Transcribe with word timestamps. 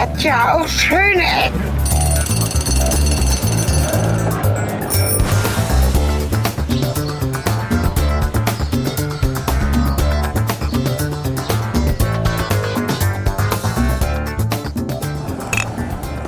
hat 0.00 0.22
ja 0.22 0.54
auch 0.54 0.66
schöne 0.66 1.22
Ecken. 1.22 1.60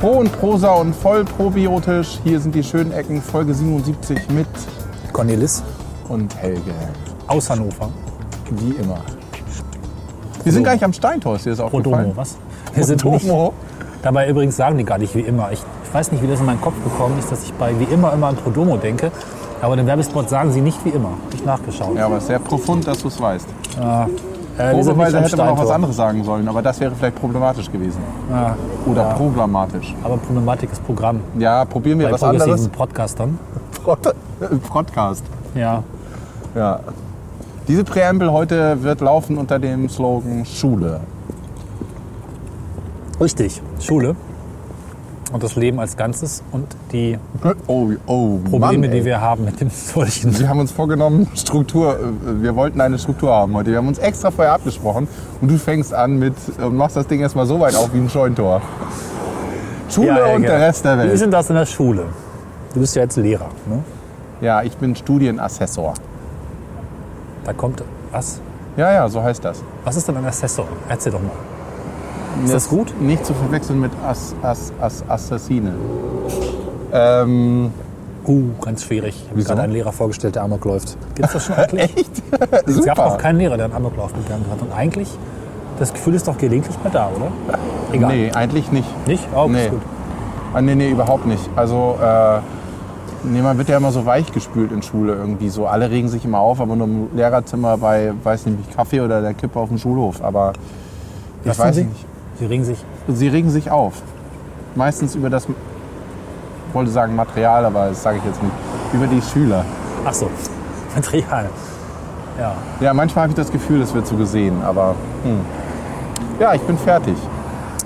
Pro 0.01 0.19
und 0.19 0.33
Prosa 0.33 0.73
und 0.73 0.95
voll 0.95 1.25
probiotisch. 1.25 2.19
Hier 2.25 2.41
sind 2.41 2.55
die 2.55 2.63
schönen 2.63 2.93
Ecken, 2.93 3.23
Folge 3.23 3.55
77 3.55 4.29
mit 4.31 4.49
Cornelis 5.13 5.63
und 6.09 6.37
Helge. 6.37 6.75
aus 7.29 7.49
Hannover. 7.49 7.89
Wie 8.51 8.73
immer. 8.73 9.01
Wir 10.45 10.53
sind 10.53 10.65
gar 10.65 10.73
nicht 10.73 10.85
am 10.85 10.93
Steintor, 10.93 11.37
ist 11.37 11.47
dir 11.47 11.51
das 11.51 11.61
aufgefallen? 11.61 12.13
Prodomo, 12.13 12.17
was? 12.17 12.37
Wir 12.75 12.85
sind 12.85 13.05
nicht. 13.05 13.27
Prodomo. 13.27 13.53
Dabei 14.03 14.29
übrigens 14.29 14.57
sagen 14.57 14.79
die 14.79 14.85
gar 14.85 14.99
nicht 14.99 15.15
wie 15.15 15.21
immer. 15.21 15.53
Ich, 15.53 15.63
ich 15.85 15.95
weiß 15.95 16.11
nicht, 16.13 16.23
wie 16.23 16.27
das 16.27 16.41
in 16.41 16.47
meinen 16.47 16.61
Kopf 16.61 16.83
gekommen 16.83 17.19
ist, 17.19 17.31
dass 17.31 17.45
ich 17.45 17.53
bei 17.55 17.79
wie 17.79 17.85
immer 17.85 18.13
immer 18.13 18.29
an 18.29 18.37
Prodomo 18.37 18.77
denke. 18.77 19.13
Aber 19.61 19.77
den 19.77 19.87
Werbespot 19.87 20.29
sagen 20.29 20.51
sie 20.51 20.61
nicht 20.61 20.85
wie 20.85 20.89
immer. 20.89 21.13
Ich 21.33 21.45
nachgeschaut. 21.45 21.97
Ja, 21.97 22.07
aber 22.07 22.17
es 22.17 22.25
ist 22.25 22.29
sehr 22.29 22.41
profund, 22.41 22.87
dass 22.87 22.99
du 22.99 23.09
es 23.09 23.21
weißt. 23.21 23.47
Äh, 23.79 24.07
nicht 24.75 24.87
Probeweise 24.87 25.19
am 25.19 25.25
hätte 25.25 25.37
man 25.37 25.49
auch 25.49 25.59
was 25.59 25.71
anderes 25.71 25.97
sagen 25.97 26.25
sollen, 26.25 26.49
aber 26.49 26.61
das 26.63 26.79
wäre 26.81 26.93
vielleicht 26.95 27.15
problematisch 27.15 27.71
gewesen. 27.71 28.01
Ja, 28.31 28.57
Oder 28.87 29.15
programmatisch. 29.15 29.95
aber 30.03 30.17
Problematik 30.19 30.73
ist 30.73 30.85
Programm. 30.85 31.21
Ja, 31.39 31.65
probieren 31.65 32.01
wir 32.01 32.07
Bei 32.07 32.13
was 32.13 32.23
anderes. 32.23 32.69
Podcastern. 32.69 33.39
Pod 33.85 34.05
äh, 34.07 34.47
Podcast. 34.69 35.25
Ja. 35.55 35.83
Ja. 36.55 36.81
Diese 37.69 37.85
Präambel 37.85 38.33
heute 38.33 38.83
wird 38.83 39.01
laufen 39.01 39.39
unter 39.39 39.59
dem 39.59 39.89
Slogan 39.89 40.45
Schule. 40.45 41.01
Richtig. 43.23 43.63
Schule. 43.81 44.17
Und 45.33 45.43
das 45.43 45.57
Leben 45.57 45.79
als 45.81 45.97
Ganzes 45.97 46.43
und 46.53 46.67
die 46.93 47.19
Oh, 47.67 47.89
oh 48.07 48.39
Probleme, 48.51 48.89
Mann, 48.89 48.91
die 48.91 49.05
wir 49.05 49.21
haben 49.21 49.45
mit 49.47 49.61
dem 49.61 49.71
solchen. 49.71 50.39
Wir 50.39 50.49
haben 50.49 50.59
uns 50.61 50.73
vorgenommen, 50.73 51.27
Struktur, 51.35 51.99
äh, 51.99 52.43
wir 52.43 52.55
wollten 52.55 52.81
eine 52.81 52.99
Struktur 52.99 53.33
haben 53.33 53.55
heute. 53.55 53.71
Wir 53.71 53.79
haben 53.79 53.89
uns 53.89 53.99
extra 53.99 54.31
vorher 54.31 54.53
abgesprochen 54.53 55.09
und 55.41 55.51
du 55.51 55.57
fängst 55.57 55.95
an 55.95 56.19
mit 56.19 56.35
und 56.61 56.77
machst 56.77 56.97
das 56.97 57.07
Ding 57.07 57.21
erstmal 57.21 57.47
so 57.47 57.59
weit 57.61 57.77
auf 57.77 57.95
wie 57.95 57.99
ein 57.99 58.11
Scheuntor. 58.11 58.61
Schule 59.89 60.09
Ja, 60.09 60.27
und 60.35 60.43
der 60.43 60.51
gerne. 60.51 60.67
Rest 60.67 60.85
der 60.85 60.99
Wie 60.99 61.03
ist 61.05 61.11
Welt. 61.11 61.21
denn 61.23 61.31
das 61.31 61.49
in 61.49 61.57
der 61.57 61.67
Schule? 61.67 62.05
Du 62.75 62.81
bist 62.81 62.97
ja 62.97 63.03
jetzt 63.03 63.17
Lehrer. 63.17 63.49
Ne? 63.67 63.85
Ja, 64.41 64.63
ich 64.63 64.77
bin 64.77 64.97
Studienassessor. 64.97 65.95
Da 67.45 67.53
kommt 67.53 67.83
was? 68.11 68.41
Ja, 68.77 68.93
ja, 68.93 69.09
so 69.09 69.23
heißt 69.23 69.45
das. 69.45 69.63
Was 69.85 69.97
ist 69.97 70.09
denn 70.09 70.17
ein 70.17 70.25
Assessor? 70.27 70.67
Erzähl 70.89 71.13
doch 71.13 71.21
mal. 71.21 71.31
Ist 72.45 72.55
das 72.55 72.69
gut? 72.69 72.93
Nicht 73.01 73.25
zu 73.27 73.35
verwechseln 73.35 73.81
mit 73.81 73.91
Ass, 74.07 74.35
Ass, 74.43 74.73
Ass, 74.81 75.05
Assassine. 75.09 75.75
Ähm, 76.93 77.71
Uh, 78.25 78.51
ganz 78.61 78.85
schwierig. 78.85 79.17
Ich 79.17 79.27
habe 79.31 79.37
Wieso? 79.37 79.49
gerade 79.49 79.63
einen 79.63 79.73
Lehrer 79.73 79.91
vorgestellt, 79.91 80.37
der 80.37 80.45
Amok 80.45 80.65
läuft. 80.65 80.97
Gibt's 81.17 81.33
das 81.33 81.45
schon 81.47 81.57
eigentlich? 81.57 81.83
echt? 81.97 82.23
Es 82.69 82.85
gab 82.85 82.97
Super. 82.97 83.07
auch 83.07 83.19
keinen 83.19 83.39
Lehrer, 83.39 83.57
der 83.57 83.65
einen 83.67 83.75
Amoklauf 83.75 84.13
begangen 84.15 84.45
hat. 84.49 84.63
Und 84.63 84.71
eigentlich, 84.73 85.09
das 85.81 85.93
Gefühl 85.93 86.15
ist 86.15 86.29
doch 86.29 86.39
gelegentlich 86.39 86.77
mal 86.85 86.91
da, 86.91 87.09
oder? 87.17 87.33
Egal. 87.93 88.13
Nee, 88.15 88.31
eigentlich 88.31 88.71
nicht. 88.71 89.09
Nicht? 89.09 89.27
Oh, 89.35 89.49
Nee. 89.49 89.65
ist 89.65 89.71
gut. 89.71 89.81
Ah, 90.55 90.61
nee, 90.61 90.77
nee, 90.77 90.91
überhaupt 90.91 91.27
nicht. 91.27 91.43
Also, 91.57 91.97
äh, 92.01 92.39
nee, 93.25 93.43
man 93.43 93.59
wird 93.59 93.69
ja 93.69 93.77
immer 93.79 93.91
so 93.91 94.07
weich 94.07 94.31
gespült 94.33 94.71
in 94.71 94.83
Schule 94.83 95.15
irgendwie. 95.15 95.49
So, 95.49 95.67
alle 95.67 95.91
regen 95.91 96.09
sich 96.09 96.25
immer 96.25 96.39
auf, 96.39 96.61
aber 96.61 96.77
nur 96.77 96.87
im 96.87 97.09
Lehrerzimmer 97.17 97.77
bei, 97.77 98.13
weiß 98.23 98.47
nicht, 98.47 98.77
Kaffee 98.77 99.01
oder 99.01 99.21
der 99.21 99.35
Kippe 99.35 99.59
auf 99.59 99.69
dem 99.69 99.79
Schulhof. 99.79 100.23
Aber 100.23 100.53
ich 101.45 101.59
weiß 101.59 101.75
Sie? 101.75 101.85
nicht. 101.87 102.07
Sie 102.43 102.49
regen 102.49 102.65
sich. 102.65 102.85
Sie 103.07 103.29
regen 103.29 103.51
sich 103.51 103.71
auf. 103.71 104.03
Meistens 104.75 105.15
über 105.15 105.31
das, 105.31 105.45
ich 105.45 106.75
wollte 106.75 106.91
sagen 106.91 107.15
Material, 107.15 107.65
aber 107.65 107.91
das 107.91 108.03
sage 108.03 108.19
ich 108.19 108.25
jetzt 108.25 108.43
nicht. 108.43 108.53
Über 108.93 109.07
die 109.07 109.23
Schüler. 109.23 109.65
Ach 110.05 110.13
so, 110.13 110.29
Material. 110.93 111.49
Ja. 112.41 112.57
Ja, 112.81 112.93
manchmal 112.95 113.23
habe 113.23 113.31
ich 113.31 113.37
das 113.37 113.53
Gefühl, 113.53 113.81
es 113.81 113.95
wird 113.95 114.09
so 114.09 114.17
gesehen, 114.17 114.61
aber 114.61 114.97
hm. 115.23 115.39
ja, 116.41 116.53
ich 116.55 116.63
bin 116.63 116.77
fertig. 116.77 117.15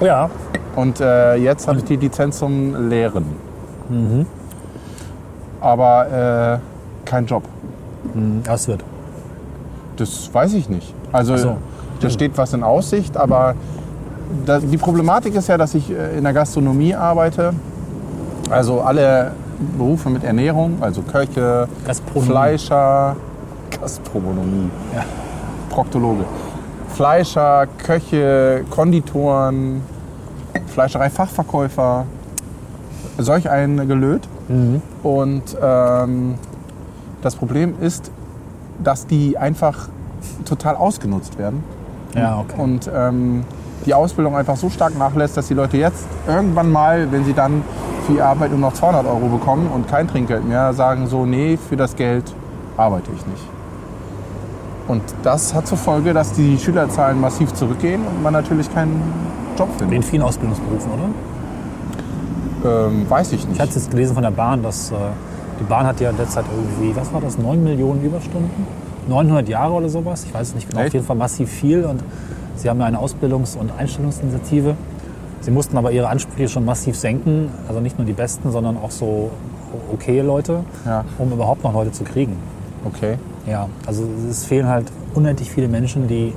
Ja, 0.01 0.31
Und 0.75 1.01
äh, 1.01 1.35
jetzt 1.35 1.69
habe 1.69 1.77
ich 1.77 1.85
die 1.85 1.97
Lizenz 1.97 2.39
zum 2.39 2.89
Lehren. 2.89 3.27
Mhm. 3.91 4.25
Aber 5.61 6.61
äh, 7.05 7.07
kein 7.07 7.27
Job. 7.27 7.43
das 8.43 8.69
wird. 8.69 8.83
Das 9.97 10.33
weiß 10.33 10.55
ich 10.55 10.71
nicht. 10.71 10.95
Also 11.13 11.37
so. 11.37 11.57
da 12.01 12.09
steht 12.09 12.39
was 12.39 12.55
in 12.55 12.63
Aussicht, 12.63 13.19
aber 13.19 13.55
die 14.63 14.77
Problematik 14.77 15.35
ist 15.35 15.49
ja, 15.49 15.57
dass 15.57 15.75
ich 15.75 15.91
äh, 15.91 16.17
in 16.19 16.25
der 16.25 16.33
Gastronomie 16.33 16.95
arbeite. 16.95 17.53
Also 18.51 18.81
alle 18.81 19.33
Berufe 19.77 20.11
mit 20.11 20.25
Ernährung, 20.25 20.79
also 20.81 21.03
Köche, 21.03 21.69
Gastronomie. 21.87 22.27
Fleischer, 22.29 23.17
Gastronomie, 23.81 24.71
Ja. 24.95 25.05
Proktologe. 25.71 26.25
Fleischer, 26.89 27.67
Köche, 27.79 28.65
Konditoren, 28.71 29.83
Fleischereifachverkäufer, 30.69 32.07
solch 33.19 33.51
ein 33.51 33.89
Gelöt. 33.89 34.23
Mhm. 34.49 34.81
Und 35.03 35.43
ähm, 35.61 36.35
das 37.23 37.35
Problem 37.35 37.75
ist, 37.81 38.11
dass 38.83 39.07
die 39.07 39.37
einfach 39.37 39.89
total 40.45 40.77
ausgenutzt 40.77 41.39
werden. 41.39 41.63
Ja, 42.15 42.39
okay. 42.39 42.61
Und 42.61 42.91
ähm, 42.95 43.45
die 43.87 43.95
Ausbildung 43.95 44.37
einfach 44.37 44.57
so 44.57 44.69
stark 44.69 44.99
nachlässt, 44.99 45.37
dass 45.37 45.47
die 45.49 45.55
Leute 45.55 45.77
jetzt 45.77 46.05
irgendwann 46.27 46.71
mal, 46.71 47.11
wenn 47.13 47.25
sie 47.25 47.33
dann 47.33 47.63
für 48.07 48.15
ihre 48.15 48.25
Arbeit 48.25 48.51
nur 48.51 48.59
noch 48.61 48.73
200 48.73 49.07
Euro 49.07 49.29
bekommen 49.29 49.69
und 49.73 49.89
kein 49.89 50.07
Trinkgeld 50.09 50.45
mehr, 50.47 50.73
sagen 50.73 51.07
so, 51.07 51.25
nee, 51.25 51.57
für 51.57 51.77
das 51.77 51.95
Geld 51.97 52.25
arbeite 52.77 53.11
ich 53.15 53.27
nicht. 53.27 53.43
Und 54.89 55.03
das 55.23 55.55
hat 55.55 55.67
zur 55.67 55.79
Folge, 55.79 56.13
dass 56.15 56.33
die 56.33 56.59
Schülerzahlen 56.59 57.21
massiv 57.21 57.53
zurückgehen 57.55 58.03
und 58.07 58.23
man 58.23 58.33
natürlich 58.33 58.73
keinen 58.73 59.03
Job 59.59 59.69
In 59.81 59.89
findet. 59.89 60.05
vielen 60.05 60.23
Ausbildungsberufen, 60.23 60.91
oder? 60.93 62.89
Ähm, 62.89 63.07
weiß 63.09 63.33
ich 63.33 63.41
Ich 63.43 63.49
nicht. 63.49 63.61
hatte 63.61 63.75
jetzt 63.75 63.91
gelesen 63.91 64.15
von 64.15 64.23
der 64.23 64.31
Bahn, 64.31 64.63
dass 64.63 64.91
äh, 64.93 64.95
die 65.61 65.65
Bahn 65.65 65.87
hat 65.87 66.01
ja 66.01 66.13
derzeit 66.13 66.45
irgendwie, 66.55 66.95
was 66.97 67.13
war 67.13 67.21
das, 67.21 67.39
9 67.39 67.63
Millionen 67.63 68.03
Überstunden? 68.05 68.51
900 69.09 69.49
Jahre 69.49 69.73
oder 69.75 69.89
sowas? 69.89 70.25
Ich 70.25 70.35
weiß 70.35 70.49
es 70.49 70.55
nicht 70.55 70.69
genau. 70.69 70.81
Echt? 70.83 70.89
Auf 70.91 70.95
jeden 70.95 71.07
Fall 71.07 71.17
massiv 71.17 71.49
viel. 71.51 71.85
Und 71.85 72.03
sie 72.57 72.69
haben 72.71 72.81
ja 72.81 72.87
eine 72.87 72.99
Ausbildungs- 72.99 73.57
und 73.57 73.71
Einstellungsinitiative. 73.79 74.75
Sie 75.41 75.51
mussten 75.51 75.77
aber 75.77 75.93
ihre 75.93 76.09
Ansprüche 76.09 76.49
schon 76.49 76.65
massiv 76.65 76.97
senken. 76.97 77.51
Also 77.69 77.81
nicht 77.81 77.99
nur 77.99 78.07
die 78.07 78.13
Besten, 78.13 78.51
sondern 78.51 78.77
auch 78.77 78.91
so 78.91 79.31
okay 79.93 80.21
Leute, 80.21 80.61
Ja. 80.85 81.05
um 81.19 81.31
überhaupt 81.33 81.63
noch 81.65 81.73
Leute 81.75 81.93
zu 81.93 82.05
kriegen. 82.05 82.37
Okay. 82.85 83.17
Ja, 83.47 83.69
also 83.87 84.05
es 84.29 84.45
fehlen 84.45 84.67
halt 84.69 84.91
unendlich 85.15 85.51
viele 85.51 85.69
Menschen, 85.69 86.09
die 86.09 86.33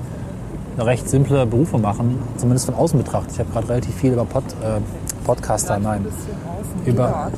recht 0.78 1.10
simple 1.10 1.46
Berufe 1.46 1.78
machen, 1.78 2.20
zumindest 2.38 2.66
von 2.68 2.76
außen 2.76 2.98
betrachtet. 3.00 3.34
Ich 3.34 3.40
habe 3.40 3.50
gerade 3.52 3.70
relativ 3.70 3.96
viel 3.96 4.14
über 4.14 4.26
Pod, 4.26 4.44
äh, 4.64 4.80
Podcaster, 5.26 5.78
nein, 5.80 6.06
über... 6.86 7.32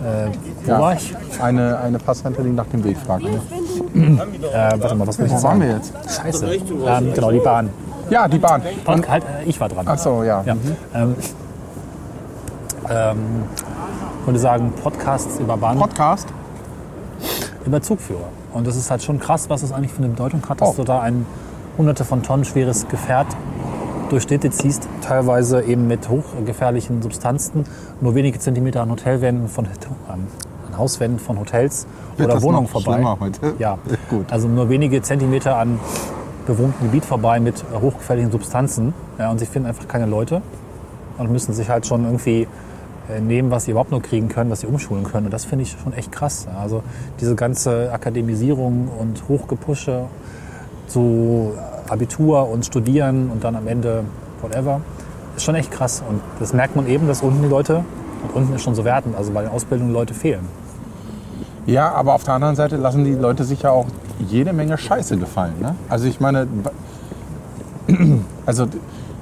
Äh, 0.00 0.30
wo 0.64 0.70
Ja. 0.70 0.80
war 0.80 0.94
ich? 0.94 1.12
Eine, 1.42 1.78
eine 1.78 1.98
Passantin, 1.98 2.44
die 2.44 2.50
nach 2.50 2.66
dem 2.66 2.84
Weg 2.84 2.96
fragt. 2.98 3.24
Ne? 3.24 3.30
Äh, 4.52 4.80
warte 4.80 4.94
mal, 4.94 5.06
was 5.06 5.18
will 5.18 5.26
ich 5.26 5.32
Wo 5.32 5.36
jetzt 5.36 5.44
waren 5.44 5.58
sagen? 5.60 5.60
wir 5.60 5.76
jetzt? 5.76 5.92
Scheiße. 6.22 6.46
Ähm, 6.54 7.14
genau, 7.14 7.30
die 7.32 7.38
Bahn. 7.40 7.70
Ja, 8.10 8.28
die 8.28 8.38
Bahn. 8.38 8.62
Pod 8.84 9.08
halt, 9.08 9.24
äh, 9.24 9.44
ich 9.48 9.60
war 9.60 9.68
dran. 9.68 9.86
Ach 9.88 9.98
so, 9.98 10.22
ja. 10.22 10.42
Ja. 10.44 10.56
Ähm, 10.94 11.14
ähm, 12.90 13.18
ich 14.20 14.26
würde 14.26 14.38
sagen, 14.38 14.72
Podcasts 14.82 15.38
über 15.38 15.56
Bahn, 15.56 15.78
Podcast? 15.78 16.28
über 17.66 17.80
Zugführer. 17.82 18.28
Und 18.54 18.66
das 18.66 18.76
ist 18.76 18.90
halt 18.90 19.02
schon 19.02 19.18
krass, 19.20 19.50
was 19.50 19.60
das 19.60 19.72
eigentlich 19.72 19.92
für 19.92 19.98
eine 19.98 20.08
Bedeutung 20.08 20.42
hat, 20.48 20.60
dass 20.60 20.70
Oh. 20.70 20.74
du 20.76 20.84
da 20.84 21.00
ein 21.00 21.26
hunderte 21.76 22.04
von 22.04 22.22
Tonnen 22.22 22.44
schweres 22.44 22.88
Gefährt 22.88 23.26
durch 24.08 24.22
Städte 24.22 24.50
ziehst, 24.50 24.88
teilweise 25.02 25.62
eben 25.62 25.86
mit 25.86 26.08
hochgefährlichen 26.08 27.02
Substanzen, 27.02 27.64
nur 28.00 28.14
wenige 28.14 28.38
Zentimeter 28.38 28.80
an 28.82 28.90
Hotelwänden 28.90 29.48
von 29.48 29.66
an 30.08 30.26
Hauswänden 30.78 31.18
von 31.18 31.38
Hotels 31.38 31.86
Wird 32.16 32.30
oder 32.30 32.40
Wohnungen 32.42 32.68
vorbei. 32.68 33.04
heute? 33.20 33.54
Ja, 33.58 33.78
Gut. 34.10 34.32
Also 34.32 34.48
nur 34.48 34.68
wenige 34.70 35.02
Zentimeter 35.02 35.56
an 35.56 35.78
bewohntem 36.48 36.86
Gebiet 36.86 37.04
vorbei 37.04 37.38
mit 37.38 37.62
äh, 37.62 37.80
hochgefährlichen 37.80 38.32
Substanzen. 38.32 38.94
Ja, 39.18 39.30
und 39.30 39.38
sie 39.38 39.46
finden 39.46 39.68
einfach 39.68 39.86
keine 39.86 40.06
Leute 40.06 40.42
und 41.18 41.30
müssen 41.30 41.52
sich 41.52 41.68
halt 41.68 41.86
schon 41.86 42.04
irgendwie 42.04 42.48
äh, 43.08 43.20
nehmen, 43.20 43.50
was 43.52 43.66
sie 43.66 43.70
überhaupt 43.70 43.92
nur 43.92 44.02
kriegen 44.02 44.28
können, 44.28 44.50
was 44.50 44.60
sie 44.60 44.66
umschulen 44.66 45.04
können. 45.04 45.26
Und 45.26 45.32
das 45.32 45.44
finde 45.44 45.62
ich 45.62 45.76
schon 45.82 45.92
echt 45.92 46.10
krass. 46.10 46.48
Also 46.60 46.82
diese 47.20 47.36
ganze 47.36 47.92
Akademisierung 47.92 48.88
und 48.98 49.28
Hochgepusche 49.28 50.06
zu 50.88 51.52
Abitur 51.88 52.48
und 52.48 52.64
Studieren 52.64 53.30
und 53.30 53.44
dann 53.44 53.54
am 53.54 53.68
Ende 53.68 54.04
whatever, 54.40 54.80
ist 55.36 55.44
schon 55.44 55.54
echt 55.54 55.70
krass. 55.70 56.02
Und 56.08 56.20
das 56.40 56.52
merkt 56.52 56.76
man 56.76 56.88
eben, 56.88 57.06
dass 57.06 57.22
unten 57.22 57.42
die 57.42 57.48
Leute, 57.48 57.84
und 58.22 58.34
unten 58.34 58.54
ist 58.54 58.62
schon 58.62 58.74
so 58.74 58.84
wertend, 58.84 59.16
also 59.16 59.32
bei 59.32 59.42
den 59.42 59.50
Ausbildungen 59.50 59.92
Leute 59.92 60.14
fehlen. 60.14 60.46
Ja, 61.68 61.92
aber 61.92 62.14
auf 62.14 62.24
der 62.24 62.34
anderen 62.34 62.56
Seite 62.56 62.76
lassen 62.76 63.04
die 63.04 63.12
Leute 63.12 63.44
sich 63.44 63.62
ja 63.62 63.70
auch 63.70 63.86
jede 64.26 64.52
Menge 64.54 64.78
Scheiße 64.78 65.18
gefallen. 65.18 65.52
Ne? 65.60 65.74
Also 65.88 66.06
ich 66.06 66.18
meine, 66.18 66.46
also 68.46 68.66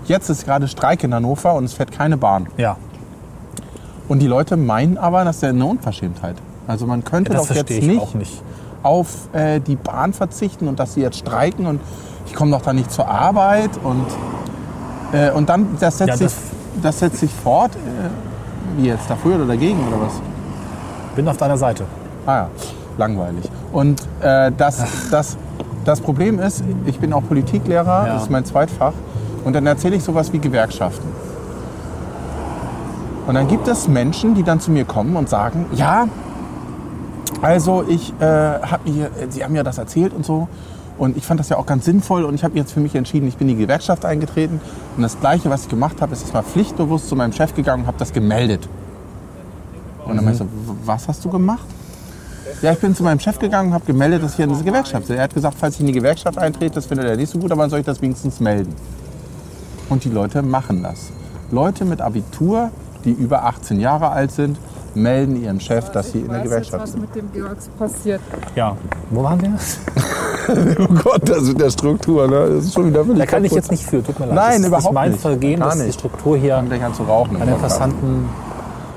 Jetzt 0.07 0.29
ist 0.31 0.45
gerade 0.45 0.69
Streik 0.69 1.03
in 1.03 1.13
Hannover 1.13 1.55
und 1.55 1.65
es 1.65 1.73
fährt 1.75 1.91
keine 1.91 2.17
Bahn. 2.17 2.47
Ja, 2.57 2.77
Und 4.07 4.21
die 4.21 4.29
Leute 4.29 4.57
meinen 4.57 4.99
aber, 4.99 5.25
das 5.25 5.39
ist 5.39 5.45
eine 5.45 5.65
Unverschämtheit. 5.67 6.37
Also 6.69 6.87
man 6.87 7.03
könnte 7.03 7.33
das 7.33 7.49
doch 7.49 7.57
jetzt 7.57 7.71
nicht, 7.71 8.15
nicht. 8.15 8.43
auf 8.85 9.09
äh, 9.33 9.59
die 9.59 9.75
Bahn 9.75 10.13
verzichten 10.13 10.69
und 10.69 10.79
dass 10.79 10.95
sie 10.95 11.01
jetzt 11.01 11.19
streiken 11.19 11.67
und 11.67 11.81
ich 12.27 12.35
komme 12.35 12.53
doch 12.53 12.63
da 12.63 12.73
nicht 12.73 12.93
zur 12.93 13.09
Arbeit 13.09 13.71
und, 13.83 14.07
äh, 15.13 15.33
und 15.33 15.49
dann, 15.49 15.77
das 15.81 15.99
setzt, 15.99 16.09
Ja, 16.09 16.17
sich, 16.17 16.27
das- 16.29 16.83
das 16.83 16.99
setzt 17.01 17.19
sich 17.19 17.33
fort, 17.33 17.73
äh, 17.75 18.79
wie 18.81 18.87
jetzt, 18.87 19.11
dafür 19.11 19.35
oder 19.37 19.47
dagegen 19.47 19.81
oder 19.89 20.03
was? 20.03 20.13
Bin 21.17 21.27
auf 21.27 21.37
deiner 21.37 21.57
Seite. 21.59 21.85
Ah 22.27 22.35
ja, 22.37 22.51
langweilig. 22.99 23.49
Und 23.73 24.03
äh, 24.21 24.51
das, 24.57 24.85
das, 25.11 25.37
das 25.85 26.01
Problem 26.01 26.39
ist, 26.41 26.63
ich 26.87 26.99
bin 26.99 27.13
auch 27.13 27.23
Politiklehrer, 27.27 28.07
Ja. 28.07 28.15
das 28.15 28.25
ist 28.25 28.31
mein 28.31 28.45
Zweitfach, 28.45 28.93
und 29.45 29.55
dann 29.55 29.67
erzähle 29.67 29.97
ich 29.97 30.03
sowas 30.05 30.33
wie 30.33 30.39
Gewerkschaften. 30.39 31.09
Und 33.27 33.35
dann 33.35 33.49
gibt 33.49 33.67
es 33.69 33.89
Menschen, 33.89 34.35
die 34.35 34.43
dann 34.43 34.61
zu 34.61 34.71
mir 34.71 34.85
kommen 34.85 35.17
und 35.17 35.29
sagen, 35.29 35.67
ja, 35.75 36.07
also 37.43 37.85
ich 37.87 38.13
äh, 38.21 38.25
habe 38.25 38.89
mir, 38.91 39.11
Sie 39.31 39.43
haben 39.45 39.55
ja 39.55 39.63
das 39.63 39.79
erzählt 39.79 40.13
und 40.15 40.25
so. 40.25 40.49
Und 40.99 41.17
ich 41.19 41.27
fand 41.27 41.39
das 41.39 41.51
ja 41.51 41.59
auch 41.59 41.67
ganz 41.67 41.85
sinnvoll 41.85 42.25
und 42.25 42.35
ich 42.35 42.43
habe 42.43 42.57
jetzt 42.57 42.73
für 42.73 42.81
mich 42.81 42.95
entschieden, 42.95 43.29
ich 43.29 43.37
bin 43.37 43.49
in 43.51 43.57
die 43.57 43.63
Gewerkschaft 43.63 44.07
eingetreten. 44.07 44.61
Und 44.97 45.03
das 45.03 45.21
Gleiche, 45.21 45.51
was 45.51 45.63
ich 45.65 45.69
gemacht 45.69 46.01
habe, 46.01 46.15
ist 46.15 46.23
erstmal 46.23 46.43
pflichtbewusst 46.45 47.09
zu 47.09 47.17
meinem 47.17 47.33
Chef 47.33 47.55
gegangen 47.55 47.83
und 47.83 47.87
habe 47.89 47.99
das 47.99 48.13
gemeldet. 48.15 48.67
Und 50.07 50.17
dann 50.17 50.25
meinte 50.25 50.31
ich 50.33 50.39
so, 50.39 50.45
"W- 50.45 50.79
was 50.87 51.07
hast 51.09 51.23
du 51.25 51.29
gemacht? 51.29 51.67
Ja, 52.63 52.73
ich 52.73 52.79
bin 52.79 52.95
zu 52.95 53.03
meinem 53.03 53.21
Chef 53.21 53.39
gegangen 53.39 53.69
und 53.69 53.75
habe 53.75 53.85
gemeldet, 53.87 54.23
dass 54.23 54.35
ich 54.35 54.41
in 54.41 54.49
diese 54.51 54.65
Gewerkschaft 54.65 55.09
bin. 55.09 55.17
Er 55.17 55.25
hat 55.25 55.35
gesagt, 55.35 55.57
falls 55.59 55.75
ich 55.75 55.81
in 55.81 55.87
die 55.89 55.93
Gewerkschaft 55.93 56.39
eintrete, 56.39 56.75
das 56.77 56.87
findet 56.87 57.07
er 57.07 57.17
nicht 57.17 57.31
so 57.31 57.39
gut, 57.39 57.51
aber 57.53 57.63
dann 57.63 57.71
soll 57.71 57.81
ich 57.81 57.87
das 57.87 58.01
wenigstens 58.01 58.41
melden. 58.41 58.75
Und 59.89 60.05
die 60.05 60.11
Leute 60.11 60.43
machen 60.43 60.83
das. 60.83 61.11
Leute 61.51 61.85
mit 61.85 62.01
Abitur, 62.01 62.71
die 63.05 63.13
über 63.13 63.45
18 63.45 63.79
Jahre 63.81 64.11
alt 64.11 64.33
sind, 64.33 64.59
melden 64.95 65.41
ihrem 65.43 65.61
Chef, 65.61 65.91
dass 65.91 66.13
sie 66.13 66.21
in 66.21 66.29
der 66.31 66.41
Gewerkschaft 66.41 66.83
was 66.83 66.93
sind. 66.93 67.03
mit 67.03 67.15
dem 67.15 67.31
Georgs 67.33 67.69
passiert. 67.79 68.21
Ja, 68.55 68.77
wo 69.11 69.23
waren 69.23 69.41
wir? 69.41 69.53
Oh 70.49 70.87
Gott, 71.03 71.29
das 71.29 71.43
ist 71.43 71.59
der 71.61 71.71
Struktur, 71.71 72.29
ne? 72.29 72.49
Das 72.55 72.67
ist 72.67 72.75
schon 72.75 72.87
wieder 72.91 73.03
Da 73.03 73.27
kann 73.27 73.45
ich 73.45 73.51
jetzt 73.51 73.69
nicht 73.73 73.83
für, 73.83 74.01
tut 74.01 74.17
mir 74.21 74.27
leid. 74.27 74.35
Nein, 74.37 74.47
das 74.47 74.61
ist 74.61 74.67
überhaupt 74.69 74.85
nicht 74.85 74.95
mein 74.95 75.11
nicht. 75.11 75.21
Vergehen, 75.21 75.59
Gar 75.59 75.69
dass 75.71 75.79
die 75.79 75.85
nicht. 75.87 75.99
Struktur 75.99 76.37
hier 76.37 76.57
an 76.57 76.95
zu 76.95 77.03
rauchen. 77.03 77.35
im 77.35 77.43
einen 77.43 77.51
Podcast. 77.51 77.81
interessanten 77.81 78.29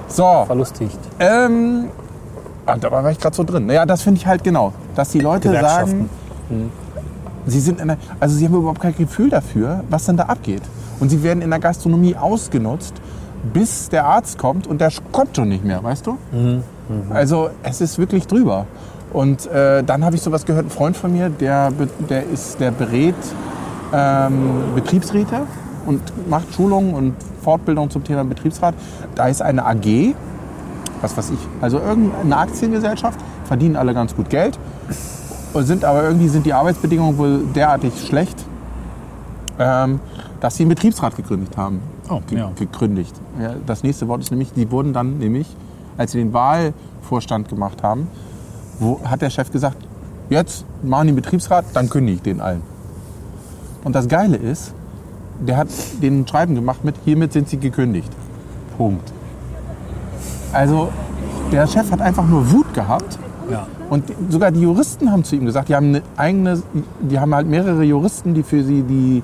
So, 0.08 0.44
verlustigt. 0.46 1.00
ähm, 1.20 1.86
ah, 2.74 2.78
da 2.78 2.92
war 2.92 3.12
ich 3.12 3.20
gerade 3.20 3.36
so 3.36 3.44
drin. 3.44 3.66
Naja, 3.66 3.86
das 3.86 4.02
finde 4.02 4.20
ich 4.20 4.28
halt 4.28 4.44
genau, 4.44 4.74
dass 4.96 5.10
die 5.10 5.20
Leute 5.20 5.52
sagen, 5.52 5.58
Gewerkschaften. 5.58 6.72
sie 7.46 7.60
sind 7.60 7.80
in 7.80 7.88
der, 7.90 7.98
also 8.20 8.36
sie 8.36 8.46
haben 8.46 8.56
überhaupt 8.56 8.82
kein 8.82 8.96
Gefühl 8.96 9.30
dafür, 9.30 9.84
was 9.90 10.06
denn 10.06 10.18
da 10.18 10.24
abgeht. 10.24 10.64
Und 11.00 11.10
sie 11.10 11.24
werden 11.24 11.42
in 11.42 11.50
der 11.50 11.60
Gastronomie 11.60 12.16
ausgenutzt, 12.16 12.94
bis 13.54 13.90
der 13.90 14.06
Arzt 14.06 14.38
kommt 14.38 14.68
und 14.68 14.82
der 14.82 14.92
kommt 15.12 15.36
schon 15.36 15.50
nicht 15.50 15.64
mehr, 15.64 15.82
weißt 15.84 16.08
du? 16.08 16.18
Also 17.10 17.50
es 17.64 17.82
ist 17.82 17.98
wirklich 17.98 18.28
drüber. 18.28 18.66
Und 19.12 19.48
äh, 19.48 19.84
dann 19.84 20.04
habe 20.06 20.16
ich 20.16 20.22
sowas 20.22 20.46
gehört, 20.46 20.68
ein 20.68 20.70
Freund 20.70 20.96
von 20.96 21.12
mir, 21.12 21.30
der, 21.30 21.72
der, 22.10 22.28
ist, 22.28 22.60
der 22.60 22.72
berät 22.72 23.16
ähm, 23.94 24.62
Betriebsräte 24.76 25.42
und 25.86 26.02
macht 26.30 26.54
Schulungen 26.54 26.94
und 26.94 27.16
Fortbildung 27.42 27.90
zum 27.90 28.04
Thema 28.04 28.24
Betriebsrat. 28.24 28.76
Da 29.16 29.28
ist 29.28 29.42
eine 29.42 29.66
AG, 29.66 30.14
was 31.02 31.16
weiß 31.18 31.32
ich, 31.32 31.40
also 31.62 31.80
irgendeine 31.80 32.38
Aktiengesellschaft, 32.38 33.20
verdienen 33.46 33.76
alle 33.76 33.94
ganz 33.94 34.16
gut 34.16 34.30
Geld, 34.30 34.60
sind 35.56 35.84
aber 35.84 36.04
irgendwie 36.04 36.28
sind 36.28 36.46
die 36.46 36.54
Arbeitsbedingungen 36.54 37.18
wohl 37.18 37.40
derartig 37.56 37.94
schlecht, 38.06 38.38
ähm, 39.58 40.00
dass 40.40 40.56
sie 40.56 40.64
einen 40.64 40.70
Betriebsrat 40.70 41.16
gegründet 41.16 41.58
haben. 41.58 41.82
Oh, 42.10 42.22
Ge 42.28 42.40
ja. 42.40 42.52
Gekündigt. 42.56 43.16
Ja, 43.42 43.54
das 43.66 43.84
nächste 43.84 44.08
Wort 44.08 44.22
ist 44.22 44.32
nämlich, 44.32 44.54
die 44.54 44.72
wurden 44.72 44.94
dann 44.94 45.18
nämlich, 45.18 45.48
als 45.98 46.12
sie 46.12 46.20
den 46.20 46.34
Wahlvorstand 46.34 47.50
gemacht 47.50 47.84
haben, 47.84 48.08
wo, 48.80 49.00
hat 49.04 49.22
der 49.22 49.30
Chef 49.30 49.52
gesagt, 49.52 49.78
jetzt 50.30 50.66
machen 50.82 51.08
die 51.08 51.10
einen 51.10 51.16
Betriebsrat, 51.16 51.66
dann 51.74 51.90
kündige 51.90 52.16
ich 52.16 52.22
den 52.22 52.42
allen. 52.42 52.62
Und 53.84 53.96
das 53.96 54.08
Geile 54.08 54.38
ist, 54.38 54.74
der 55.40 55.58
hat 55.58 55.68
den 56.02 56.28
Schreiben 56.28 56.56
gemacht 56.56 56.84
mit, 56.84 56.96
hiermit 57.06 57.34
sind 57.34 57.50
sie 57.50 57.58
gekündigt. 57.58 58.12
Punkt. 58.78 59.12
Also 60.54 60.90
der 61.52 61.68
Chef 61.68 61.92
hat 61.92 62.02
einfach 62.02 62.26
nur 62.28 62.52
Wut 62.52 62.74
gehabt 62.74 63.18
Ja. 63.52 63.66
und 63.90 64.04
sogar 64.30 64.52
die 64.52 64.62
Juristen 64.62 65.12
haben 65.12 65.24
zu 65.24 65.36
ihm 65.36 65.46
gesagt, 65.46 65.70
die 65.70 65.76
haben 65.76 65.88
eine 65.88 66.02
eigene, 66.18 66.62
die 67.02 67.20
haben 67.20 67.34
halt 67.34 67.48
mehrere 67.48 67.84
Juristen, 67.84 68.34
die 68.34 68.44
für 68.44 68.64
sie 68.64 68.84
die 68.84 69.24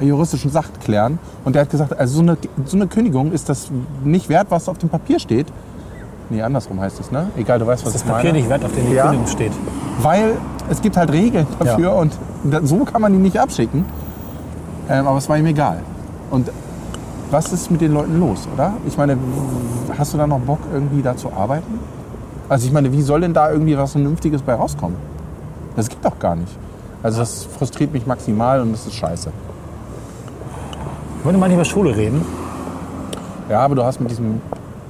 juristischen 0.00 0.50
Sachen 0.50 0.72
klären. 0.84 1.18
Und 1.44 1.54
der 1.54 1.62
hat 1.62 1.70
gesagt, 1.70 1.96
also 1.98 2.16
so 2.16 2.22
eine, 2.22 2.36
so 2.66 2.76
eine 2.76 2.86
Kündigung 2.88 3.32
ist 3.32 3.48
das 3.48 3.70
nicht 4.04 4.28
wert, 4.28 4.48
was 4.50 4.68
auf 4.68 4.78
dem 4.78 4.88
Papier 4.88 5.18
steht. 5.20 5.46
Nee, 6.28 6.42
andersrum 6.42 6.80
heißt 6.80 6.98
es, 6.98 7.10
ne? 7.10 7.28
Egal, 7.36 7.58
du 7.58 7.66
weißt, 7.66 7.84
was 7.86 7.92
Das 7.92 8.02
ich 8.02 8.08
Papier 8.08 8.30
meine. 8.30 8.38
nicht 8.38 8.48
wert, 8.48 8.64
auf 8.64 8.72
dem 8.72 8.86
die 8.88 8.94
Ja. 8.94 9.02
Kündigung 9.04 9.26
steht. 9.28 9.52
Weil 10.00 10.32
es 10.70 10.80
gibt 10.80 10.96
halt 10.96 11.12
Regeln 11.12 11.46
dafür 11.58 11.90
Ja. 11.90 11.92
und 11.92 12.12
so 12.64 12.78
kann 12.84 13.00
man 13.02 13.12
die 13.12 13.18
nicht 13.18 13.38
abschicken. 13.38 13.84
Ähm, 14.88 15.06
aber 15.06 15.18
es 15.18 15.28
war 15.28 15.36
ihm 15.38 15.46
egal. 15.46 15.78
Und 16.30 16.50
was 17.32 17.52
ist 17.52 17.70
mit 17.70 17.80
den 17.80 17.92
Leuten 17.92 18.20
los, 18.20 18.46
oder? 18.52 18.74
Ich 18.86 18.96
meine, 18.96 19.16
hast 19.96 20.12
du 20.12 20.18
da 20.18 20.26
noch 20.26 20.40
Bock, 20.40 20.60
irgendwie 20.72 21.02
da 21.02 21.16
zu 21.16 21.32
arbeiten? 21.32 21.80
Also 22.48 22.66
ich 22.66 22.72
meine, 22.72 22.92
wie 22.92 23.02
soll 23.02 23.22
denn 23.22 23.32
da 23.32 23.50
irgendwie 23.50 23.76
was 23.76 23.92
Vernünftiges 23.92 24.42
bei 24.42 24.54
rauskommen? 24.54 24.96
Das 25.74 25.88
geht 25.88 26.04
doch 26.04 26.18
gar 26.18 26.36
nicht. 26.36 26.52
Also 27.02 27.20
das 27.20 27.44
frustriert 27.44 27.92
mich 27.92 28.06
maximal 28.06 28.60
und 28.60 28.72
das 28.72 28.86
ist 28.86 28.94
scheiße. 28.94 29.32
Wollen 31.24 31.36
wir 31.36 31.40
mal 31.40 31.48
nicht 31.48 31.56
über 31.56 31.64
Schule 31.64 31.96
reden? 31.96 32.24
Ja, 33.48 33.60
aber 33.60 33.74
du 33.74 33.82
hast 33.82 34.00
mit 34.00 34.10
diesem 34.10 34.40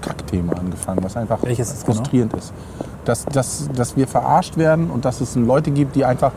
Kackthema 0.00 0.54
angefangen, 0.54 1.02
was 1.02 1.16
einfach 1.16 1.42
Welches 1.42 1.84
genau? 1.84 1.94
frustrierend 1.94 2.34
ist. 2.34 2.52
Dass, 3.04 3.24
dass, 3.26 3.68
dass 3.74 3.96
wir 3.96 4.08
verarscht 4.08 4.56
werden 4.56 4.90
und 4.90 5.04
dass 5.04 5.20
es 5.20 5.36
Leute 5.36 5.70
gibt, 5.70 5.94
die 5.94 6.04
einfach 6.04 6.32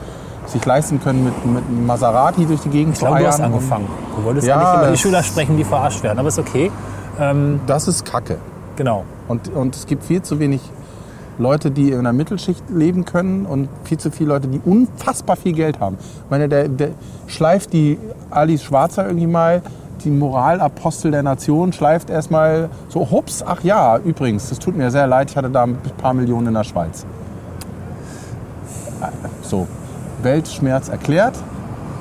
sich 0.47 0.65
leisten 0.65 1.01
können, 1.01 1.23
mit, 1.25 1.45
mit 1.45 1.63
einem 1.67 1.85
Maserati 1.85 2.45
durch 2.45 2.61
die 2.61 2.69
Gegend 2.69 2.93
Ich 2.93 2.99
zu 2.99 3.05
glaube, 3.05 3.21
du 3.21 3.27
hast 3.27 3.39
eiern. 3.39 3.53
angefangen. 3.53 3.87
Du 4.15 4.23
wolltest 4.23 4.47
Ja, 4.47 4.57
eigentlich 4.59 4.81
über 4.83 4.91
die 4.91 4.97
Schüler 4.97 5.23
sprechen, 5.23 5.57
die 5.57 5.63
verarscht 5.63 6.03
werden. 6.03 6.19
Aber 6.19 6.27
ist 6.27 6.39
okay. 6.39 6.71
Ähm, 7.19 7.61
Das 7.67 7.87
ist 7.87 8.05
Kacke. 8.05 8.37
genau. 8.75 9.03
Und, 9.27 9.47
und 9.53 9.75
es 9.75 9.85
gibt 9.87 10.03
viel 10.03 10.21
zu 10.21 10.39
wenig 10.39 10.61
Leute, 11.37 11.71
die 11.71 11.91
in 11.91 12.03
der 12.03 12.13
Mittelschicht 12.13 12.63
leben 12.69 13.03
können 13.05 13.45
und 13.45 13.67
viel 13.83 13.97
zu 13.97 14.09
viele 14.11 14.29
Leute, 14.29 14.47
die 14.47 14.61
unfassbar 14.63 15.35
viel 15.35 15.53
Geld 15.53 15.79
haben. 15.79 15.97
Ich 15.99 16.29
meine, 16.29 16.47
der, 16.47 16.69
der 16.69 16.89
schleift 17.27 17.73
die 17.73 17.97
Alice 18.29 18.63
Schwarzer 18.63 19.05
irgendwie 19.05 19.27
mal, 19.27 19.61
die 20.03 20.11
Moralapostel 20.11 21.11
der 21.11 21.23
Nation, 21.23 21.73
schleift 21.73 22.09
erstmal 22.09 22.69
so, 22.89 23.09
hups, 23.11 23.43
ach 23.45 23.63
ja, 23.63 23.97
übrigens, 23.97 24.47
das 24.49 24.59
tut 24.59 24.77
mir 24.77 24.91
sehr 24.91 25.07
leid, 25.07 25.31
ich 25.31 25.35
hatte 25.35 25.49
da 25.49 25.63
ein 25.63 25.77
paar 25.97 26.13
Millionen 26.13 26.47
in 26.47 26.53
der 26.53 26.63
Schweiz. 26.63 27.05
So, 29.41 29.67
Weltschmerz 30.25 30.89
erklärt, 30.89 31.35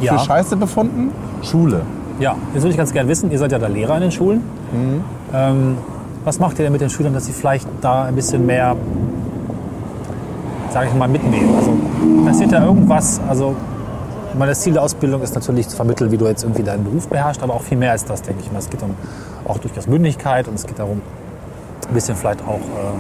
Ja. 0.01 0.19
für 0.19 0.25
Scheiße 0.25 0.57
befunden, 0.57 1.13
Schule. 1.43 1.83
Ja, 2.19 2.35
jetzt 2.53 2.63
würde 2.63 2.71
ich 2.71 2.77
ganz 2.77 2.93
gerne 2.93 3.09
wissen, 3.09 3.31
ihr 3.31 3.39
seid 3.39 3.53
ja 3.53 3.59
da 3.61 3.69
Lehrer 3.69 3.95
in 3.97 4.03
den 4.03 4.11
Schulen. 4.11 4.39
Mhm. 4.73 5.05
Ähm, 5.33 5.77
was 6.25 6.41
macht 6.41 6.59
ihr 6.59 6.65
denn 6.65 6.73
mit 6.73 6.81
den 6.81 6.91
Schülern, 6.91 7.13
dass 7.15 7.27
sie 7.27 7.33
vielleicht 7.33 7.69
da 7.81 8.05
ein 8.05 8.15
bisschen 8.17 8.45
mehr, 8.47 8.75
sage 10.71 10.89
ich 10.89 10.95
mal, 10.95 11.09
mitnehmen? 11.09 11.55
Also 11.57 11.73
passiert 12.27 12.53
da 12.53 12.65
irgendwas? 12.65 13.21
Also 13.29 13.55
ich 14.33 14.39
meine, 14.39 14.51
das 14.53 14.61
Ziel 14.63 14.73
der 14.73 14.83
Ausbildung 14.83 15.23
ist 15.23 15.35
natürlich 15.35 15.69
zu 15.69 15.77
vermitteln, 15.77 16.11
wie 16.11 16.17
du 16.17 16.27
jetzt 16.27 16.43
irgendwie 16.43 16.63
deinen 16.65 16.83
Beruf 16.85 17.07
beherrschst, 17.09 17.43
aber 17.43 17.55
auch 17.55 17.63
viel 17.63 17.79
mehr 17.79 17.93
als 17.93 18.05
das, 18.05 18.23
denke 18.23 18.43
ich 18.43 18.51
mal. 18.51 18.59
Es 18.59 18.71
geht 18.71 18.83
um 18.83 18.91
auch 19.45 19.59
durchaus 19.59 19.87
Mündigkeit 19.87 20.49
und 20.49 20.55
es 20.55 20.67
geht 20.67 20.79
darum, 20.79 21.03
ein 21.87 21.95
bisschen 21.95 22.17
vielleicht 22.17 22.43
auch, 22.43 22.55
äh, 22.57 22.95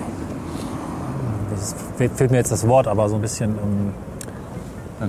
das 1.50 1.74
fehlt, 1.96 2.30
mir 2.30 2.36
jetzt 2.36 2.52
das 2.52 2.68
Wort, 2.68 2.86
aber 2.86 3.08
so 3.08 3.14
ein 3.16 3.20
bisschen 3.22 3.54
bin 3.54 3.92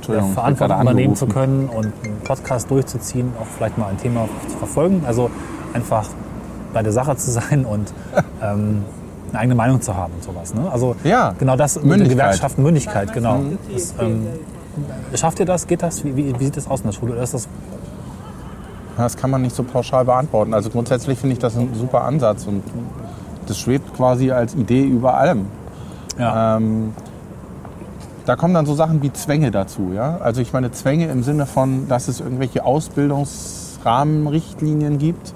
Verantwortung 0.04 0.68
gerade 0.78 0.82
übernehmen 0.82 1.16
zu 1.16 1.28
können 1.28 1.70
und 1.70 1.86
einen 2.04 2.20
Podcast 2.24 2.70
durchzuziehen, 2.70 3.32
auch 3.42 3.46
vielleicht 3.46 3.78
mal 3.78 3.88
ein 3.88 3.98
Thema 3.98 4.28
zu 4.50 4.58
verfolgen. 4.58 5.04
Also 5.06 5.30
einfach 5.74 6.08
bei 6.74 6.84
der 6.84 6.92
Sache 6.92 7.16
zu 7.18 7.32
sein 7.40 7.66
und 7.66 7.94
ähm, 8.42 8.84
eine 9.32 9.40
eigene 9.40 9.56
Meinung 9.56 9.82
zu 9.82 9.96
haben 9.96 10.14
und 10.14 10.24
sowas. 10.24 10.54
Ne? 10.54 10.70
Also 10.72 10.96
Ja, 11.04 11.34
genau 11.38 11.56
das 11.56 11.82
mit. 11.82 12.08
Gewerkschaften, 12.10 12.64
Mündigkeit, 12.64 13.12
genau. 13.14 13.40
Das, 13.74 13.94
ähm, 14.00 14.28
schafft 15.14 15.40
ihr 15.40 15.46
das? 15.46 15.68
Geht 15.68 15.82
das? 15.84 16.04
Wie, 16.04 16.16
wie, 16.16 16.40
wie 16.40 16.46
sieht 16.46 16.58
das 16.58 16.70
aus 16.70 16.82
in 16.82 16.88
der 16.88 16.94
Schule? 16.94 17.14
Oder 17.14 17.24
ist 17.24 17.34
das, 17.34 17.48
Das 18.98 19.18
kann 19.18 19.30
man 19.30 19.42
nicht 19.42 19.56
so 19.56 19.64
pauschal 19.64 20.06
beantworten. 20.06 20.54
Also 20.54 20.70
grundsätzlich 20.70 21.20
finde 21.20 21.34
ich 21.34 21.40
das 21.40 21.58
ein 21.58 21.74
super 21.74 22.04
Ansatz 22.04 22.46
und 22.46 22.64
das 23.48 23.60
schwebt 23.60 23.94
quasi 23.96 24.32
als 24.32 24.56
Idee 24.56 24.84
über 24.84 25.16
allem. 25.18 25.48
ja, 26.18 26.58
Ähm, 26.58 26.94
da 28.26 28.36
kommen 28.36 28.54
dann 28.54 28.66
so 28.66 28.76
Sachen 28.76 29.02
wie 29.02 29.14
Zwänge 29.14 29.52
dazu. 29.52 29.92
Ja? 29.94 30.18
Also 30.18 30.42
ich 30.42 30.52
meine 30.54 30.72
Zwänge 30.72 31.08
im 31.08 31.24
Sinne 31.24 31.46
von, 31.46 31.88
dass 31.88 32.08
es 32.08 32.20
irgendwelche 32.20 32.66
Ausbildungsrahmenrichtlinien 32.66 34.98
gibt, 34.98 35.34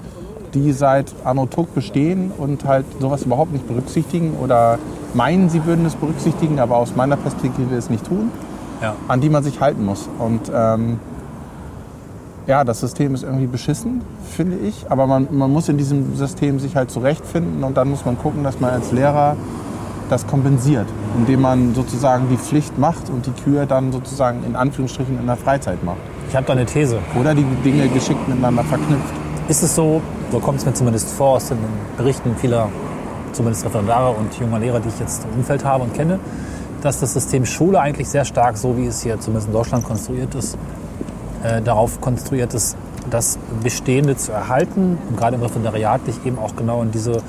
die 0.54 0.72
seit 0.72 1.14
Anno 1.24 1.46
Tuck 1.46 1.72
bestehen 1.74 2.32
und 2.36 2.64
halt 2.64 2.84
sowas 3.00 3.22
überhaupt 3.22 3.52
nicht 3.52 3.68
berücksichtigen 3.68 4.34
oder 4.42 4.80
meinen, 5.14 5.48
sie 5.48 5.64
würden 5.64 5.86
es 5.86 5.94
berücksichtigen, 5.94 6.58
aber 6.58 6.76
aus 6.76 6.96
meiner 6.96 7.16
Perspektive 7.16 7.76
es 7.76 7.88
nicht 7.90 8.04
tun 8.06 8.32
ja. 8.80 8.94
an 9.08 9.20
die 9.20 9.28
man 9.28 9.42
sich 9.42 9.60
halten 9.60 9.84
muss. 9.84 10.08
Und 10.18 10.50
ähm, 10.54 10.98
ja, 12.46 12.64
das 12.64 12.80
System 12.80 13.14
ist 13.14 13.22
irgendwie 13.22 13.46
beschissen, 13.46 14.02
finde 14.28 14.56
ich. 14.56 14.90
Aber 14.90 15.06
man, 15.06 15.28
man 15.30 15.52
muss 15.52 15.68
in 15.68 15.78
diesem 15.78 16.16
System 16.16 16.58
sich 16.58 16.76
halt 16.76 16.90
zurechtfinden 16.90 17.64
und 17.64 17.76
dann 17.76 17.90
muss 17.90 18.04
man 18.04 18.18
gucken, 18.18 18.42
dass 18.42 18.60
man 18.60 18.70
als 18.70 18.92
Lehrer 18.92 19.36
das 20.10 20.26
kompensiert, 20.26 20.86
indem 21.16 21.42
man 21.42 21.74
sozusagen 21.74 22.28
die 22.28 22.36
Pflicht 22.36 22.78
macht 22.78 23.08
und 23.10 23.26
die 23.26 23.32
Kür 23.42 23.66
dann 23.66 23.92
sozusagen 23.92 24.44
in 24.44 24.56
Anführungsstrichen 24.56 25.18
in 25.18 25.26
der 25.26 25.36
Freizeit 25.36 25.82
macht. 25.84 25.98
Ich 26.28 26.36
habe 26.36 26.46
da 26.46 26.52
eine 26.52 26.66
These. 26.66 26.98
Oder 27.18 27.34
die 27.34 27.44
Dinge 27.64 27.88
geschickt 27.88 28.28
miteinander 28.28 28.64
verknüpft. 28.64 29.14
Ist 29.48 29.62
es 29.62 29.74
so, 29.74 30.00
so 30.30 30.38
kommt 30.38 30.58
es 30.58 30.66
mir 30.66 30.74
zumindest 30.74 31.08
vor 31.10 31.36
aus 31.36 31.48
den 31.48 31.58
Berichten 31.96 32.36
vieler, 32.36 32.68
zumindest 33.32 33.64
Referendare 33.64 34.10
und 34.10 34.32
junger 34.38 34.58
Lehrer, 34.58 34.80
die 34.80 34.88
ich 34.88 34.98
jetzt 35.00 35.24
im 35.24 35.40
Umfeld 35.40 35.64
habe 35.64 35.84
und 35.84 35.94
kenne, 35.94 36.18
dass 36.82 37.00
das 37.00 37.14
System 37.14 37.44
Schule 37.44 37.80
eigentlich 37.80 38.08
sehr 38.08 38.24
stark, 38.24 38.56
so 38.56 38.76
wie 38.76 38.86
es 38.86 39.02
hier 39.02 39.18
zumindest 39.20 39.48
in 39.48 39.52
Deutschland 39.52 39.84
konstruiert 39.84 40.34
ist, 40.34 40.56
äh, 41.42 41.60
darauf 41.62 42.00
konstruiert 42.00 42.54
ist, 42.54 42.76
das 43.10 43.38
Bestehende 43.62 44.16
zu 44.16 44.32
erhalten 44.32 44.98
und 45.08 45.16
gerade 45.16 45.36
im 45.36 45.42
Referendariat 45.42 46.06
dich 46.06 46.24
eben 46.24 46.38
auch 46.38 46.54
genau 46.54 46.82
in 46.82 46.90
diese 46.90 47.22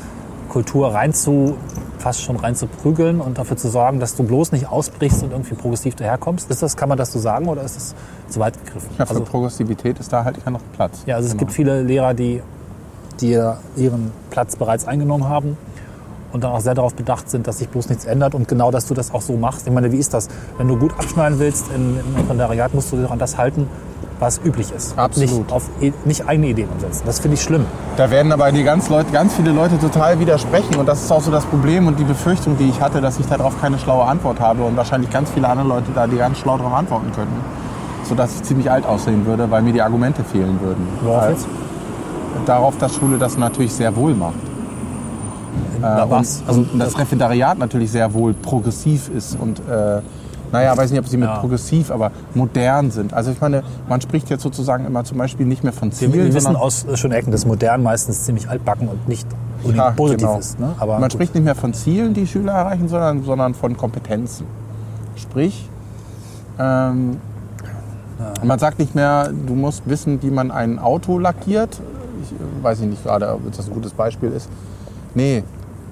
Kultur 0.50 0.93
rein 0.93 1.13
zu, 1.13 1.55
fast 2.01 2.22
schon 2.22 2.36
rein 2.36 2.55
zu 2.55 2.67
prügeln 2.67 3.22
und 3.22 3.38
dafür 3.38 3.55
zu 3.58 3.70
sorgen, 3.70 4.00
dass 4.00 4.15
du 4.15 4.24
bloß 4.24 4.51
nicht 4.51 4.67
ausbrichst 4.70 5.24
und 5.24 5.31
irgendwie 5.31 5.55
progressiv 5.55 5.96
daherkommst. 5.96 6.50
Ist 6.50 6.62
das, 6.62 6.75
kann 6.75 6.89
man 6.89 6.98
das 6.98 7.12
so 7.13 7.20
sagen 7.20 7.48
oder 7.48 7.63
ist 7.63 7.75
das 7.77 7.96
zu 8.29 8.39
weit 8.39 8.53
gegriffen? 8.65 8.89
Ja, 8.98 9.05
für 9.05 9.12
Also- 9.12 9.24
Progressivität 9.24 10.00
ist 10.00 10.12
da 10.12 10.24
halt 10.24 10.43
kein 10.43 10.53
noch 10.53 10.62
Platz. 10.74 11.03
ja, 11.05 11.15
also 11.15 11.27
es 11.27 11.31
Genau. 11.34 11.39
gibt 11.39 11.51
viele 11.53 11.81
Lehrer, 11.84 12.13
die, 12.13 12.41
die 13.22 13.39
ihren 13.77 14.12
Platz 14.31 14.55
bereits 14.55 14.86
eingenommen 14.88 15.29
haben 15.29 15.58
und 16.34 16.43
dann 16.43 16.51
auch 16.51 16.60
sehr 16.62 16.74
darauf 16.74 16.96
bedacht 16.96 17.29
sind, 17.29 17.46
dass 17.48 17.60
sich 17.60 17.70
bloß 17.70 17.89
nichts 17.89 18.05
ändert 18.05 18.34
und 18.36 18.48
genau, 18.48 18.72
dass 18.72 18.88
du 18.88 18.93
das 18.93 19.13
auch 19.13 19.22
so 19.22 19.34
machst. 19.38 19.67
Ich 19.67 19.74
meine, 19.74 19.91
wie 19.91 19.98
ist 20.00 20.13
das? 20.13 20.27
Wenn 20.58 20.67
du 20.67 20.77
gut 20.77 20.93
abschneiden 20.98 21.39
willst 21.39 21.65
im 21.75 21.98
Referendariat, 22.17 22.74
musst 22.74 22.91
du 22.91 22.98
dich 22.98 23.05
auch 23.05 23.12
an 23.12 23.20
das 23.20 23.38
halten, 23.38 23.67
was 24.21 24.39
üblich 24.45 24.71
ist. 24.71 24.97
Absolut. 24.97 25.29
Nicht, 25.31 25.51
auf, 25.51 25.63
e- 25.81 25.91
nicht 26.05 26.27
eigene 26.27 26.47
Ideen 26.47 26.69
umsetzen. 26.69 27.01
Das 27.05 27.19
finde 27.19 27.35
ich 27.35 27.41
schlimm. 27.41 27.65
Da 27.97 28.11
werden 28.11 28.31
aber 28.31 28.51
die 28.51 28.63
ganz, 28.63 28.87
Leute, 28.87 29.11
ganz 29.11 29.33
viele 29.33 29.51
Leute 29.51 29.79
total 29.79 30.19
widersprechen. 30.19 30.75
Und 30.75 30.85
das 30.85 31.01
ist 31.03 31.11
auch 31.11 31.21
so 31.21 31.31
das 31.31 31.43
Problem 31.45 31.87
und 31.87 31.97
die 31.99 32.03
Befürchtung, 32.03 32.55
die 32.57 32.69
ich 32.69 32.79
hatte, 32.79 33.01
dass 33.01 33.19
ich 33.19 33.25
darauf 33.25 33.59
keine 33.59 33.79
schlaue 33.79 34.05
Antwort 34.05 34.39
habe 34.39 34.63
und 34.63 34.77
wahrscheinlich 34.77 35.09
ganz 35.09 35.31
viele 35.31 35.49
andere 35.49 35.67
Leute 35.67 35.87
da, 35.95 36.05
die 36.05 36.17
ganz 36.17 36.37
schlau 36.37 36.55
darauf 36.57 36.73
antworten 36.73 37.11
könnten. 37.15 37.33
Sodass 38.03 38.35
ich 38.35 38.43
ziemlich 38.43 38.69
alt 38.69 38.85
aussehen 38.85 39.25
würde, 39.25 39.49
weil 39.49 39.63
mir 39.63 39.73
die 39.73 39.81
Argumente 39.81 40.23
fehlen 40.23 40.59
würden. 40.61 40.87
Worauf 41.01 41.29
jetzt? 41.29 41.47
Darauf, 42.45 42.77
dass 42.77 42.95
Schule 42.95 43.17
das 43.17 43.37
natürlich 43.37 43.73
sehr 43.73 43.95
wohl 43.95 44.13
macht. 44.13 44.35
Äh, 45.81 46.09
was? 46.09 46.41
Und, 46.41 46.47
Also, 46.47 46.65
und 46.73 46.79
das 46.79 46.97
Referendariat 46.97 47.57
natürlich 47.57 47.91
sehr 47.91 48.13
wohl 48.13 48.33
progressiv 48.33 49.09
ist 49.09 49.35
und 49.39 49.59
äh, 49.67 50.01
naja, 50.51 50.75
weiß 50.75 50.91
nicht, 50.91 51.00
ob 51.00 51.08
sie 51.08 51.17
mit 51.17 51.29
Ja. 51.29 51.38
progressiv, 51.38 51.91
aber 51.91 52.12
modern 52.34 52.91
sind. 52.91 53.13
Also 53.13 53.31
ich 53.31 53.39
meine, 53.41 53.63
man 53.88 54.01
spricht 54.01 54.29
jetzt 54.29 54.43
sozusagen 54.43 54.86
immer 54.86 55.03
zum 55.03 55.17
Beispiel 55.17 55.46
nicht 55.46 55.63
mehr 55.63 55.74
von 55.74 55.91
Zielen, 55.91 56.13
wir 56.13 56.34
wissen 56.34 56.55
aus 56.55 56.86
äh, 56.86 56.98
schönen 56.98 57.13
Ecken, 57.13 57.31
dass 57.31 57.46
modern 57.46 57.84
meistens 57.84 58.24
ziemlich 58.24 58.50
altbacken 58.50 58.88
und 58.88 59.08
nicht 59.08 59.27
Ja, 59.63 59.91
positiv 59.91 60.27
genau. 60.27 60.39
ist. 60.39 60.60
Ne? 60.60 60.74
Aber 60.79 60.93
man 60.93 61.03
gut. 61.03 61.13
spricht 61.13 61.36
nicht 61.36 61.43
mehr 61.43 61.55
von 61.55 61.74
Zielen, 61.74 62.13
die 62.13 62.27
Schüler 62.27 62.53
erreichen, 62.53 62.88
sondern, 62.88 63.24
sondern 63.24 63.53
von 63.53 63.77
Kompetenzen. 63.77 64.46
Sprich, 65.15 65.70
ähm, 66.60 67.17
man 68.43 68.60
sagt 68.60 68.79
nicht 68.79 68.93
mehr, 68.96 69.29
du 69.48 69.53
musst 69.55 69.84
wissen, 69.88 70.22
wie 70.22 70.29
man 70.31 70.51
ein 70.51 70.79
Auto 70.79 71.17
lackiert. 71.17 71.79
Ich 72.24 72.31
äh, 72.34 72.63
weiß 72.63 72.79
nicht 72.81 73.03
gerade, 73.03 73.34
ob 73.34 73.55
das 73.55 73.67
ein 73.67 73.74
gutes 73.74 73.93
Beispiel 73.93 74.31
ist. 74.31 74.50
Nee, 75.15 75.43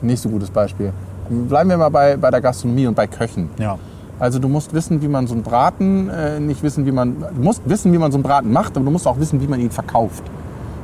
nicht 0.02 0.22
so 0.22 0.30
gutes 0.30 0.50
Beispiel. 0.50 0.94
Bleiben 1.30 1.70
wir 1.70 1.78
mal 1.78 1.90
bei, 1.90 2.18
bei 2.18 2.32
der 2.32 2.42
Gastronomie 2.42 2.88
und 2.88 2.96
bei 2.96 3.08
Köchen. 3.08 3.50
ja. 3.58 3.78
Also 4.20 4.40
du 4.40 4.50
musst 4.50 4.74
wissen, 4.74 5.02
wie 5.02 5.08
man 5.08 5.28
so 5.28 5.34
einen 5.34 5.44
Braten, 5.44 6.10
äh, 6.10 6.40
nicht 6.40 6.62
wissen, 6.62 6.86
wie 6.86 6.92
man, 6.92 7.22
du 7.36 7.42
musst 7.42 7.62
wissen, 7.66 7.94
wie 7.94 7.98
man 7.98 8.12
so 8.12 8.18
einen 8.18 8.24
Braten 8.24 8.52
macht, 8.52 8.76
aber 8.76 8.86
du 8.86 8.92
musst 8.92 9.08
auch 9.08 9.18
wissen, 9.18 9.40
wie 9.42 9.48
man 9.48 9.60
ihn 9.60 9.72
verkauft. 9.72 10.24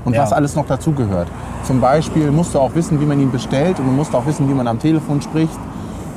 Und 0.05 0.13
Ja. 0.13 0.21
was 0.21 0.31
alles 0.33 0.55
noch 0.55 0.67
dazugehört. 0.67 1.27
Zum 1.63 1.81
Beispiel 1.81 2.31
musst 2.31 2.53
du 2.53 2.59
auch 2.59 2.75
wissen, 2.75 3.01
wie 3.01 3.05
man 3.05 3.19
ihn 3.19 3.31
bestellt 3.31 3.79
und 3.79 3.87
du 3.87 3.91
musst 3.91 4.13
auch 4.15 4.25
wissen, 4.25 4.47
wie 4.47 4.53
man 4.53 4.67
am 4.67 4.79
Telefon 4.79 5.21
spricht. 5.21 5.57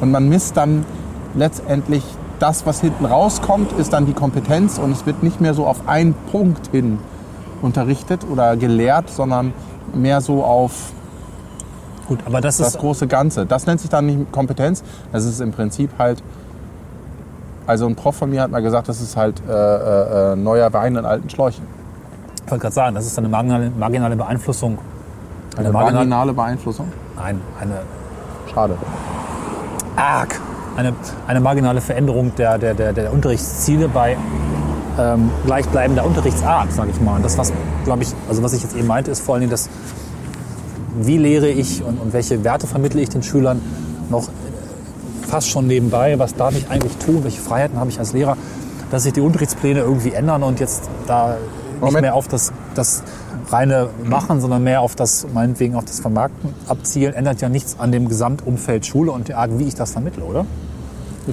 Und 0.01 0.11
man 0.11 0.29
misst 0.29 0.57
dann 0.57 0.85
letztendlich 1.35 2.05
das, 2.39 2.67
was 2.67 2.81
hinten 2.81 3.05
rauskommt, 3.05 3.73
ist 3.73 3.93
dann 3.93 4.07
die 4.07 4.13
Kompetenz 4.13 4.79
und 4.79 4.93
es 4.93 5.07
wird 5.07 5.23
nicht 5.23 5.41
mehr 5.41 5.55
so 5.55 5.67
auf 5.67 5.89
einen 5.89 6.15
Punkt 6.31 6.69
hin 6.71 6.99
unterrichtet 7.63 8.21
oder 8.31 8.57
gelehrt, 8.57 9.11
sondern 9.11 9.53
mehr 9.93 10.21
so 10.21 10.45
auf 10.45 10.93
Gut, 12.07 12.21
aber 12.25 12.41
das, 12.41 12.57
das 12.57 12.79
große 12.79 13.07
Ganze. 13.07 13.45
Das 13.45 13.67
nennt 13.67 13.81
sich 13.81 13.91
dann 13.91 14.07
nicht 14.07 14.33
Kompetenz. 14.33 14.83
Das 15.13 15.27
ist 15.27 15.41
im 15.41 15.53
Prinzip 15.53 15.91
halt. 15.99 16.23
Also 17.69 17.87
ein 17.87 17.95
Prof 17.97 18.17
von 18.17 18.31
mir 18.31 18.41
hat 18.41 18.51
mal 18.51 18.63
gesagt, 18.63 18.89
das 18.89 19.03
ist 19.03 19.15
halt 19.15 19.43
äh, 19.47 19.53
äh, 19.53 20.33
äh, 20.33 20.37
neuer 20.37 20.73
Wein 20.73 20.97
in 20.97 21.05
alten 21.05 21.29
Schläuchen. 21.29 21.67
Ich 22.47 22.51
wollte 22.51 22.63
gerade 22.63 22.75
sagen, 22.75 22.95
das 22.95 23.05
ist 23.05 23.19
eine 23.19 23.29
marginale, 23.29 23.71
marginale 23.79 24.17
Beeinflussung. 24.17 24.79
Eine 25.55 25.71
marginale 25.71 26.33
Beeinflussung. 26.33 26.91
Nein, 27.17 27.39
eine 27.61 27.81
Schade. 28.51 28.75
arg. 29.97 30.41
Eine, 30.79 30.95
eine 31.27 31.41
marginale 31.41 31.83
Veränderung 31.83 32.35
der, 32.37 32.57
der, 32.57 32.73
der, 32.73 32.95
der 32.95 33.13
Unterrichtsziele 33.13 33.89
bei 33.89 34.17
ähm, 34.99 35.31
gleichbleibender 35.45 36.07
Unterrichtsart, 36.07 36.73
sage 36.73 36.91
ich 36.91 37.01
mal. 37.03 37.17
Und 37.17 37.25
das, 37.27 37.37
was, 37.37 37.53
glaube 37.85 38.03
ich, 38.03 38.09
also 38.31 38.43
was 38.43 38.55
ich 38.55 38.63
jetzt 38.63 38.77
eben 38.77 38.87
meinte, 38.87 39.11
ist 39.11 39.21
vor 39.21 39.35
allen 39.35 39.43
Dingen 39.43 39.51
das, 39.51 39.69
wie 40.99 41.19
lehre 41.19 41.49
ich 41.49 41.85
und, 41.85 42.01
und 42.01 42.15
welche 42.15 42.45
Werte 42.45 42.67
vermittle 42.67 43.03
ich 43.03 43.11
den 43.11 43.23
Schülern 43.23 43.61
fast 45.29 45.49
schon 45.49 45.67
nebenbei, 45.67 46.19
was 46.19 46.35
darf 46.35 46.57
ich 46.57 46.69
eigentlich 46.71 46.97
tun, 46.97 47.23
welche 47.25 47.41
Freiheiten 47.41 47.79
habe 47.79 47.91
ich 47.91 47.99
als 47.99 48.13
Lehrer, 48.13 48.37
dass 48.91 49.03
sich 49.05 49.13
die 49.13 49.21
Unterrichtspläne 49.21 49.81
irgendwie 49.81 50.13
ändern 50.13 50.43
und 50.43 50.61
jetzt 50.61 50.89
da 51.07 51.37
nicht 51.73 51.81
Moment. 51.81 52.03
mehr 52.03 52.15
auf 52.15 52.27
das, 52.29 52.53
das 52.75 53.03
reine 53.51 53.89
Machen, 54.05 54.41
sondern 54.41 54.65
mehr 54.65 54.81
auf 54.81 54.97
das, 54.97 55.27
meinetwegen 55.33 55.77
auf 55.77 55.85
das 55.85 56.01
Vermarkten 56.01 56.55
abzielen, 56.67 57.15
ändert 57.15 57.41
ja 57.41 57.49
nichts 57.49 57.77
an 57.79 57.93
dem 57.93 58.09
Gesamtumfeld 58.09 58.87
Schule 58.87 59.13
und 59.13 59.29
der 59.29 59.39
Art, 59.39 59.59
wie 59.59 59.65
ich 59.65 59.75
das 59.75 59.93
vermittle, 59.93 60.25
oder? 60.25 60.45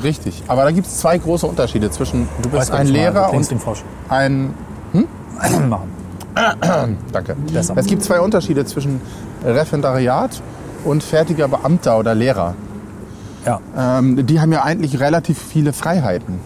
Richtig. 0.03 0.43
Aber 0.47 0.63
da 0.63 0.71
gibt 0.71 0.87
es 0.87 0.97
zwei 0.97 1.17
große 1.17 1.47
Unterschiede 1.47 1.89
zwischen, 1.89 2.27
du 2.41 2.49
bist 2.49 2.61
Weißt 2.61 2.71
ein? 2.71 2.87
Lehrer 2.87 3.33
und 3.33 3.49
ein. 4.09 4.53
Machen. 5.69 5.89
Danke. 7.11 7.35
Besser. 7.51 7.73
Es 7.77 7.85
gibt 7.87 8.03
zwei 8.03 8.19
Unterschiede 8.19 8.65
zwischen 8.65 9.01
Referendariat 9.43 10.41
und 10.83 11.01
fertiger 11.01 11.47
Beamter 11.47 11.97
oder 11.97 12.13
Lehrer. 12.13 12.55
Ja. 13.45 13.59
Ähm, 13.77 14.25
die 14.25 14.39
haben 14.39 14.51
ja 14.51 14.63
eigentlich 14.63 14.99
relativ 14.99 15.37
viele 15.39 15.73
Freiheiten. 15.73 16.39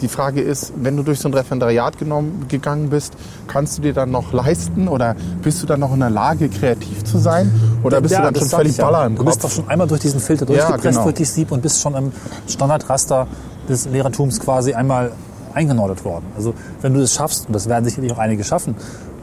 Die 0.00 0.08
Frage 0.08 0.42
ist, 0.42 0.72
wenn 0.76 0.96
du 0.96 1.02
durch 1.02 1.20
so 1.20 1.28
ein 1.28 1.34
Referendariat 1.34 1.96
genommen, 1.98 2.46
gegangen 2.48 2.90
bist, 2.90 3.14
kannst 3.46 3.78
du 3.78 3.82
dir 3.82 3.94
dann 3.94 4.10
noch 4.10 4.32
leisten 4.32 4.88
oder 4.88 5.14
bist 5.42 5.62
du 5.62 5.66
dann 5.66 5.80
noch 5.80 5.94
in 5.94 6.00
der 6.00 6.10
Lage, 6.10 6.48
kreativ 6.48 7.04
zu 7.04 7.16
sein? 7.18 7.50
Oder 7.82 8.00
bist 8.00 8.12
Ja, 8.12 8.18
du 8.18 8.24
dann 8.24 8.34
das 8.34 8.42
schon 8.42 8.58
völlig 8.58 8.76
ja. 8.76 8.84
baller 8.84 9.06
im 9.06 9.14
Du 9.14 9.18
Kopf? 9.22 9.32
bist 9.32 9.44
doch 9.44 9.50
schon 9.50 9.68
einmal 9.68 9.86
durch 9.86 10.00
diesen 10.00 10.20
Filter 10.20 10.44
Ja, 10.46 10.66
durchgepresst, 10.66 10.84
genau. 10.98 11.02
durch 11.04 11.14
die 11.14 11.24
Sieb 11.24 11.52
und 11.52 11.62
bist 11.62 11.80
schon 11.80 11.94
im 11.94 12.12
Standardraster 12.48 13.26
des 13.68 13.86
Lehrertums 13.86 14.40
quasi 14.40 14.74
einmal 14.74 15.12
eingenordet 15.54 16.04
worden. 16.04 16.26
Also 16.36 16.52
wenn 16.82 16.92
du 16.92 17.00
das 17.00 17.14
schaffst, 17.14 17.46
und 17.46 17.54
das 17.54 17.68
werden 17.68 17.84
sicherlich 17.84 18.12
auch 18.12 18.18
einige 18.18 18.44
schaffen, 18.44 18.74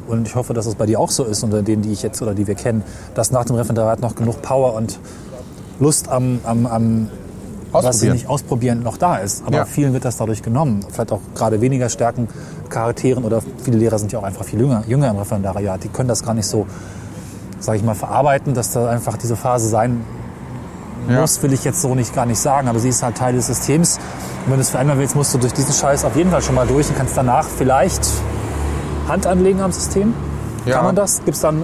und 0.07 0.27
ich 0.27 0.35
hoffe, 0.35 0.53
dass 0.53 0.65
es 0.65 0.75
bei 0.75 0.85
dir 0.87 0.99
auch 0.99 1.11
so 1.11 1.23
ist, 1.23 1.43
unter 1.43 1.61
denen, 1.61 1.83
die 1.83 1.91
ich 1.91 2.01
jetzt 2.01 2.21
oder 2.21 2.33
die 2.33 2.47
wir 2.47 2.55
kennen, 2.55 2.83
dass 3.13 3.31
nach 3.31 3.45
dem 3.45 3.55
Referendariat 3.55 4.01
noch 4.01 4.15
genug 4.15 4.41
Power 4.41 4.73
und 4.73 4.99
Lust 5.81 6.07
am, 6.07 6.39
am, 6.45 6.65
am 6.65 7.09
was 7.73 7.81
sie 7.83 7.87
Ausprobieren. 7.89 8.13
nicht 8.13 8.27
ausprobieren, 8.29 8.83
noch 8.83 8.97
da 8.97 9.15
ist. 9.17 9.43
Aber 9.45 9.57
Ja. 9.57 9.65
vielen 9.65 9.93
wird 9.93 10.03
das 10.05 10.15
dadurch 10.17 10.41
genommen. 10.43 10.85
Vielleicht 10.91 11.11
auch 11.11 11.21
gerade 11.35 11.59
weniger 11.61 11.89
Stärken 11.89 12.27
Charakteren 12.69 13.23
oder 13.23 13.41
viele 13.63 13.77
Lehrer 13.77 13.97
sind 13.99 14.11
ja 14.13 14.19
auch 14.19 14.23
einfach 14.23 14.43
viel 14.45 14.59
jünger, 14.59 14.83
jünger 14.87 15.09
im 15.09 15.17
Referendariat. 15.17 15.83
Die 15.83 15.87
können 15.89 16.07
das 16.09 16.23
gar 16.23 16.33
nicht 16.33 16.45
so, 16.47 16.65
sage 17.59 17.77
ich 17.77 17.83
mal, 17.83 17.95
verarbeiten, 17.95 18.53
dass 18.53 18.71
da 18.73 18.89
einfach 18.89 19.17
diese 19.17 19.35
Phase 19.35 19.67
sein 19.69 20.01
Ja. 21.09 21.21
muss, 21.21 21.41
will 21.43 21.51
ich 21.53 21.63
jetzt 21.63 21.81
so 21.81 21.95
nicht 21.95 22.13
gar 22.13 22.25
nicht 22.25 22.39
sagen. 22.39 22.67
Aber 22.67 22.77
sie 22.79 22.89
ist 22.89 23.01
halt 23.03 23.15
Teil 23.17 23.33
des 23.33 23.47
Systems. 23.47 23.97
Und 24.45 24.51
wenn 24.51 24.57
du 24.57 24.61
es 24.61 24.69
verändern 24.69 24.99
willst, 24.99 25.15
musst 25.15 25.33
du 25.33 25.37
durch 25.37 25.53
diesen 25.53 25.73
Scheiß 25.73 26.03
auf 26.05 26.15
jeden 26.15 26.29
Fall 26.29 26.41
schon 26.41 26.55
mal 26.55 26.67
durch 26.67 26.89
und 26.89 26.97
kannst 26.97 27.15
danach 27.17 27.45
vielleicht 27.47 28.05
Hand 29.07 29.25
anlegen 29.25 29.61
am 29.61 29.71
System. 29.71 30.13
Ja. 30.65 30.75
Kann 30.75 30.85
man 30.85 30.95
das? 30.95 31.19
Gibt 31.23 31.35
es 31.35 31.41
dann 31.41 31.63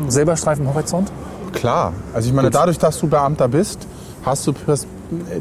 einen 0.00 0.10
Silberstreifen 0.10 0.66
am 0.66 0.74
Horizont? 0.74 1.10
Klar. 1.52 1.92
Also 2.14 2.28
ich 2.28 2.34
meine, 2.34 2.50
dadurch, 2.50 2.78
dass 2.78 2.98
du 2.98 3.08
Beamter 3.08 3.48
bist, 3.48 3.86
hast 4.24 4.46
du 4.46 4.52
pers 4.52 4.86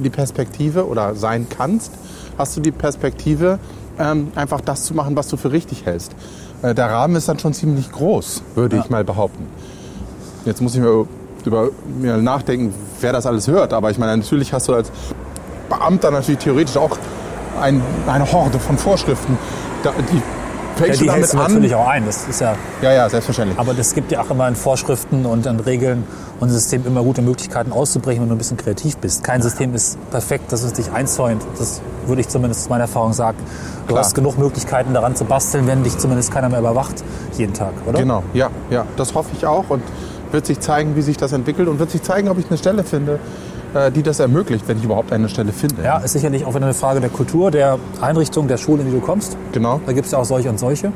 die 0.03 0.09
Perspektive 0.09 0.87
oder 0.87 1.13
sein 1.13 1.47
kannst, 1.47 1.91
hast 2.37 2.57
du 2.57 2.61
die 2.61 2.71
Perspektive, 2.71 3.59
ähm, 3.99 4.31
einfach 4.35 4.61
das 4.61 4.85
zu 4.85 4.95
machen, 4.95 5.15
was 5.15 5.27
du 5.27 5.37
für 5.37 5.51
richtig 5.51 5.85
hältst. 5.85 6.15
Äh, 6.61 6.73
der 6.73 6.89
Rahmen 6.89 7.15
ist 7.15 7.29
dann 7.29 7.37
schon 7.37 7.53
ziemlich 7.53 7.91
groß, 7.91 8.41
würde 8.55 8.77
ich 8.77 8.89
mal 8.89 9.03
behaupten. 9.03 9.45
Jetzt 10.45 10.61
muss 10.61 10.73
ich 10.73 10.81
mir 10.81 11.05
über 11.45 11.69
mir 11.99 12.17
nachdenken, 12.17 12.73
wer 13.01 13.13
das 13.13 13.25
alles 13.25 13.47
hört. 13.47 13.73
Aber 13.73 13.91
ich 13.91 13.97
meine, 13.97 14.17
natürlich 14.17 14.53
hast 14.53 14.67
du 14.67 14.73
als 14.73 14.91
Beamter 15.69 16.11
natürlich 16.11 16.39
theoretisch 16.39 16.77
auch 16.77 16.97
ein, 17.61 17.81
eine 18.07 18.31
Horde 18.31 18.59
von 18.59 18.77
Vorschriften, 18.77 19.37
die 19.83 20.17
Ja, 20.17 20.38
fängst 20.79 21.01
die 21.01 21.05
du 21.05 21.11
damit 21.11 21.31
an. 21.35 21.37
natürlich 21.53 21.75
auch 21.75 21.87
ein. 21.87 22.05
Das 22.05 22.27
ist 22.27 22.41
ja, 22.41 22.55
Ja, 22.81 22.91
ja, 22.93 23.09
selbstverständlich. 23.09 23.59
aber 23.59 23.77
es 23.77 23.93
gibt 23.93 24.11
ja 24.11 24.21
auch 24.21 24.29
immer 24.29 24.47
in 24.47 24.55
Vorschriften 24.55 25.25
und 25.25 25.45
in 25.45 25.59
Regeln 25.59 26.03
und 26.39 26.49
System 26.49 26.85
immer 26.87 27.03
gute 27.03 27.21
Möglichkeiten 27.21 27.71
auszubrechen, 27.71 28.21
wenn 28.21 28.29
du 28.29 28.35
ein 28.35 28.37
bisschen 28.37 28.57
kreativ 28.57 28.97
bist. 28.97 29.23
Kein 29.23 29.41
System 29.41 29.73
ist 29.75 29.97
perfekt, 30.11 30.51
dass 30.51 30.63
es 30.63 30.73
dich 30.73 30.91
einzäunt. 30.91 31.41
Das 31.57 31.81
würde 32.07 32.21
ich 32.21 32.27
zumindest 32.29 32.61
aus 32.63 32.69
meiner 32.69 32.83
Erfahrung 32.83 33.13
sagen. 33.13 33.37
Du 33.87 33.93
Klar. 33.93 34.03
hast 34.05 34.15
genug 34.15 34.37
Möglichkeiten 34.37 34.93
daran 34.93 35.15
zu 35.15 35.25
basteln, 35.25 35.67
wenn 35.67 35.83
dich 35.83 35.97
zumindest 35.97 36.31
keiner 36.31 36.49
mehr 36.49 36.59
überwacht 36.59 37.03
jeden 37.37 37.53
Tag, 37.53 37.73
oder? 37.87 37.99
Genau, 37.99 38.23
ja, 38.33 38.49
ja, 38.69 38.85
das 38.97 39.13
hoffe 39.15 39.29
ich 39.37 39.45
auch 39.45 39.65
und 39.69 39.81
wird 40.31 40.45
sich 40.45 40.59
zeigen, 40.59 40.95
wie 40.95 41.01
sich 41.01 41.17
das 41.17 41.31
entwickelt 41.31 41.67
und 41.67 41.79
wird 41.79 41.89
sich 41.89 42.03
zeigen, 42.03 42.29
ob 42.29 42.37
ich 42.37 42.47
eine 42.49 42.57
Stelle 42.57 42.83
finde, 42.83 43.19
die 43.95 44.03
das 44.03 44.19
ermöglicht, 44.19 44.67
wenn 44.67 44.77
ich 44.77 44.83
überhaupt 44.83 45.11
eine 45.11 45.29
Stelle 45.29 45.51
finde. 45.51 45.83
Ja, 45.83 45.99
ist 45.99 46.13
sicherlich 46.13 46.45
auch 46.45 46.55
wieder 46.55 46.65
eine 46.65 46.73
Frage 46.73 47.01
der 47.01 47.09
Kultur, 47.09 47.51
der 47.51 47.77
Einrichtung, 48.01 48.47
der 48.47 48.57
Schule, 48.57 48.81
in 48.81 48.87
die 48.87 48.93
du 48.93 48.99
kommst. 48.99 49.37
Genau. 49.51 49.79
Da 49.85 49.93
gibt 49.93 50.07
es 50.07 50.11
ja 50.11 50.17
auch 50.17 50.25
solche 50.25 50.49
und 50.49 50.59
solche. 50.59 50.91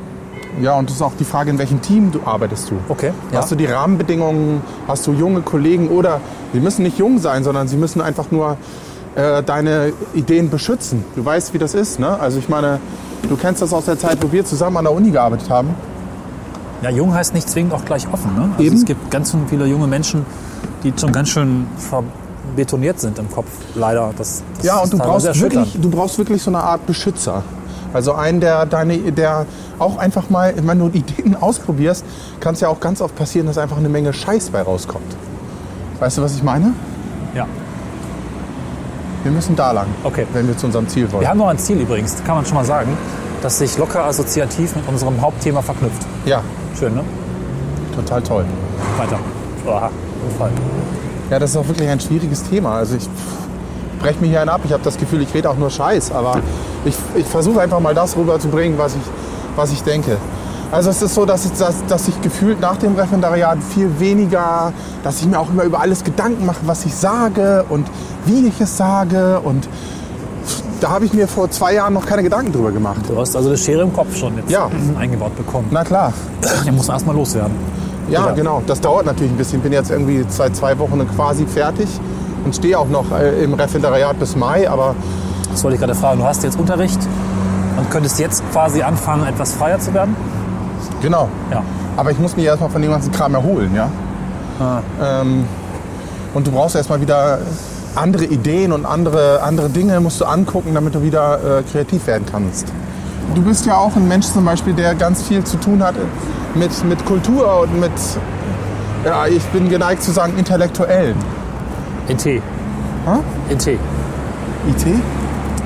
Ja, 0.62 0.77
und 0.77 0.89
das 0.89 0.98
ist 0.98 1.01
auch 1.01 1.13
die 1.18 1.24
Frage, 1.24 1.50
in 1.50 1.58
welchem 1.58 1.82
Team 1.82 2.12
du 2.12 2.20
arbeitest 2.25 2.70
du. 2.70 2.75
Okay. 2.89 3.12
Ja. 3.32 3.39
Hast 3.39 3.51
du 3.51 3.56
die 3.56 3.65
Rahmenbedingungen, 3.65 4.62
hast 4.88 5.06
du 5.08 5.13
junge 5.13 5.42
Kollegen 5.42 5.89
oder 5.89 6.20
sie 6.53 6.60
müssen 6.60 6.84
nicht 6.84 6.98
jung 6.98 7.20
sein, 7.20 7.44
sondern 7.44 7.68
sie 7.68 7.77
müssen 7.77 8.01
einfach 8.01 8.30
nur 8.32 8.58
äh, 9.15 9.42
deine 9.44 9.94
Ideen 10.13 10.50
beschützen. 10.50 11.03
Du 11.15 11.25
weißt, 11.25 11.53
wie 11.53 11.58
das 11.58 11.74
ist, 11.74 12.00
ne? 12.00 12.20
Also 12.20 12.39
ich 12.39 12.50
meine, 12.50 12.80
du 13.30 13.36
kennst 13.36 13.62
das 13.62 13.74
aus 13.74 13.86
der 13.86 13.98
Zeit, 13.98 14.18
wo 14.22 14.32
wir 14.32 14.46
zusammen 14.46 14.77
an 14.77 14.86
der 14.86 14.94
Uni 14.94 15.12
gearbeitet 15.12 15.50
haben. 15.50 15.70
Ja, 16.82 16.89
jung 16.89 17.13
heißt 17.13 17.34
nicht 17.34 17.50
zwingend 17.50 17.74
auch 17.74 17.86
gleich 17.86 18.12
offen. 18.12 18.36
Ne? 18.36 18.50
Also 18.51 18.63
Eben. 18.63 18.75
Es 18.75 18.86
gibt 18.86 19.10
ganz 19.10 19.36
viele 19.48 19.65
junge 19.65 19.88
Menschen, 19.88 20.25
die 20.84 20.94
schon 20.98 21.12
ganz 21.12 21.30
schön 21.30 21.65
verbetoniert 22.53 23.00
sind 23.00 23.17
im 23.19 23.29
Kopf, 23.31 23.48
leider. 23.75 24.12
Das, 24.17 24.43
das 24.57 24.65
Ja, 24.65 24.77
und 24.79 24.93
du 24.93 24.98
brauchst, 24.98 25.41
wirklich, 25.41 25.77
du 25.81 25.89
brauchst 25.89 26.17
wirklich 26.17 26.41
so 26.41 26.51
eine 26.51 26.60
Art 26.60 26.86
Beschützer. 26.86 27.43
Also 27.93 28.13
einen, 28.13 28.39
der 28.39 28.65
deine, 28.65 28.98
der 29.12 29.45
auch 29.79 29.98
einfach 29.98 30.29
mal, 30.29 30.53
wenn 30.55 30.79
du 30.79 30.88
Ideen 30.89 31.36
ausprobierst, 31.41 32.05
kann 32.39 32.53
es 32.53 32.62
ja 32.62 32.67
auch 32.69 32.79
ganz 32.79 33.01
oft 33.01 33.15
passieren, 33.15 33.48
dass 33.48 33.57
einfach 33.57 33.77
eine 33.77 33.89
Menge 33.89 34.13
Scheiß 34.13 34.50
bei 34.51 34.62
rauskommt. 34.62 35.15
Weißt 36.00 36.17
du, 36.17 36.22
was 36.22 36.36
ich 36.36 36.43
meine? 36.43 36.74
Ja. 37.36 37.48
Wir 39.24 39.31
müssen 39.31 39.55
da 39.55 39.72
lang, 39.72 39.88
Okay. 40.03 40.27
wenn 40.33 40.48
wir 40.48 40.57
zu 40.57 40.67
unserem 40.67 40.88
Ziel 40.88 41.12
wollen. 41.12 41.22
Wir 41.22 41.29
haben 41.29 41.38
noch 41.38 41.48
ein 41.48 41.57
Ziel 41.57 41.79
übrigens, 41.79 42.17
kann 42.25 42.36
man 42.36 42.45
schon 42.45 42.55
mal 42.55 42.65
sagen, 42.65 42.98
das 43.41 43.57
sich 43.57 43.77
locker 43.77 44.05
assoziativ 44.05 44.75
mit 44.75 44.88
unserem 44.88 45.19
Hauptthema 45.22 45.62
verknüpft. 45.62 46.01
Ja, 46.25 46.41
Schön, 46.77 46.93
ne? 46.95 47.03
total 47.95 48.22
toll. 48.22 48.45
Weiter. 48.98 49.19
Oha, 49.65 49.89
Unfall. 50.27 50.51
Ja, 51.33 51.39
das 51.39 51.49
ist 51.49 51.57
auch 51.57 51.67
wirklich 51.67 51.89
ein 51.89 51.99
schwieriges 51.99 52.43
Thema. 52.43 52.75
Also 52.75 52.95
ich 52.95 53.09
breche 53.99 54.19
mich 54.21 54.29
hier 54.29 54.41
einen 54.41 54.51
ab. 54.51 54.61
Ich 54.65 54.71
habe 54.71 54.83
das 54.83 54.99
Gefühl, 54.99 55.23
ich 55.23 55.33
rede 55.33 55.49
auch 55.49 55.57
nur 55.57 55.71
Scheiß. 55.71 56.11
Aber 56.11 56.37
ich, 56.85 56.93
ich 57.15 57.25
versuche 57.25 57.59
einfach 57.59 57.79
mal 57.79 57.95
das 57.95 58.15
rüberzubringen, 58.15 58.77
was 58.77 58.93
ich, 58.93 59.01
was 59.55 59.71
ich 59.71 59.81
denke. 59.81 60.17
Also 60.71 60.91
es 60.91 61.01
ist 61.01 61.15
so, 61.15 61.25
dass 61.25 61.45
ich, 61.45 61.53
dass, 61.53 61.83
dass 61.87 62.07
ich 62.07 62.21
gefühlt 62.21 62.61
nach 62.61 62.77
dem 62.77 62.93
Referendariat 62.93 63.57
viel 63.63 63.89
weniger, 63.99 64.73
dass 65.03 65.21
ich 65.21 65.25
mir 65.25 65.39
auch 65.39 65.49
immer 65.49 65.63
über 65.63 65.79
alles 65.81 66.03
Gedanken 66.03 66.45
mache, 66.45 66.59
was 66.67 66.85
ich 66.85 66.93
sage 66.93 67.65
und 67.67 67.87
wie 68.27 68.45
ich 68.45 68.61
es 68.61 68.77
sage. 68.77 69.39
Und 69.43 69.67
da 70.81 70.89
habe 70.91 71.05
ich 71.05 71.13
mir 71.13 71.27
vor 71.27 71.49
zwei 71.49 71.73
Jahren 71.73 71.95
noch 71.95 72.05
keine 72.05 72.21
Gedanken 72.21 72.51
drüber 72.51 72.71
gemacht. 72.71 73.01
Du 73.07 73.17
hast 73.19 73.35
also 73.35 73.49
eine 73.49 73.57
Schere 73.57 73.81
im 73.81 73.91
Kopf 73.91 74.15
schon 74.15 74.37
jetzt 74.37 74.51
Ja. 74.51 74.69
eingebaut 74.99 75.35
bekommen. 75.35 75.69
Na 75.71 75.83
klar. 75.83 76.13
Den 76.63 76.75
muss 76.75 76.85
man 76.85 76.97
erstmal 76.97 77.15
loswerden. 77.15 77.55
Ja, 78.10 78.27
Ja. 78.27 78.31
genau. 78.33 78.62
Das 78.67 78.81
dauert 78.81 79.05
natürlich 79.05 79.31
ein 79.31 79.38
bisschen. 79.38 79.60
Ich 79.60 79.63
bin 79.63 79.74
jetzt 79.74 79.91
irgendwie 79.91 80.25
seit 80.29 80.55
zwei 80.55 80.77
Wochen 80.79 81.07
quasi 81.15 81.45
fertig 81.45 81.88
und 82.45 82.55
stehe 82.55 82.77
auch 82.77 82.88
noch 82.89 83.05
äh, 83.12 83.43
im 83.43 83.53
Referendariat 83.53 84.19
bis 84.19 84.36
Mai. 84.36 84.69
Aber 84.69 84.95
Das 85.51 85.63
wollte 85.63 85.75
ich 85.75 85.79
gerade 85.81 85.95
fragen. 85.95 86.19
Du 86.19 86.25
hast 86.25 86.43
jetzt 86.43 86.60
Unterricht 86.60 87.00
und 87.77 87.89
könntest 87.91 88.19
jetzt 88.19 88.43
quasi 88.51 88.81
anfangen, 88.81 89.25
etwas 89.27 89.53
freier 89.53 89.79
zu 89.79 89.93
werden? 89.93 90.15
genau. 91.01 91.27
Ja. 91.51 91.62
Aber 91.98 92.12
ich 92.12 92.17
muss 92.19 92.36
mich 92.36 92.45
erstmal 92.45 92.69
von 92.69 92.81
dem 92.81 92.89
ganzen 92.91 93.12
Kram 93.12 93.33
erholen, 93.36 93.72
ja. 93.75 93.89
Ähm, 95.01 95.45
und 96.33 96.48
du 96.48 96.51
brauchst 96.51 96.75
erstmal 96.75 97.01
wieder 97.01 97.39
andere 97.95 98.25
Ideen 98.25 98.72
und 98.72 98.86
andere, 98.86 99.41
andere 99.43 99.69
Dinge 99.69 100.00
musst 100.00 100.19
du 100.22 100.25
angucken, 100.25 100.74
damit 100.74 100.95
du 100.95 101.01
wieder 101.03 101.60
äh, 101.60 101.63
kreativ 101.63 102.07
werden 102.07 102.24
kannst. 102.31 102.67
Du 103.36 103.41
bist 103.41 103.65
ja 103.65 103.77
auch 103.77 103.95
ein 103.95 104.07
Mensch 104.07 104.25
zum 104.27 104.45
Beispiel, 104.45 104.74
der 104.74 104.95
ganz 104.95 105.22
viel 105.24 105.43
zu 105.43 105.57
tun 105.57 105.83
hat 105.83 105.95
mit, 106.55 106.83
mit 106.86 107.05
Kultur 107.05 107.62
und 107.62 107.79
mit, 107.79 107.91
ja, 109.05 109.27
ich 109.27 109.43
bin 109.48 109.70
geneigt 109.70 110.03
zu 110.03 110.11
sagen, 110.11 110.33
Intellektuellen. 110.37 111.16
In 112.07 112.18
T. 112.18 112.42
In 113.50 113.57
T. 113.57 113.74
IT? 114.70 114.85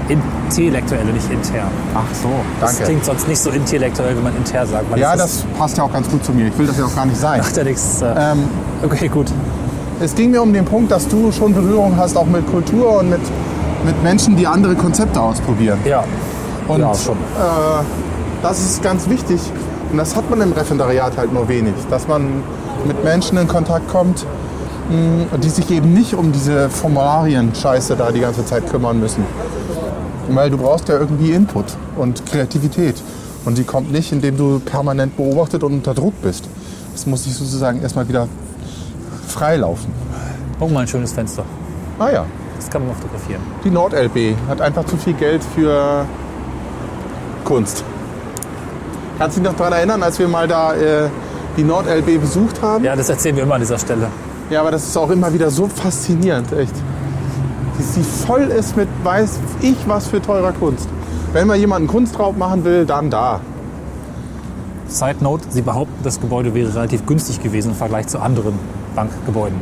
Intellektuelle, 0.10 1.12
nicht 1.12 1.30
inter. 1.30 1.63
Ach 1.93 2.02
so, 2.21 2.30
Das 2.62 2.71
danke. 2.71 2.86
klingt 2.86 3.06
sonst 3.06 3.28
nicht 3.28 3.39
so 3.39 3.50
intellektuell, 3.50 4.15
wenn 4.15 4.23
man 4.23 4.36
inter 4.38 4.65
sagt. 4.65 4.97
Ja, 4.97 5.15
das 5.15 5.43
passt 5.58 5.78
ja 5.78 5.84
auch 5.84 5.91
ganz 5.91 6.10
gut 6.10 6.23
zu 6.23 6.32
mir. 6.32 6.47
Ich 6.47 6.58
will 6.58 6.65
das 6.65 6.78
ja 6.78 6.86
auch 6.86 6.95
gar 6.95 7.06
nicht 7.06 7.19
sein. 7.19 7.39
macht 7.39 7.56
ja 7.58 7.63
nichts. 7.63 8.02
Äh, 8.02 8.06
Ähm, 8.17 8.43
okay, 8.84 9.08
gut. 9.10 9.28
es 10.00 10.15
ging 10.15 10.32
mir 10.32 10.41
um 10.41 10.54
den 10.54 10.63
Punkt, 10.65 10.91
dass 10.91 11.08
du 11.08 11.32
schon 11.32 11.54
Berührung 11.54 11.95
hast, 11.97 12.15
auch 12.15 12.26
mit 12.26 12.50
Kultur 12.50 13.00
und 13.00 13.10
mit, 13.10 13.19
mit 13.86 14.02
Menschen, 14.04 14.36
die 14.38 14.47
andere 14.47 14.76
Konzepte 14.76 15.19
ausprobieren. 15.19 15.80
Ja. 15.86 16.04
Und 16.69 16.80
ja, 16.80 16.93
schon. 16.95 17.17
Äh, 17.17 17.84
das 18.41 18.60
ist 18.60 18.82
ganz 18.82 19.10
wichtig. 19.10 19.39
Und 19.91 19.97
das 19.97 20.15
hat 20.15 20.30
man 20.30 20.41
im 20.41 20.52
Referendariat 20.52 21.17
halt 21.17 21.34
nur 21.34 21.47
wenig. 21.47 21.73
Dass 21.89 22.08
man 22.08 22.43
mit 22.86 23.04
Menschen 23.04 23.38
in 23.38 23.47
Kontakt 23.47 23.88
kommt, 23.89 24.26
mh, 24.89 25.38
die 25.38 25.50
sich 25.50 25.69
eben 25.71 25.93
nicht 25.93 26.13
um 26.13 26.32
diese 26.32 26.69
Formularien-Scheiße 26.69 27.95
da 27.95 28.12
die 28.12 28.19
ganze 28.19 28.45
Zeit 28.45 28.69
kümmern 28.69 29.00
müssen. 29.00 29.23
Weil 30.30 30.50
du 30.50 30.58
brauchst 30.58 30.89
ja 30.89 30.97
irgendwie 30.97 31.32
Input 31.32 31.65
und 31.95 32.26
Kreativität. 32.26 33.02
Und 33.45 33.58
die 33.58 33.63
kommt 33.63 33.91
nicht, 33.93 34.12
indem 34.12 34.36
du 34.38 34.60
permanent 34.60 35.15
beobachtet 35.15 35.63
und 35.63 35.71
unter 35.73 35.93
Druck 35.93 36.13
bist. 36.21 36.50
Das 36.91 37.06
muss 37.06 37.23
sich 37.23 37.34
sozusagen 37.34 37.82
erstmal 37.82 38.08
wieder 38.10 38.28
freilaufen. 39.28 39.89
Guck 40.60 40.71
mal, 40.71 40.82
ein 40.82 40.88
schönes 40.88 41.13
Fenster. 41.13 41.43
Ah 42.00 42.10
ja, 42.10 42.26
Das 42.58 42.69
kann 42.69 42.86
man 42.86 42.95
fotografieren. 42.95 43.41
die 43.63 43.69
NordLB 43.69 44.36
hat 44.50 44.60
einfach 44.60 44.84
zu 44.86 44.97
viel 44.97 45.13
Geld 45.13 45.41
für 45.56 46.06
Kunst. 47.45 47.84
Kannst 49.17 49.38
du 49.38 49.41
dich 49.41 49.49
noch 49.49 49.58
daran 49.58 49.73
erinnern, 49.73 50.03
als 50.03 50.19
wir 50.19 50.27
mal 50.27 50.47
da 50.47 50.75
äh, 50.75 51.10
die 51.58 51.63
NordLB 51.63 52.21
besucht 52.21 52.62
haben? 52.62 52.84
Ja, 52.84 52.95
das 52.95 53.10
erzählen 53.10 53.36
wir 53.36 53.43
immer 53.43 53.56
an 53.56 53.62
dieser 53.62 53.80
Stelle. 53.80 54.10
Ja, 54.49 54.62
aber 54.62 54.71
das 54.71 54.88
ist 54.88 54.95
auch 54.95 55.10
immer 55.10 55.34
wieder 55.34 55.49
so 55.49 55.67
faszinierend, 55.67 56.51
echt. 56.53 56.73
Dass 57.77 57.95
sie 57.95 58.03
voll 58.03 58.43
ist 58.43 58.77
mit 58.77 58.88
weiß 59.03 59.39
ich 59.62 59.77
was 59.88 60.08
für 60.08 60.21
teurer 60.21 60.51
Kunst. 60.53 60.88
Wenn 61.34 61.47
mal 61.47 61.58
jemand 61.58 61.80
einen 61.80 61.88
Kunstraub 61.88 62.38
machen 62.38 62.63
will, 62.63 62.86
dann 62.86 63.10
da. 63.10 63.41
Side 64.88 65.17
Note, 65.19 65.43
Sie 65.49 65.62
behaupten, 65.62 65.95
das 66.03 66.21
Gebäude 66.21 66.53
wäre 66.53 66.73
relativ 66.73 67.06
günstig 67.06 67.41
gewesen 67.41 67.71
im 67.71 67.75
Vergleich 67.75 68.08
zu 68.08 68.19
anderen 68.19 68.53
Bankgebäuden. 68.95 69.58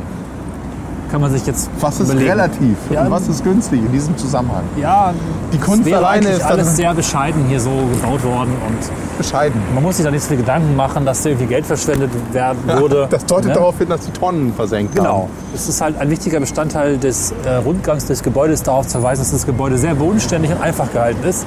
Kann 1.10 1.20
man 1.20 1.30
sich 1.32 1.46
jetzt 1.46 1.70
Was 1.80 2.00
ist 2.00 2.08
überlegen. 2.10 2.30
relativ 2.30 2.76
Ja, 2.90 3.02
und 3.02 3.10
was 3.12 3.28
ist 3.28 3.44
günstig 3.44 3.80
in 3.80 3.92
diesem 3.92 4.16
Zusammenhang? 4.16 4.64
Ja, 4.76 5.14
Die 5.52 5.58
Kunst 5.58 5.90
alleine 5.92 6.28
ist 6.30 6.42
alles 6.44 6.74
sehr 6.76 6.92
bescheiden 6.94 7.44
hier 7.48 7.60
so 7.60 7.70
gebaut 7.70 8.24
worden 8.24 8.52
und 8.66 8.76
Bescheiden. 9.18 9.60
man 9.72 9.82
muss 9.84 9.96
sich 9.96 10.04
da 10.04 10.10
nicht 10.10 10.22
so 10.22 10.28
viel 10.28 10.38
Gedanken 10.38 10.74
machen, 10.76 11.06
dass 11.06 11.22
da 11.22 11.28
irgendwie 11.30 11.46
Geld 11.46 11.64
verschwendet 11.64 12.10
werden 12.32 12.58
würde. 12.66 13.06
Das 13.08 13.24
deutet 13.24 13.48
ne? 13.48 13.52
darauf 13.54 13.78
hin, 13.78 13.88
dass 13.88 14.00
die 14.00 14.10
Tonnen 14.10 14.52
versenkt 14.52 14.94
Genau. 14.96 15.22
haben. 15.22 15.30
Es 15.54 15.68
ist 15.68 15.80
halt 15.80 15.96
ein 15.98 16.10
wichtiger 16.10 16.40
Bestandteil 16.40 16.98
des 16.98 17.32
äh, 17.44 17.54
Rundgangs 17.54 18.06
des 18.06 18.22
Gebäudes, 18.22 18.62
darauf 18.64 18.86
zu 18.86 18.98
verweisen, 18.98 19.22
dass 19.22 19.30
das 19.32 19.46
Gebäude 19.46 19.78
sehr 19.78 19.94
bodenständig 19.94 20.50
und 20.50 20.60
einfach 20.60 20.92
gehalten 20.92 21.22
ist. 21.26 21.46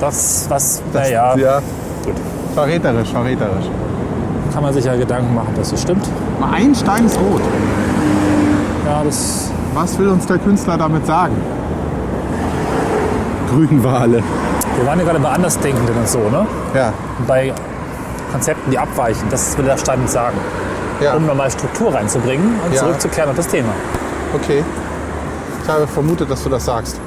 Das, 0.00 0.44
was, 0.50 0.82
naja, 0.92 1.34
Ja, 1.36 1.58
gut. 2.04 2.14
verräterisch, 2.54 3.08
verräterisch. 3.08 3.64
kann 4.52 4.62
man 4.62 4.72
sich 4.74 4.84
ja 4.84 4.94
Gedanken 4.96 5.34
machen, 5.34 5.54
dass 5.56 5.70
das 5.70 5.80
stimmt. 5.82 6.06
Mal 6.38 6.52
ein 6.52 6.74
Stein 6.74 7.06
ist 7.06 7.16
rot. 7.18 7.40
Ja, 8.86 9.02
das 9.04 9.50
Was 9.74 9.98
will 9.98 10.08
uns 10.08 10.26
der 10.26 10.38
Künstler 10.38 10.76
damit 10.78 11.06
sagen? 11.06 11.36
Grünwale. 13.50 14.22
Wir 14.76 14.86
waren 14.86 14.98
ja 14.98 15.04
gerade 15.04 15.18
bei 15.20 15.28
Andersdenkenden 15.30 15.96
und 15.96 16.08
so, 16.08 16.18
ne? 16.18 16.46
Ja, 16.74 16.92
Bei 17.26 17.52
Konzepten, 18.32 18.70
die 18.70 18.78
abweichen. 18.78 19.22
Das 19.30 19.56
will 19.56 19.64
der 19.64 19.78
Stein 19.78 20.00
uns 20.00 20.12
sagen. 20.12 20.36
ja, 21.00 21.14
Um 21.14 21.26
nochmal 21.26 21.50
Struktur 21.50 21.94
reinzubringen 21.94 22.60
und 22.64 22.72
Ja. 22.74 22.80
zurückzukehren 22.80 23.30
auf 23.30 23.36
das 23.36 23.48
Thema. 23.48 23.68
okay. 24.34 24.64
Ich 25.62 25.68
habe 25.68 25.86
vermutet, 25.86 26.30
dass 26.30 26.42
du 26.44 26.48
das 26.48 26.64
sagst. 26.64 27.00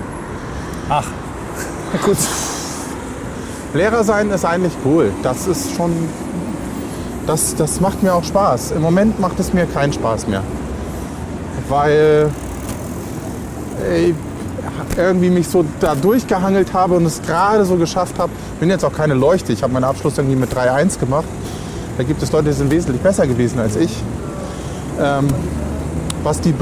Ach, 0.89 1.05
Gut. 2.05 2.17
Lehrer 3.73 4.03
sein 4.03 4.29
ist 4.31 4.43
eigentlich 4.45 4.73
cool. 4.85 5.11
Das 5.23 5.47
ist 5.47 5.75
schon. 5.75 5.91
Das, 7.25 7.55
das 7.55 7.79
macht 7.79 8.01
mir 8.03 8.13
auch 8.13 8.23
Spaß. 8.23 8.71
Im 8.71 8.81
Moment 8.81 9.19
macht 9.19 9.39
es 9.39 9.53
mir 9.53 9.65
keinen 9.65 9.93
Spaß 9.93 10.27
mehr. 10.27 10.41
Weil 11.69 12.29
ich 13.95 14.15
irgendwie 14.97 15.29
mich 15.29 15.47
so 15.47 15.63
da 15.79 15.95
durchgehangelt 15.95 16.73
habe 16.73 16.95
und 16.95 17.05
es 17.05 17.21
gerade 17.21 17.65
so 17.65 17.75
geschafft 17.75 18.19
habe. 18.19 18.31
Bin 18.59 18.69
jetzt 18.69 18.83
auch 18.83 18.93
keine 18.93 19.13
Leuchte. 19.13 19.53
Ich 19.53 19.63
habe 19.63 19.71
meinen 19.73 19.85
Abschluss 19.85 20.17
irgendwie 20.17 20.35
mit 20.35 20.51
3,1 20.53 20.99
gemacht. 20.99 21.27
Da 21.97 22.03
gibt 22.03 22.21
es 22.21 22.31
Leute, 22.31 22.45
die 22.45 22.53
sind 22.53 22.71
wesentlich 22.71 23.01
besser 23.01 23.27
gewesen 23.27 23.59
als 23.59 23.75
ich. 23.75 23.91
Ähm, 24.99 25.27
was 26.23 26.41
die, 26.41 26.53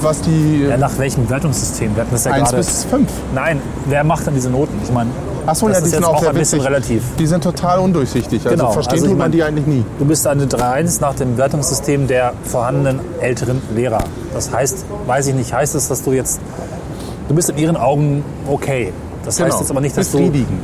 was 0.00 0.20
die 0.22 0.66
ja, 0.68 0.76
nach 0.76 0.98
welchem 0.98 1.28
Wertungssystem? 1.28 1.94
Wir 1.94 2.02
hatten 2.02 2.12
das 2.12 2.24
ja 2.24 2.32
1 2.32 2.44
gerade. 2.44 2.56
bis 2.56 2.84
5. 2.84 3.08
Nein, 3.34 3.60
wer 3.86 4.04
macht 4.04 4.26
dann 4.26 4.34
diese 4.34 4.50
Noten? 4.50 4.78
Ich 4.82 4.92
meine, 4.92 5.10
Achso, 5.46 5.68
Das 5.68 5.76
ja, 5.76 5.80
die 5.80 5.86
ist 5.86 5.90
sind 5.92 6.00
jetzt 6.00 6.08
auch 6.10 6.22
auch 6.22 6.28
ein 6.28 6.34
bisschen 6.34 6.60
relativ. 6.60 7.02
Die 7.18 7.26
sind 7.26 7.44
total 7.44 7.78
undurchsichtig. 7.78 8.44
Also 8.44 8.56
Genau, 8.56 8.72
verstehen 8.72 8.94
also 8.98 9.08
tut 9.08 9.18
man 9.18 9.30
die 9.30 9.42
eigentlich 9.44 9.66
nie. 9.66 9.84
Du 9.98 10.04
bist 10.04 10.26
eine 10.26 10.46
3-1 10.46 11.00
nach 11.00 11.14
dem 11.14 11.36
Wertungssystem 11.36 12.08
der 12.08 12.32
vorhandenen 12.44 13.00
älteren 13.20 13.62
Lehrer. 13.74 14.02
Das 14.34 14.52
heißt, 14.52 14.84
weiß 15.06 15.28
ich 15.28 15.34
nicht, 15.34 15.52
heißt 15.52 15.76
es, 15.76 15.86
dass 15.88 16.02
du 16.02 16.12
jetzt, 16.12 16.40
du 17.28 17.34
bist 17.34 17.48
in 17.50 17.58
ihren 17.58 17.76
Augen 17.76 18.24
okay. 18.48 18.92
Das 19.24 19.40
heißt 19.40 19.60
jetzt 19.60 19.70
aber 19.70 19.80
nicht, 19.80 19.96
dass 19.96 20.10
du 20.10 20.18
Befriedigend. 20.18 20.62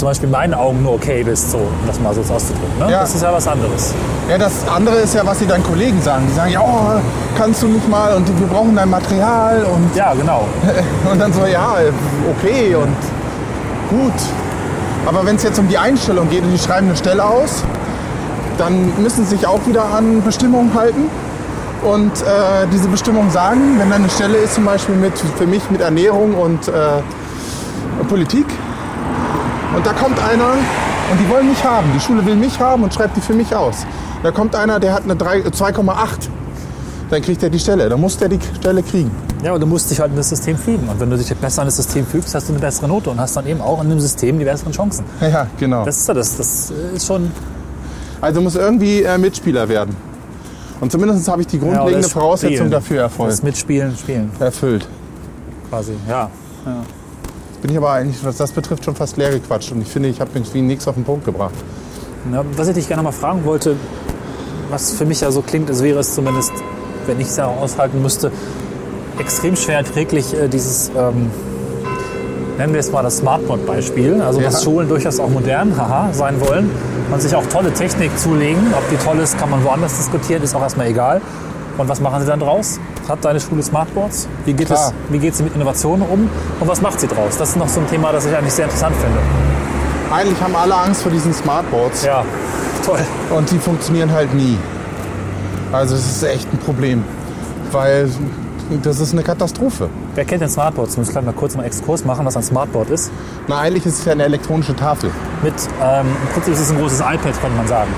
Zum 0.00 0.08
Beispiel 0.08 0.26
in 0.28 0.32
meinen 0.32 0.54
Augen 0.54 0.82
nur 0.82 0.94
okay 0.94 1.22
bist, 1.22 1.50
so, 1.50 1.58
um 1.58 1.86
das 1.86 2.00
mal 2.00 2.14
so 2.14 2.22
auszudrücken. 2.22 2.78
Ne? 2.78 2.90
Ja. 2.90 3.00
Das 3.02 3.14
ist 3.14 3.22
ja 3.22 3.32
was 3.32 3.46
anderes. 3.46 3.94
Ja, 4.30 4.38
das 4.38 4.66
andere 4.66 4.96
ist 4.96 5.14
ja, 5.14 5.26
was 5.26 5.38
sie 5.38 5.46
deinen 5.46 5.62
Kollegen 5.62 6.00
sagen. 6.00 6.24
Die 6.26 6.34
sagen, 6.34 6.50
ja, 6.52 6.62
oh, 6.62 6.98
kannst 7.36 7.62
du 7.62 7.68
nicht 7.68 7.86
mal 7.86 8.14
und 8.14 8.26
wir 8.26 8.46
brauchen 8.46 8.74
dein 8.74 8.88
Material 8.88 9.62
und, 9.64 9.94
Ja, 9.94 10.14
genau. 10.14 10.46
und 11.12 11.18
dann 11.18 11.32
so, 11.34 11.44
ja, 11.44 11.74
okay 12.30 12.74
und 12.74 12.96
gut. 13.90 14.14
Aber 15.04 15.26
wenn 15.26 15.36
es 15.36 15.42
jetzt 15.42 15.58
um 15.58 15.68
die 15.68 15.76
Einstellung 15.76 16.30
geht 16.30 16.44
und 16.44 16.50
die 16.50 16.58
schreiben 16.58 16.86
eine 16.86 16.96
Stelle 16.96 17.22
aus, 17.22 17.62
dann 18.56 18.92
müssen 19.02 19.26
sie 19.26 19.36
sich 19.36 19.46
auch 19.46 19.66
wieder 19.66 19.84
an 19.84 20.22
Bestimmungen 20.22 20.72
halten. 20.74 21.10
Und 21.82 22.22
äh, 22.22 22.66
diese 22.72 22.88
Bestimmungen 22.88 23.30
sagen, 23.30 23.78
wenn 23.78 23.90
da 23.90 23.96
eine 23.96 24.08
Stelle 24.08 24.38
ist, 24.38 24.54
zum 24.54 24.64
Beispiel 24.64 24.94
mit, 24.94 25.12
für 25.36 25.46
mich 25.46 25.70
mit 25.70 25.82
Ernährung 25.82 26.34
und 26.34 26.68
äh, 26.68 27.02
Politik, 28.08 28.46
und 29.74 29.86
da 29.86 29.92
kommt 29.92 30.18
einer 30.22 30.52
und 31.10 31.18
die 31.20 31.28
wollen 31.28 31.48
mich 31.48 31.62
haben. 31.64 31.88
Die 31.94 32.00
Schule 32.00 32.24
will 32.24 32.36
mich 32.36 32.58
haben 32.60 32.82
und 32.84 32.92
schreibt 32.94 33.16
die 33.16 33.20
für 33.20 33.32
mich 33.34 33.54
aus. 33.54 33.86
Da 34.22 34.30
kommt 34.30 34.54
einer, 34.54 34.78
der 34.80 34.92
hat 34.94 35.04
eine 35.04 35.16
drei- 35.16 35.40
2,8. 35.40 36.28
Dann 37.10 37.22
kriegt 37.22 37.42
er 37.42 37.50
die 37.50 37.58
Stelle. 37.58 37.88
Dann 37.88 38.00
muss 38.00 38.16
der 38.18 38.28
die 38.28 38.38
Stelle 38.56 38.82
kriegen. 38.82 39.10
Ja, 39.42 39.50
aber 39.50 39.58
du 39.58 39.66
musst 39.66 39.90
dich 39.90 39.98
halt 39.98 40.10
in 40.12 40.16
das 40.16 40.28
System 40.28 40.56
fügen. 40.56 40.88
Und 40.88 41.00
wenn 41.00 41.10
du 41.10 41.16
dich 41.16 41.34
besser 41.34 41.62
in 41.62 41.66
das 41.66 41.76
System 41.76 42.06
fügst, 42.06 42.34
hast 42.34 42.48
du 42.48 42.52
eine 42.52 42.60
bessere 42.60 42.86
Note 42.86 43.10
und 43.10 43.18
hast 43.18 43.36
dann 43.36 43.46
eben 43.46 43.60
auch 43.60 43.82
in 43.82 43.88
dem 43.88 43.98
System 43.98 44.38
die 44.38 44.44
besseren 44.44 44.72
Chancen. 44.72 45.04
Ja, 45.20 45.46
genau. 45.58 45.84
Das 45.84 45.96
ist 45.96 46.06
ja 46.06 46.14
das. 46.14 46.36
Das 46.36 46.72
ist 46.94 47.06
schon. 47.06 47.32
Also 48.20 48.40
muss 48.42 48.54
irgendwie 48.54 49.02
äh, 49.02 49.16
Mitspieler 49.18 49.68
werden. 49.68 49.96
Und 50.80 50.92
zumindest 50.92 51.26
habe 51.28 51.40
ich 51.40 51.48
die 51.48 51.56
Ja, 51.56 51.62
grundlegende 51.64 52.02
das 52.02 52.12
Voraussetzung 52.12 52.56
Spielen. 52.56 52.70
dafür 52.70 53.00
erfolgt, 53.02 53.32
Das 53.32 53.42
Mitspielen, 53.42 53.96
Spielen 53.96 54.30
erfüllt. 54.38 54.86
quasi. 55.68 55.92
Ja. 56.08 56.30
Bin 57.62 57.70
ich 57.70 57.76
aber 57.76 57.90
eigentlich, 57.92 58.24
was 58.24 58.36
das 58.38 58.52
betrifft, 58.52 58.84
schon 58.84 58.94
fast 58.94 59.16
leer 59.16 59.30
gequatscht. 59.30 59.72
Und 59.72 59.82
ich 59.82 59.88
finde, 59.88 60.08
ich 60.08 60.20
habe 60.20 60.30
irgendwie 60.34 60.62
nichts 60.62 60.88
auf 60.88 60.94
den 60.94 61.04
Punkt 61.04 61.24
gebracht. 61.24 61.54
Ja, 62.32 62.44
was 62.56 62.68
ich 62.68 62.74
dich 62.74 62.88
gerne 62.88 63.02
mal 63.02 63.12
fragen 63.12 63.44
wollte, 63.44 63.76
was 64.70 64.92
für 64.92 65.04
mich 65.04 65.20
ja 65.20 65.30
so 65.30 65.42
klingt, 65.42 65.68
als 65.68 65.82
wäre 65.82 65.98
es 66.00 66.14
zumindest, 66.14 66.52
wenn 67.06 67.20
ich 67.20 67.28
es 67.28 67.36
ja 67.36 67.46
aushalten 67.46 68.00
müsste, 68.02 68.30
extrem 69.18 69.56
schwer 69.56 69.78
erträglich, 69.78 70.32
äh, 70.34 70.48
dieses, 70.48 70.90
ähm, 70.96 71.30
nennen 72.56 72.72
wir 72.72 72.80
es 72.80 72.92
mal 72.92 73.02
das 73.02 73.18
Smartboard-Beispiel, 73.18 74.20
also 74.22 74.40
dass 74.40 74.54
Ja. 74.54 74.60
Schulen 74.60 74.88
durchaus 74.88 75.18
auch 75.18 75.28
modern 75.28 75.76
haha, 75.76 76.12
sein 76.12 76.40
wollen 76.40 76.70
und 77.12 77.20
sich 77.20 77.34
auch 77.34 77.44
tolle 77.46 77.72
Technik 77.72 78.16
zulegen. 78.18 78.62
Ob 78.72 78.88
die 78.90 78.96
toll 79.04 79.18
ist, 79.18 79.38
kann 79.38 79.50
man 79.50 79.64
woanders 79.64 79.96
diskutieren, 79.96 80.42
ist 80.42 80.54
auch 80.54 80.62
erstmal 80.62 80.86
egal. 80.88 81.20
Und 81.80 81.88
was 81.88 81.98
machen 82.00 82.20
sie 82.20 82.26
dann 82.26 82.40
draus? 82.40 82.78
Hat 83.08 83.24
deine 83.24 83.40
Schule 83.40 83.62
Smartboards? 83.62 84.28
Wie 84.44 84.52
geht, 84.52 84.70
es, 84.70 84.92
wie 85.08 85.18
geht 85.18 85.34
sie 85.34 85.42
mit 85.42 85.54
Innovationen 85.54 86.06
um? 86.06 86.28
Und 86.60 86.68
was 86.68 86.82
macht 86.82 87.00
sie 87.00 87.06
draus? 87.06 87.38
Das 87.38 87.50
ist 87.50 87.56
noch 87.56 87.68
so 87.68 87.80
ein 87.80 87.88
Thema, 87.88 88.12
das 88.12 88.26
ich 88.26 88.36
eigentlich 88.36 88.52
sehr 88.52 88.66
interessant 88.66 88.94
finde. 88.96 89.18
Eigentlich 90.14 90.38
haben 90.42 90.54
alle 90.54 90.74
Angst 90.74 91.00
vor 91.02 91.10
diesen 91.10 91.32
Smartboards. 91.32 92.04
Ja, 92.04 92.22
toll. 92.84 93.00
Und 93.34 93.50
die 93.50 93.58
funktionieren 93.58 94.12
halt 94.12 94.34
nie. 94.34 94.58
Also 95.72 95.94
es 95.94 96.04
ist 96.04 96.22
echt 96.22 96.52
ein 96.52 96.58
Problem. 96.58 97.02
Weil 97.72 98.10
das 98.82 99.00
ist 99.00 99.14
eine 99.14 99.22
Katastrophe. 99.22 99.88
Wer 100.14 100.26
kennt 100.26 100.42
denn 100.42 100.50
Smartboards? 100.50 100.92
Ich 100.92 100.98
muss 100.98 101.08
gleich 101.08 101.24
mal 101.24 101.32
kurz 101.32 101.54
einen 101.54 101.64
Exkurs 101.64 102.04
machen, 102.04 102.26
was 102.26 102.36
ein 102.36 102.42
Smartboard 102.42 102.90
ist. 102.90 103.10
Na, 103.48 103.58
eigentlich 103.58 103.86
ist 103.86 104.00
es 104.00 104.04
ja 104.04 104.12
eine 104.12 104.24
elektronische 104.24 104.76
Tafel. 104.76 105.10
Mit, 105.42 105.54
ähm, 105.82 106.06
im 106.22 106.28
Prinzip 106.34 106.52
ist 106.52 106.60
es 106.60 106.70
ein 106.72 106.78
großes 106.78 107.00
iPad, 107.00 107.40
könnte 107.40 107.56
man 107.56 107.66
sagen. 107.66 107.90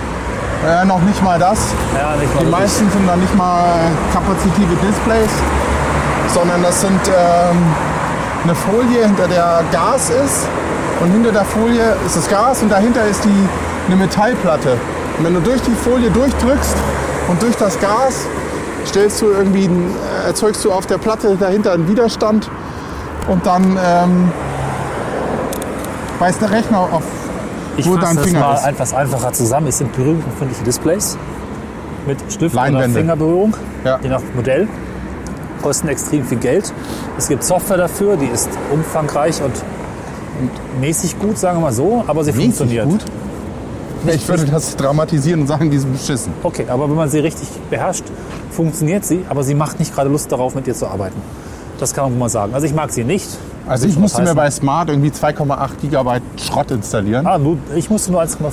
Äh, 0.66 0.84
noch 0.84 1.00
nicht 1.02 1.22
mal 1.22 1.38
das. 1.38 1.58
Ja, 1.98 2.14
nicht 2.16 2.32
mal 2.34 2.44
Die 2.44 2.50
meisten 2.50 2.88
sind 2.90 3.08
dann 3.08 3.20
nicht 3.20 3.34
mal 3.36 3.64
kapazitive 4.12 4.76
Displays, 4.76 5.30
sondern 6.32 6.62
das 6.62 6.80
sind 6.80 7.00
ähm, 7.08 7.58
eine 8.44 8.54
Folie, 8.54 9.04
hinter 9.06 9.26
der 9.26 9.62
Gas 9.72 10.10
ist. 10.10 10.46
Und 11.00 11.10
hinter 11.10 11.32
der 11.32 11.44
Folie 11.44 11.96
ist 12.06 12.16
das 12.16 12.28
Gas 12.28 12.62
und 12.62 12.70
dahinter 12.70 13.04
ist 13.06 13.24
die, 13.24 13.48
eine 13.88 13.96
Metallplatte. 13.96 14.76
Und 15.18 15.24
wenn 15.24 15.34
du 15.34 15.40
durch 15.40 15.60
die 15.62 15.74
Folie 15.74 16.10
durchdrückst 16.10 16.76
und 17.28 17.42
durch 17.42 17.56
das 17.56 17.80
Gas 17.80 18.26
stellst 18.86 19.20
du 19.20 19.26
irgendwie, 19.26 19.64
äh, 19.64 20.28
erzeugst 20.28 20.64
du 20.64 20.70
auf 20.70 20.86
der 20.86 20.98
Platte 20.98 21.36
dahinter 21.36 21.72
einen 21.72 21.88
Widerstand 21.88 22.48
und 23.26 23.44
dann 23.46 23.78
ähm, 23.84 24.32
weist 26.20 26.40
der 26.40 26.52
Rechner 26.52 26.78
auf, 26.78 27.02
Ich 27.76 27.86
wo 27.86 27.96
dein 27.96 28.16
das 28.16 28.24
Finger 28.26 28.40
mal 28.40 28.54
ist. 28.54 28.66
etwas 28.66 28.92
einfacher 28.94 29.32
zusammen. 29.32 29.66
Es 29.68 29.78
sind 29.78 29.92
berührungsempfindliche 29.94 30.64
Displays 30.64 31.16
mit 32.06 32.18
Stift 32.32 32.54
oder 32.54 32.64
Leinwände. 32.70 32.98
Fingerberührung, 33.00 33.56
Ja. 33.84 33.98
je 34.02 34.08
nach 34.08 34.20
Modell. 34.34 34.68
Kosten 35.62 35.88
extrem 35.88 36.24
viel 36.24 36.38
Geld. 36.38 36.72
Es 37.16 37.28
gibt 37.28 37.44
Software 37.44 37.76
dafür, 37.76 38.16
die 38.16 38.26
ist 38.26 38.48
umfangreich 38.72 39.40
und, 39.42 39.52
mäßig 40.80 41.18
gut, 41.20 41.38
sagen 41.38 41.58
wir 41.58 41.62
mal 41.62 41.72
so, 41.72 42.02
aber 42.06 42.24
sie 42.24 42.32
Mäßig 42.32 42.44
funktioniert. 42.46 42.84
gut. 42.88 43.04
Ich 44.08 44.26
würde 44.28 44.44
das 44.46 44.74
dramatisieren 44.76 45.42
und 45.42 45.46
sagen, 45.46 45.70
die 45.70 45.78
sind 45.78 45.92
beschissen. 45.92 46.32
Okay, 46.42 46.66
aber 46.68 46.88
wenn 46.88 46.96
man 46.96 47.08
sie 47.08 47.20
richtig 47.20 47.48
beherrscht, 47.70 48.02
funktioniert 48.50 49.04
sie, 49.04 49.24
aber 49.28 49.44
sie 49.44 49.54
macht 49.54 49.78
nicht 49.78 49.94
gerade 49.94 50.10
Lust 50.10 50.32
darauf, 50.32 50.56
mit 50.56 50.66
ihr 50.66 50.74
zu 50.74 50.88
arbeiten. 50.88 51.20
Das 51.78 51.94
kann 51.94 52.10
man 52.10 52.18
mal 52.18 52.28
sagen. 52.28 52.52
Also 52.52 52.66
ich 52.66 52.74
mag 52.74 52.90
sie 52.90 53.04
nicht. 53.04 53.28
Also 53.66 53.86
ich 53.86 53.96
musste 53.98 54.22
mir 54.22 54.34
bei 54.34 54.50
Smart 54.50 54.88
irgendwie 54.88 55.10
2,8 55.10 55.70
Gigabyte 55.80 56.22
Schrott 56.36 56.70
installieren. 56.70 57.26
Ah, 57.26 57.38
nur, 57.38 57.58
ich 57.74 57.88
musste 57.90 58.12
nur 58.12 58.22
1,5. 58.22 58.50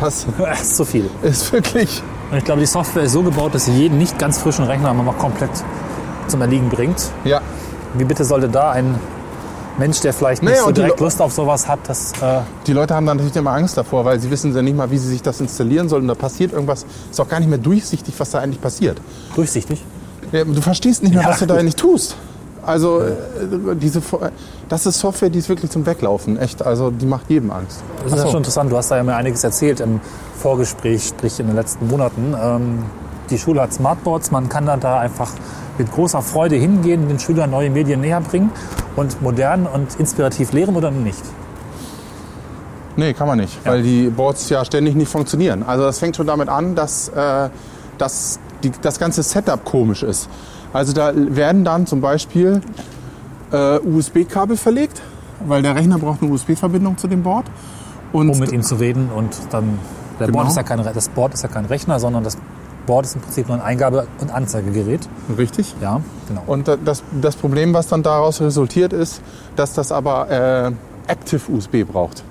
Das 0.00 0.26
Das 0.38 0.62
ist 0.62 0.76
zu 0.76 0.84
viel. 0.84 1.10
ist 1.22 1.52
wirklich. 1.52 2.02
Und 2.30 2.38
ich 2.38 2.44
glaube, 2.44 2.60
die 2.60 2.66
Software 2.66 3.02
ist 3.02 3.12
so 3.12 3.22
gebaut, 3.22 3.54
dass 3.54 3.66
sie 3.66 3.72
jeden 3.72 3.98
nicht 3.98 4.18
ganz 4.18 4.38
frischen 4.38 4.64
Rechner 4.64 4.94
mal 4.94 5.12
komplett 5.12 5.50
zum 6.28 6.40
Erliegen 6.40 6.68
bringt. 6.70 7.10
Ja. 7.24 7.40
Wie 7.94 8.04
bitte 8.04 8.24
sollte 8.24 8.48
da 8.48 8.70
ein 8.70 8.94
Mensch, 9.78 10.00
der 10.00 10.12
vielleicht 10.12 10.42
nicht 10.42 10.52
Naja, 10.52 10.64
so 10.64 10.70
direkt 10.70 11.00
Lust 11.00 11.20
auf 11.20 11.32
sowas 11.32 11.66
hat, 11.66 11.80
das 11.88 12.12
äh, 12.22 12.40
Die 12.66 12.72
Leute 12.72 12.94
haben 12.94 13.06
dann 13.06 13.16
natürlich 13.16 13.36
immer 13.36 13.52
Angst 13.52 13.76
davor, 13.76 14.04
weil 14.04 14.20
sie 14.20 14.30
wissen 14.30 14.54
ja 14.54 14.62
nicht 14.62 14.76
mal, 14.76 14.90
wie 14.90 14.98
sie 14.98 15.08
sich 15.08 15.22
das 15.22 15.40
installieren 15.40 15.88
sollen. 15.88 16.06
Da 16.08 16.14
passiert 16.14 16.52
irgendwas. 16.52 16.86
Ist 17.10 17.20
auch 17.20 17.28
gar 17.28 17.40
nicht 17.40 17.48
mehr 17.48 17.58
durchsichtig, 17.58 18.14
was 18.18 18.30
da 18.30 18.38
eigentlich 18.38 18.60
passiert. 18.60 19.00
durchsichtig? 19.34 19.82
Ja, 20.30 20.44
du 20.44 20.60
verstehst 20.60 21.02
nicht 21.02 21.14
mehr, 21.14 21.22
Ja, 21.22 21.28
was 21.28 21.40
du 21.40 21.46
da 21.46 21.54
eigentlich 21.56 21.76
tust. 21.76 22.16
Also 22.64 23.00
äh, 23.00 23.12
diese, 23.74 24.00
das 24.68 24.86
ist 24.86 25.00
Software, 25.00 25.30
die 25.30 25.40
ist 25.40 25.48
wirklich 25.48 25.70
zum 25.70 25.84
Weglaufen. 25.86 26.38
Echt. 26.38 26.64
Also 26.64 26.90
die 26.90 27.06
macht 27.06 27.28
jedem 27.28 27.50
Angst. 27.50 27.82
Das 28.04 28.12
ist 28.12 28.24
ja 28.24 28.26
schon 28.26 28.38
interessant. 28.38 28.70
Du 28.70 28.76
hast 28.76 28.90
da 28.90 28.96
ja 28.96 29.02
mir 29.02 29.16
einiges 29.16 29.42
erzählt 29.44 29.80
im 29.80 30.00
Vorgespräch, 30.36 31.08
sprich 31.08 31.40
in 31.40 31.48
den 31.48 31.56
letzten 31.56 31.88
Monaten. 31.88 32.34
Ähm, 32.40 32.78
die 33.30 33.38
Schule 33.38 33.62
hat 33.62 33.72
Smartboards. 33.72 34.30
Man 34.30 34.48
kann 34.48 34.66
dann 34.66 34.80
da 34.80 35.00
einfach 35.00 35.30
mit 35.78 35.90
großer 35.90 36.22
Freude 36.22 36.56
hingehen, 36.56 37.08
den 37.08 37.18
Schülern 37.18 37.50
neue 37.50 37.70
Medien 37.70 38.00
näher 38.00 38.20
bringen 38.20 38.50
und 38.96 39.22
modern 39.22 39.66
und 39.66 39.98
inspirativ 39.98 40.52
lehren 40.52 40.76
oder 40.76 40.90
nicht. 40.90 41.22
Nee, 42.94 43.14
kann 43.14 43.26
man 43.26 43.38
nicht, 43.38 43.58
weil 43.64 43.82
die 43.82 44.10
Boards 44.10 44.50
ja 44.50 44.64
ständig 44.66 44.94
nicht 44.94 45.10
funktionieren. 45.10 45.62
Also 45.62 45.84
das 45.84 45.98
fängt 45.98 46.14
schon 46.14 46.26
damit 46.26 46.50
an, 46.50 46.74
dass, 46.74 47.08
äh, 47.08 47.48
dass 47.96 48.38
die, 48.62 48.70
das 48.82 48.98
ganze 48.98 49.22
Setup 49.22 49.64
komisch 49.64 50.02
ist. 50.02 50.28
Also 50.72 50.92
da 50.92 51.12
werden 51.14 51.64
dann 51.64 51.86
zum 51.86 52.00
Beispiel 52.00 52.60
äh, 53.52 53.78
USB-Kabel 53.78 54.56
verlegt, 54.56 55.00
weil 55.46 55.62
der 55.62 55.74
Rechner 55.74 55.98
braucht 55.98 56.22
eine 56.22 56.30
USB-Verbindung 56.32 56.96
zu 56.98 57.08
dem 57.08 57.22
Board. 57.22 57.46
Und 58.12 58.28
um 58.30 58.38
mit 58.38 58.52
ihm 58.52 58.62
zu 58.62 58.76
reden 58.76 59.10
und 59.14 59.34
dann 59.50 59.78
der 60.18 60.26
Genau. 60.28 60.38
Board 60.40 60.50
ist 60.50 60.56
ja 60.56 60.62
kein, 60.62 60.82
das 60.82 61.08
Board 61.08 61.34
ist 61.34 61.42
ja 61.42 61.48
kein 61.48 61.64
Rechner, 61.64 61.98
sondern 61.98 62.24
das 62.24 62.36
Board 62.86 63.06
ist 63.06 63.14
im 63.14 63.20
Prinzip 63.22 63.48
nur 63.48 63.56
ein 63.56 63.62
Eingabe- 63.62 64.06
und 64.20 64.30
Anzeigegerät. 64.30 65.00
richtig. 65.38 65.74
Ja, 65.80 66.00
genau. 66.28 66.42
Und 66.46 66.68
da- 66.68 66.76
das, 66.76 67.02
das 67.20 67.36
Problem, 67.36 67.72
was 67.74 67.86
dann 67.88 68.02
daraus 68.02 68.40
resultiert, 68.40 68.92
ist, 68.92 69.22
dass 69.56 69.72
das 69.72 69.92
aber 69.92 70.30
äh, 70.30 70.72
Active 71.10 71.40
USB 71.52 71.84
braucht. 71.84 72.22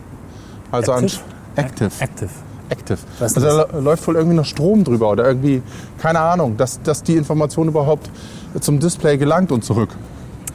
Also 0.72 0.94
Active? 0.94 1.20
Active. 1.56 1.92
Active. 2.00 2.30
Active. 2.72 2.98
Was 3.20 3.36
Also 3.36 3.48
da 3.48 3.64
lä- 3.66 3.82
läuft 3.82 4.08
wohl 4.08 4.16
irgendwie 4.16 4.36
noch 4.38 4.46
Strom 4.46 4.84
drüber 4.84 5.12
oder 5.12 5.26
irgendwie, 5.28 5.62
keine 6.00 6.20
Ahnung, 6.20 6.58
dass, 6.58 6.82
dass 6.82 7.04
die 7.04 7.16
Information 7.18 7.68
überhaupt 7.68 8.10
zum 8.60 8.80
Display 8.80 9.18
gelangt 9.18 9.52
und 9.52 9.64
zurück. 9.64 9.90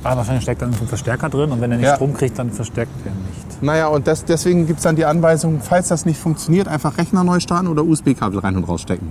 Ah, 0.03 0.17
wahrscheinlich 0.17 0.43
steckt 0.45 0.63
dann 0.63 0.71
ein 0.71 0.87
Verstärker 0.89 1.29
drin 1.29 1.51
und 1.51 1.61
wenn 1.61 1.73
er 1.73 1.79
nicht 1.79 1.87
Ja. 1.87 1.97
Strom 1.97 2.15
kriegt, 2.15 2.39
dann 2.39 2.51
verstärkt 2.51 2.93
er 3.05 3.11
nicht. 3.13 3.63
Naja, 3.63 3.89
und 3.89 4.07
das, 4.07 4.25
deswegen 4.25 4.67
gibt 4.67 4.79
es 4.79 4.85
dann 4.85 4.95
die 4.97 5.05
Anweisung, 5.05 5.61
falls 5.61 5.89
das 5.89 6.07
nicht 6.07 6.19
funktioniert, 6.21 6.69
einfach 6.69 6.97
Rechner 6.99 7.25
neu 7.25 7.41
starten 7.41 7.67
oder 7.69 7.83
USB-Kabel 7.85 8.39
rein 8.41 8.57
und 8.57 8.65
rausstecken. 8.65 9.09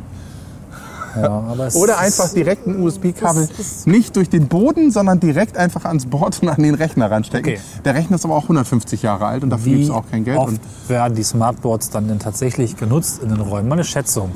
Ja, 1.15 1.43
Oder 1.73 1.97
einfach 1.99 2.29
direkt 2.33 2.67
ein 2.67 2.81
USB-Kabel 2.81 3.47
nicht 3.85 4.15
durch 4.15 4.29
den 4.29 4.47
Boden, 4.47 4.91
sondern 4.91 5.19
direkt 5.19 5.57
einfach 5.57 5.85
ans 5.85 6.05
Board 6.05 6.41
und 6.41 6.49
an 6.49 6.61
den 6.61 6.75
Rechner 6.75 7.09
ranstecken. 7.09 7.53
Okay. 7.53 7.61
Der 7.83 7.95
Rechner 7.95 8.15
ist 8.15 8.25
aber 8.25 8.35
auch 8.35 8.43
150 8.43 9.01
Jahre 9.01 9.25
alt 9.25 9.43
und 9.43 9.49
dafür 9.49 9.73
gibt 9.73 9.85
es 9.85 9.89
auch 9.89 10.03
kein 10.09 10.23
Geld. 10.23 10.37
oft 10.37 10.49
Und 10.49 10.59
werden 10.87 11.15
die 11.15 11.23
Smartboards 11.23 11.89
dann 11.89 12.07
denn 12.07 12.19
tatsächlich 12.19 12.77
genutzt 12.77 13.21
in 13.21 13.29
den 13.29 13.41
Räumen? 13.41 13.69
Mal 13.69 13.75
eine 13.75 13.83
Schätzung. 13.83 14.31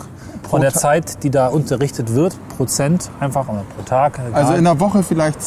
Von 0.49 0.61
der 0.61 0.73
Zeit, 0.73 1.23
die 1.23 1.29
da 1.29 1.47
unterrichtet 1.47 2.13
wird, 2.13 2.35
Prozent 2.57 3.11
einfach 3.19 3.47
oder 3.47 3.63
pro 3.75 3.83
Tag. 3.83 4.19
Egal. 4.19 4.33
also 4.33 4.53
in 4.53 4.63
der 4.63 4.79
Woche 4.79 5.03
vielleicht 5.03 5.37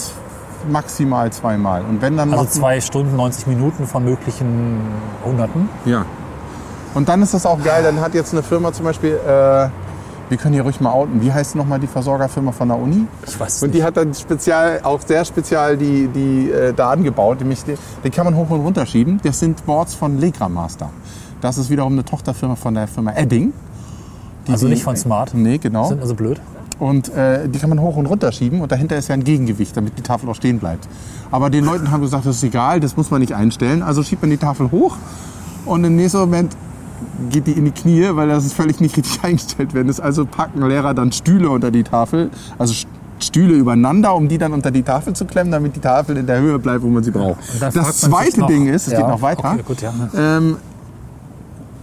maximal 0.69 1.33
zweimal. 1.33 1.83
Und 1.83 2.03
wenn 2.03 2.17
dann 2.17 2.33
Also 2.33 2.61
zwei 2.61 2.81
Stunden, 2.81 3.17
90 3.17 3.47
Minuten 3.49 3.87
von 3.87 4.05
möglichen 4.05 4.81
Hunderten. 5.25 5.69
Ja. 5.85 6.05
Und 6.95 7.09
dann 7.09 7.23
ist 7.23 7.35
das 7.35 7.47
auch 7.47 7.63
geil, 7.63 7.83
dann 7.83 8.01
hat 8.01 8.15
jetzt 8.15 8.33
eine 8.33 8.43
Firma 8.43 8.73
zum 8.73 8.85
Beispiel, 8.85 9.19
äh, 9.27 9.69
wir 10.33 10.39
können 10.39 10.55
hier 10.55 10.63
ruhig 10.63 10.81
mal 10.81 10.93
outen, 10.93 11.21
wie 11.21 11.31
heißt 11.31 11.57
nochmal 11.57 11.79
die 11.79 11.87
Versorgerfirma 11.87 12.53
von 12.53 12.69
der 12.69 12.79
Uni? 12.79 13.07
Ich 13.27 13.39
weiß 13.39 13.63
Und 13.65 13.75
die 13.75 13.85
hat 13.85 13.99
dann 13.99 14.15
spezial, 14.15 14.81
auch 14.83 15.03
sehr 15.07 15.27
spezial 15.27 15.77
die, 15.77 16.09
die 16.09 16.51
äh, 16.51 16.73
da 16.73 16.91
angebaut. 16.91 17.41
Nämlich 17.41 17.65
die, 17.65 17.75
die 18.03 18.09
kann 18.09 18.25
man 18.25 18.35
hoch 18.35 18.49
und 18.49 18.61
runter 18.61 18.87
schieben. 18.87 19.21
Das 19.23 19.41
sind 19.41 19.67
Boards 19.67 19.95
von 19.95 20.19
Legra 20.19 20.49
Master. 20.49 20.89
Das 21.43 21.59
ist 21.59 21.69
wiederum 21.69 21.93
eine 21.93 22.07
Tochterfirma 22.07 22.57
von 22.57 22.73
der 22.73 22.89
Firma 22.89 23.13
Edding. 23.13 23.53
Also 24.49 24.69
nicht 24.69 24.83
von 24.83 24.97
Smart. 24.97 25.35
Nee, 25.35 25.59
genau. 25.59 25.89
Sind 25.89 26.01
also 26.01 26.15
blöd. 26.15 26.41
Und 26.79 27.15
äh, 27.15 27.47
die 27.47 27.59
kann 27.59 27.69
man 27.69 27.83
hoch 27.83 27.97
und 27.97 28.07
runter 28.07 28.33
schieben 28.33 28.63
und 28.63 28.73
dahinter 28.73 28.97
ist 28.97 29.09
ja 29.09 29.15
ein 29.15 29.25
Gegengewicht, 29.25 29.77
damit 29.77 29.99
die 29.99 30.03
Tafel 30.03 30.31
auch 30.31 30.35
stehen 30.35 30.59
bleibt. 30.61 30.89
Aber 31.31 31.51
den 31.51 31.67
Leuten 31.67 31.91
haben 31.91 32.01
gesagt, 32.01 32.25
das 32.25 32.37
ist 32.37 32.43
egal, 32.43 32.81
das 32.81 32.97
muss 32.97 33.11
man 33.11 33.21
nicht 33.21 33.35
einstellen. 33.35 33.83
Also 33.83 34.03
schiebt 34.03 34.23
man 34.23 34.31
die 34.31 34.39
Tafel 34.39 34.71
hoch 34.71 34.97
und 35.67 35.85
im 35.85 35.95
nächsten 35.95 36.21
Moment 36.21 36.57
geht 37.31 37.47
die 37.47 37.53
in 37.53 37.65
die 37.65 37.71
Knie, 37.71 38.09
weil 38.13 38.29
das 38.29 38.45
ist 38.45 38.55
völlig 38.55 38.81
nicht 38.81 38.97
richtig 38.97 39.21
eingestellt 39.23 39.75
werden 39.75 39.89
ist. 39.89 40.01
Also 40.01 40.25
packen 40.27 40.67
Lehrer 40.67 40.95
dann 40.95 41.13
Stühle 41.13 41.51
unter 41.51 41.71
die 41.71 41.83
Tafel, 41.83 42.31
also 42.59 42.73
St- 42.73 42.87
Stühle 43.19 43.55
übereinander, 43.55 44.15
um 44.17 44.27
die 44.29 44.37
dann 44.39 44.53
unter 44.53 44.71
die 44.73 44.83
Tafel 44.83 45.15
zu 45.15 45.25
klemmen, 45.27 45.53
damit 45.53 45.77
die 45.77 45.81
Tafel 45.81 46.17
in 46.17 46.27
der 46.27 46.41
Höhe 46.41 46.59
bleibt, 46.59 46.83
wo 46.83 46.89
man 46.89 47.05
sie 47.05 47.13
braucht. 47.13 47.43
Fragt 47.45 47.77
Das 47.77 48.01
zweite 48.01 48.47
Ding 48.47 48.67
ist, 48.67 48.89
es 48.89 48.93
Ja, 48.95 48.99
geht 49.01 49.09
noch 49.09 49.23
weiter. 49.23 49.53
Okay, 49.53 49.63
gut, 49.65 49.81
ja. 49.81 49.93
Ähm, 50.17 50.57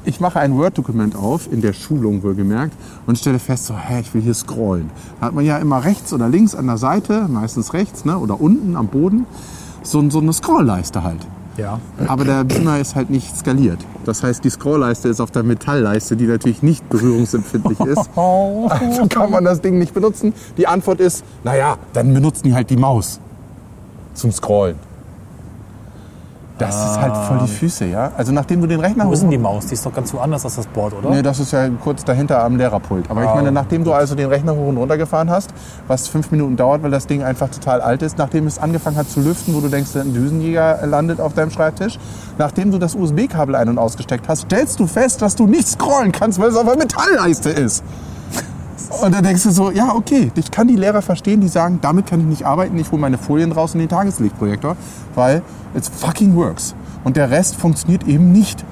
ich 0.06 0.20
mache 0.20 0.40
ein 0.40 0.56
Word-Dokument 0.58 1.16
auf, 1.16 1.52
in 1.52 1.62
der 1.62 1.72
Schulung 1.74 2.24
wohlgemerkt, 2.24 2.74
und 3.06 3.18
stelle 3.18 3.40
fest, 3.40 3.68
so, 3.68 3.76
hä, 3.78 4.00
ich 4.02 4.14
will 4.14 4.22
hier 4.22 4.34
scrollen. 4.34 4.90
Da 5.20 5.28
hat 5.28 5.34
man 5.34 5.46
ja 5.46 5.58
immer 5.58 5.84
rechts 5.84 6.12
oder 6.14 6.28
links 6.28 6.56
an 6.56 6.68
der 6.68 6.78
Seite, 6.78 7.28
meistens 7.30 7.74
rechts, 7.74 8.06
ne, 8.06 8.18
oder 8.18 8.42
unten 8.42 8.76
am 8.76 8.88
Boden, 8.88 9.26
so, 9.84 10.10
so 10.10 10.20
eine 10.20 10.34
Scrollleiste 10.34 11.04
halt. 11.04 11.20
Ja. 11.60 11.80
Aber 12.08 12.26
der 12.26 12.44
Beamer 12.44 12.80
ist 12.80 12.96
halt 12.96 13.10
nicht 13.10 13.36
skaliert. 13.38 13.80
Das 14.06 14.24
heißt, 14.24 14.44
die 14.44 14.50
Scrollleiste 14.50 15.10
ist 15.10 15.22
auf 15.22 15.32
der 15.32 15.44
Metallleiste, 15.44 16.16
die 16.16 16.26
natürlich 16.26 16.64
nicht 16.64 16.88
berührungsempfindlich 16.90 17.80
ist. 17.82 18.10
Also 18.16 19.08
kann 19.10 19.32
man 19.32 19.44
das 19.46 19.62
Ding 19.62 19.78
nicht 19.78 19.94
benutzen. 19.94 20.34
Die 20.58 20.68
Antwort 20.68 21.00
ist, 21.00 21.24
naja, 21.44 21.78
dann 21.94 22.14
benutzen 22.14 22.44
die 22.44 22.54
halt 22.54 22.70
die 22.70 22.78
Maus 22.78 23.20
zum 24.14 24.32
Scrollen. 24.32 24.89
Das 26.60 26.76
ist 26.76 27.00
halt 27.00 27.16
voll 27.28 27.40
die 27.46 27.52
Füße, 27.52 27.86
ja. 27.86 28.12
Also 28.18 28.32
nachdem 28.32 28.62
du 28.62 28.68
den 28.68 28.80
Rechner 28.80 29.06
Wo 29.08 29.14
ist 29.14 29.24
denn 29.24 29.32
die 29.32 29.38
Maus? 29.38 29.68
Die 29.68 29.74
ist 29.74 29.86
doch 29.86 29.94
ganz 29.94 30.14
woanders 30.14 30.44
als 30.44 30.58
das 30.58 30.68
Board, 30.68 30.94
oder? 30.94 31.10
Nee, 31.10 31.22
das 31.22 31.40
ist 31.40 31.52
ja 31.52 31.70
kurz 31.82 32.04
dahinter 32.04 32.44
am 32.44 32.58
Lehrerpult. 32.58 33.10
Aber 33.10 33.24
ich 33.24 33.34
meine, 33.34 33.52
nachdem 33.52 33.84
du 33.84 33.94
also 33.94 34.14
den 34.16 34.28
Rechner 34.28 34.56
hoch 34.56 34.68
und 34.68 34.78
runter 34.78 34.98
gefahren 34.98 35.30
hast, 35.30 35.52
was 35.88 36.08
fünf 36.08 36.32
Minuten 36.32 36.58
dauert, 36.58 36.84
weil 36.84 36.92
das 36.92 37.08
Ding 37.08 37.24
einfach 37.24 37.50
total 37.50 37.82
alt 37.82 38.02
ist, 38.02 38.18
nachdem 38.18 38.46
es 38.46 38.60
angefangen 38.60 38.98
hat 38.98 39.10
zu 39.10 39.22
lüften, 39.22 39.56
wo 39.56 39.62
du 39.62 39.70
denkst, 39.70 39.96
ein 39.96 40.14
Düsenjäger 40.14 40.86
landet 40.86 41.22
auf 41.22 41.34
deinem 41.34 41.52
Schreibtisch, 41.52 41.98
nachdem 42.38 42.72
du 42.72 42.78
das 42.78 42.94
USB-Kabel 42.94 43.56
ein- 43.56 43.70
und 43.70 43.78
ausgesteckt 43.78 44.28
hast, 44.28 44.42
stellst 44.42 44.80
du 44.80 44.88
fest, 44.88 45.22
dass 45.22 45.36
du 45.36 45.48
nicht 45.48 45.68
scrollen 45.68 46.12
kannst, 46.12 46.40
weil 46.40 46.50
es 46.50 46.56
auf 46.56 46.68
einer 46.68 46.78
Metallleiste 46.78 47.50
ist. 47.50 47.84
Und 49.02 49.14
dann 49.14 49.24
denkst 49.24 49.44
du 49.44 49.52
so, 49.52 49.72
ja, 49.72 49.94
okay, 49.94 50.32
ich 50.36 50.50
kann 50.52 50.68
die 50.68 50.76
Lehrer 50.76 51.02
verstehen, 51.02 51.42
die 51.42 51.48
sagen, 51.48 51.80
damit 51.82 52.08
kann 52.08 52.20
ich 52.22 52.26
nicht 52.26 52.46
arbeiten, 52.46 52.78
ich 52.78 52.92
hole 52.92 53.00
meine 53.02 53.18
Folien 53.18 53.52
raus 53.52 53.74
in 53.74 53.80
den 53.80 53.90
Tageslichtprojektor, 53.90 54.76
weil 55.16 55.42
it's 55.76 55.88
fucking 55.90 56.36
works. 56.36 56.74
Und 57.04 57.16
der 57.16 57.30
Rest 57.30 57.56
funktioniert 57.56 58.08
eben 58.08 58.32
nicht. 58.32 58.66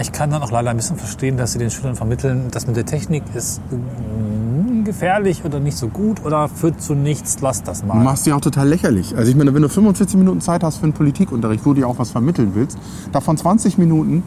Ich 0.00 0.12
kann 0.12 0.30
dann 0.30 0.42
auch 0.42 0.50
leider 0.50 0.70
ein 0.70 0.76
bisschen 0.76 0.96
verstehen, 0.96 1.36
dass 1.36 1.52
sie 1.52 1.58
den 1.58 1.70
Schülern 1.70 1.96
vermitteln, 1.96 2.48
dass 2.50 2.66
mit 2.66 2.76
der 2.76 2.86
Technik 2.86 3.22
ist 3.34 3.60
mm, 3.70 4.84
gefährlich 4.84 5.44
oder 5.44 5.60
nicht 5.60 5.76
so 5.76 5.88
gut 5.88 6.24
oder 6.24 6.48
führt 6.48 6.80
zu 6.80 6.94
nichts, 6.94 7.36
lass 7.42 7.62
das 7.62 7.80
Du 7.80 7.86
mal. 7.88 8.02
machst 8.02 8.24
dich 8.24 8.32
auch 8.32 8.40
total 8.40 8.68
lächerlich. 8.68 9.14
Also 9.16 9.30
ich 9.30 9.36
meine, 9.36 9.52
wenn 9.52 9.60
du 9.62 9.68
45 9.68 10.16
Minuten 10.16 10.40
Zeit 10.40 10.62
hast 10.64 10.78
für 10.78 10.84
einen 10.84 10.94
Politikunterricht, 10.94 11.66
wo 11.66 11.74
du 11.74 11.80
dir 11.80 11.88
auch 11.88 11.98
was 11.98 12.10
vermitteln 12.10 12.52
willst, 12.54 12.78
davon 13.12 13.36
20 13.36 13.76
Minuten 13.76 14.22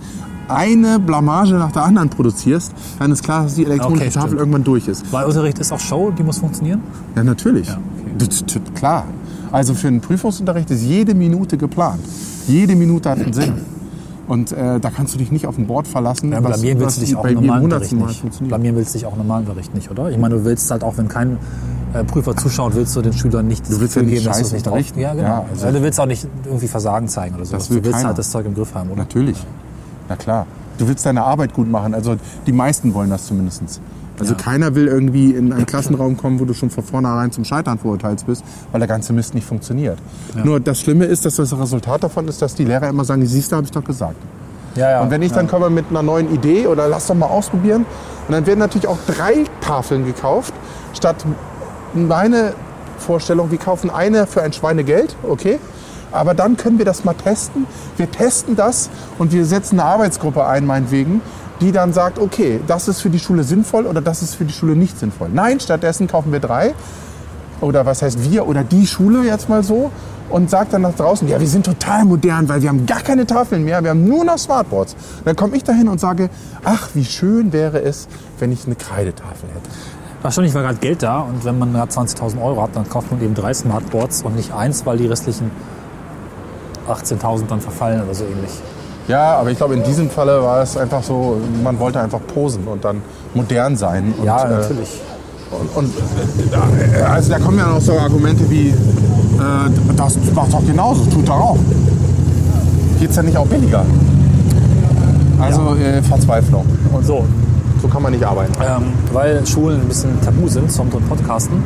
eine 0.50 1.00
Blamage 1.00 1.54
nach 1.56 1.72
der 1.72 1.84
anderen 1.84 2.10
produzierst, 2.10 2.72
dann 3.00 3.12
ist 3.12 3.24
klar, 3.24 3.44
dass 3.44 3.56
die 3.56 3.66
elektronische 3.66 4.04
Okay, 4.04 4.12
Tafel 4.14 4.28
stimmt. 4.30 4.40
irgendwann 4.40 4.64
durch 4.64 4.88
ist. 4.88 5.12
Weil 5.12 5.26
Unterricht 5.26 5.60
ist 5.60 5.72
auch 5.72 5.80
Show, 5.80 6.12
die 6.12 6.24
muss 6.24 6.38
funktionieren. 6.40 6.82
Ja, 7.16 7.24
natürlich. 7.24 7.70
okay. 7.70 7.80
Das- 8.18 8.44
das- 8.46 8.62
Klar. 8.76 9.06
Also 9.52 9.74
für 9.74 9.88
einen 9.88 10.02
Prüfungsunterricht 10.02 10.70
ist 10.72 10.84
jede 10.84 11.14
Minute 11.14 11.58
geplant. 11.58 12.02
Jede 12.48 12.76
Minute 12.76 13.10
hat 13.10 13.20
einen 13.20 13.34
Sinn. 13.34 13.54
Und 14.28 14.52
äh, 14.52 14.80
da 14.80 14.90
kannst 14.90 15.14
du 15.14 15.20
dich 15.20 15.32
nicht 15.32 15.46
auf 15.46 15.58
ein 15.60 15.68
Board 15.68 15.88
verlassen, 15.88 16.32
Ja, 16.32 16.40
blamieren 16.40 16.80
willst 16.80 16.98
du 16.98 17.02
dich 17.02 17.16
auch 17.16 17.26
im 17.26 17.36
normalen 17.36 17.70
Bericht 17.70 17.94
nicht. 17.94 18.48
Blamieren 18.48 18.76
willst 18.76 18.96
du 18.96 18.98
dich 18.98 19.06
auch 19.06 19.12
im 19.14 19.20
normalen 19.20 19.46
Bericht 19.46 19.76
nicht, 19.76 19.92
oder? 19.92 20.10
Ich 20.10 20.18
meine, 20.18 20.36
du 20.36 20.46
willst 20.46 20.70
halt 20.72 20.84
auch, 20.84 20.98
wenn 20.98 21.08
kein 21.08 21.38
äh, 21.94 22.04
Prüfer 22.04 22.36
zuschaut, 22.36 22.74
willst 22.76 22.96
du 22.96 23.02
den 23.04 23.14
Schülern 23.14 23.48
nicht 23.48 23.64
das 23.68 23.76
ja 23.76 23.78
Gefühl 23.84 24.06
geben, 24.06 24.26
dass 24.26 24.38
du 24.40 24.44
es 24.46 24.52
nicht 24.52 24.66
drauf... 24.66 24.80
Ja, 24.98 25.14
genau. 25.14 25.28
Ja, 25.28 25.46
also- 25.52 25.66
Ja, 25.68 25.72
du 25.72 25.82
willst 25.84 26.00
auch 26.00 26.08
nicht 26.08 26.28
irgendwie 26.44 26.68
Versagen 26.68 27.08
zeigen 27.08 27.36
oder 27.36 27.46
so. 27.46 27.56
Du 27.58 27.76
willst 27.76 27.92
keiner. 27.92 28.08
halt 28.08 28.18
das 28.18 28.32
Zeug 28.32 28.48
im 28.48 28.56
Griff 28.56 28.74
haben, 28.74 28.90
oder? 28.90 29.02
Natürlich. 29.04 29.38
Na 30.10 30.16
klar. 30.16 30.46
Du 30.78 30.88
willst 30.88 31.06
deine 31.06 31.24
Arbeit 31.24 31.54
gut 31.54 31.70
machen. 31.70 31.94
Also 31.94 32.18
die 32.46 32.52
meisten 32.52 32.94
wollen 32.94 33.10
das 33.10 33.26
zumindest. 33.26 33.80
Also 34.20 34.34
Ja. 34.34 34.40
keiner 34.40 34.76
will 34.76 34.88
irgendwie 34.88 35.32
in 35.32 35.52
einen 35.52 35.66
Klassenraum 35.66 36.18
kommen, 36.18 36.40
wo 36.40 36.46
du 36.46 36.54
schon 36.54 36.70
von 36.70 36.84
vornherein 36.84 37.32
zum 37.32 37.44
Scheitern 37.46 37.78
verurteilt 37.78 38.26
bist, 38.26 38.44
weil 38.72 38.80
der 38.80 38.88
ganze 38.88 39.14
Mist 39.14 39.34
nicht 39.34 39.46
funktioniert. 39.48 39.98
Nur 40.44 40.60
das 40.60 40.80
Schlimme 40.80 41.06
ist, 41.06 41.26
dass 41.26 41.36
das 41.36 41.58
Resultat 41.58 42.04
davon 42.04 42.28
ist, 42.28 42.42
dass 42.42 42.56
die 42.56 42.66
Lehrer 42.66 42.88
immer 42.90 43.04
sagen, 43.06 43.26
siehst 43.26 43.52
du, 43.52 43.58
habe 43.58 43.66
ich 43.66 43.72
doch 43.72 43.84
gesagt. 43.84 44.16
Ja, 44.76 44.90
ja. 44.92 45.02
Und 45.02 45.12
wenn 45.12 45.22
ich 45.22 45.32
dann 45.32 45.48
komme 45.48 45.70
mit 45.70 45.86
einer 45.90 46.04
neuen 46.04 46.34
Idee 46.34 46.68
oder 46.68 46.88
lass 46.88 47.08
doch 47.08 47.16
mal 47.16 47.28
ausprobieren, 47.28 47.86
und 48.28 48.32
dann 48.34 48.46
werden 48.46 48.60
natürlich 48.60 48.88
auch 48.88 48.98
drei 49.08 49.44
Tafeln 49.62 50.06
gekauft, 50.06 50.54
statt 50.94 51.26
meine 51.94 52.54
Vorstellung, 52.98 53.52
wir 53.52 53.58
kaufen 53.58 53.90
eine 53.90 54.28
für 54.28 54.42
ein 54.42 54.52
Schweinegeld, 54.52 55.16
okay? 55.24 55.60
Aber 56.12 56.34
dann 56.34 56.58
können 56.58 56.78
wir 56.78 56.86
das 56.86 57.04
mal 57.04 57.14
testen. 57.14 57.66
Wir 57.98 58.10
testen 58.10 58.56
das 58.56 58.90
und 59.18 59.32
wir 59.32 59.46
setzen 59.46 59.80
eine 59.80 59.90
Arbeitsgruppe 59.90 60.46
ein, 60.46 60.66
meinetwegen, 60.66 61.22
die 61.62 61.72
dann 61.72 61.94
sagt, 61.94 62.20
okay, 62.20 62.60
das 62.68 62.88
ist 62.88 63.02
für 63.02 63.10
die 63.10 63.20
Schule 63.20 63.44
sinnvoll 63.44 63.86
oder 63.86 64.02
das 64.02 64.22
ist 64.22 64.36
für 64.36 64.46
die 64.46 64.54
Schule 64.54 64.76
nicht 64.76 65.00
sinnvoll. 65.00 65.30
Nein, 65.32 65.60
stattdessen 65.60 66.08
kaufen 66.08 66.32
wir 66.32 66.40
drei 66.40 66.74
oder 67.62 67.86
was 67.86 68.02
heißt 68.02 68.30
wir 68.30 68.48
oder 68.48 68.64
die 68.64 68.88
Schule 68.88 69.24
jetzt 69.24 69.50
mal 69.50 69.64
so 69.64 69.92
und 70.30 70.50
sagt 70.50 70.74
dann 70.74 70.82
nach 70.82 70.96
draußen, 70.96 71.28
ja, 71.28 71.40
wir 71.40 71.48
sind 71.48 71.66
total 71.66 72.06
modern, 72.06 72.50
weil 72.50 72.62
wir 72.62 72.70
haben 72.70 72.86
gar 72.86 73.02
keine 73.02 73.26
Tafeln 73.26 73.64
mehr, 73.64 73.84
wir 73.84 73.92
haben 73.92 74.08
nur 74.08 74.26
noch 74.26 74.38
Smartboards. 74.38 74.96
Dann 75.24 75.36
komme 75.36 75.56
ich 75.56 75.64
dahin 75.64 75.88
und 75.88 76.00
sage, 76.00 76.30
ach, 76.64 76.90
wie 76.94 77.06
schön 77.06 77.54
wäre 77.54 77.82
es, 77.82 78.08
wenn 78.40 78.52
ich 78.52 78.66
eine 78.66 78.76
Kreidetafel 78.76 79.50
hätte. 79.50 79.70
Wahrscheinlich 80.24 80.56
war 80.56 80.64
gerade 80.64 80.80
Geld 80.80 81.04
da 81.04 81.20
und 81.20 81.46
wenn 81.46 81.60
man 81.60 81.72
gerade 81.72 81.92
20.000 81.92 82.42
Euro 82.42 82.64
hat, 82.64 82.76
dann 82.76 82.90
kauft 82.90 83.12
man 83.12 83.22
eben 83.22 83.36
drei 83.36 83.54
Smartboards 83.54 84.24
und 84.24 84.36
nicht 84.36 84.52
eins, 84.54 84.86
weil 84.86 84.98
die 84.98 85.06
restlichen 85.06 85.52
18.000 86.88 87.48
dann 87.48 87.62
verfallen 87.62 88.02
oder 88.04 88.14
so 88.14 88.24
ähnlich. 88.26 88.52
Ja, 89.08 89.36
aber 89.38 89.52
ich 89.52 89.58
glaube, 89.58 89.76
in 89.76 89.84
diesem 89.84 90.10
Falle 90.10 90.42
war 90.42 90.62
es 90.64 90.76
einfach 90.78 91.04
so, 91.04 91.38
man 91.64 91.78
wollte 91.80 92.00
einfach 92.00 92.20
posen 92.34 92.64
und 92.68 92.84
dann 92.84 93.02
modern 93.36 93.76
sein. 93.76 94.14
Und, 94.18 94.26
Ja, 94.26 94.46
äh, 94.46 94.50
natürlich. 94.50 94.90
Und, 95.52 95.84
und 95.86 95.92
äh, 96.98 97.02
also 97.02 97.30
da 97.32 97.38
kommen 97.40 97.60
ja 97.60 97.68
noch 97.68 97.80
so 97.82 97.94
Argumente 98.00 98.50
wie, 98.50 98.70
äh, 98.70 98.74
das 99.96 100.18
macht 100.34 100.52
doch 100.52 100.66
genauso, 100.66 101.06
tut 101.06 101.28
doch 101.28 101.40
auch. 101.40 101.58
Geht's 103.00 103.16
ja 103.16 103.22
nicht 103.24 103.38
auch 103.38 103.46
billiger? 103.46 103.86
Also 105.40 105.76
äh, 105.76 106.02
Verzweiflung. 106.02 106.66
Und 106.92 107.06
So, 107.06 107.26
so 107.82 107.88
kann 107.88 108.02
man 108.02 108.12
nicht 108.12 108.24
arbeiten. 108.24 108.54
ähm, 108.62 108.86
weil 109.14 109.46
Schulen 109.46 109.82
ein 109.82 109.88
bisschen 109.88 110.20
tabu 110.22 110.48
sind 110.48 110.72
zum 110.72 110.90
Podcasten, 110.90 111.64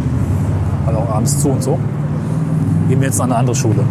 weil 0.86 0.96
auch 0.96 1.10
abends 1.10 1.40
zu 1.40 1.50
und 1.50 1.64
so, 1.64 1.78
gehen 2.90 3.00
wir 3.00 3.08
jetzt 3.08 3.22
an 3.22 3.32
eine 3.32 3.40
andere 3.40 3.56
Schule. 3.56 3.84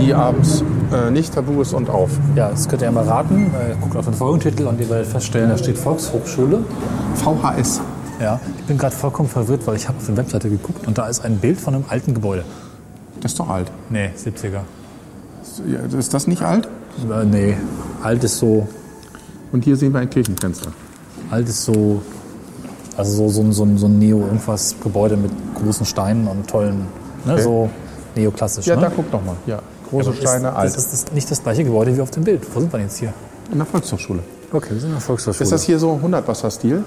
Die 0.00 0.14
abends 0.14 0.62
äh, 0.92 1.10
nicht 1.10 1.34
tabu 1.34 1.60
ist 1.62 1.72
und 1.74 1.88
auf. 1.90 2.10
Ja, 2.34 2.50
das 2.50 2.68
könnt 2.68 2.82
ihr 2.82 2.86
ja 2.86 2.92
mal 2.92 3.04
raten. 3.04 3.46
Äh, 3.54 3.74
guckt 3.80 3.96
auf 3.96 4.04
den 4.06 4.14
Folgentitel 4.14 4.66
und 4.66 4.80
ihr 4.80 4.88
werdet 4.90 5.06
feststellen, 5.06 5.50
da 5.50 5.58
steht 5.58 5.78
Volkshochschule. 5.78 6.58
VHS. 7.14 7.80
Ja, 8.20 8.40
ich 8.58 8.64
bin 8.64 8.78
gerade 8.78 8.94
vollkommen 8.94 9.28
verwirrt, 9.28 9.66
weil 9.66 9.76
ich 9.76 9.88
habe 9.88 9.98
auf 9.98 10.06
die 10.06 10.16
Webseite 10.16 10.48
geguckt 10.48 10.86
und 10.86 10.96
da 10.98 11.08
ist 11.08 11.24
ein 11.24 11.38
Bild 11.38 11.60
von 11.60 11.74
einem 11.74 11.84
alten 11.88 12.14
Gebäude. 12.14 12.44
Das 13.20 13.32
ist 13.32 13.40
doch 13.40 13.48
alt. 13.48 13.70
Nee, 13.90 14.10
70er. 14.16 14.60
Ja, 15.66 15.98
Ist 15.98 16.14
das 16.14 16.26
nicht 16.26 16.42
alt? 16.42 16.68
Äh, 17.10 17.24
nee, 17.24 17.56
alt 18.02 18.22
ist 18.24 18.38
so, 18.38 18.66
Und 19.52 19.64
hier 19.64 19.76
sehen 19.76 19.92
wir 19.92 20.00
ein 20.00 20.10
Kirchenfenster. 20.10 20.70
alt 21.30 21.48
ist 21.48 21.64
so, 21.64 22.00
also 22.96 23.12
so, 23.12 23.28
so, 23.28 23.42
ein- 23.42 23.52
so, 23.52 23.66
so 23.76 23.86
ein 23.86 23.98
Neo-irgendwas 23.98 24.76
Gebäude 24.82 25.16
mit 25.16 25.30
großen 25.54 25.84
Steinen 25.86 26.26
und 26.26 26.48
tollen, 26.48 26.86
ne, 27.24 27.32
Okay. 27.34 27.42
so 27.42 27.70
neoklassisch. 28.16 28.66
Ja, 28.66 28.76
ne? 28.76 28.82
da 28.82 28.92
guck 28.94 29.10
doch 29.10 29.24
mal. 29.24 29.36
Ja, 29.46 29.60
große 29.90 30.10
Aber 30.10 30.16
Steine, 30.16 30.48
ist, 30.48 30.54
alt. 30.54 30.76
Das 30.76 30.84
ist 30.84 30.92
das 30.92 31.12
nicht 31.12 31.30
das 31.30 31.42
gleiche 31.42 31.64
Gebäude 31.64 31.96
wie 31.96 32.00
auf 32.00 32.10
dem 32.10 32.24
Bild. 32.24 32.42
Wo 32.54 32.60
sind 32.60 32.72
wir 32.72 32.80
jetzt 32.80 32.98
hier? 32.98 33.12
In 33.50 33.58
der 33.58 33.66
Volkshochschule. 33.66 34.20
Okay, 34.52 34.70
wir 34.70 34.80
sind 34.80 34.90
in 34.90 34.94
der 34.94 35.00
Volkshochschule. 35.00 35.44
Ist 35.44 35.52
das 35.52 35.64
hier 35.64 35.78
so 35.78 35.98
100-Wasser-Stil? 36.02 36.84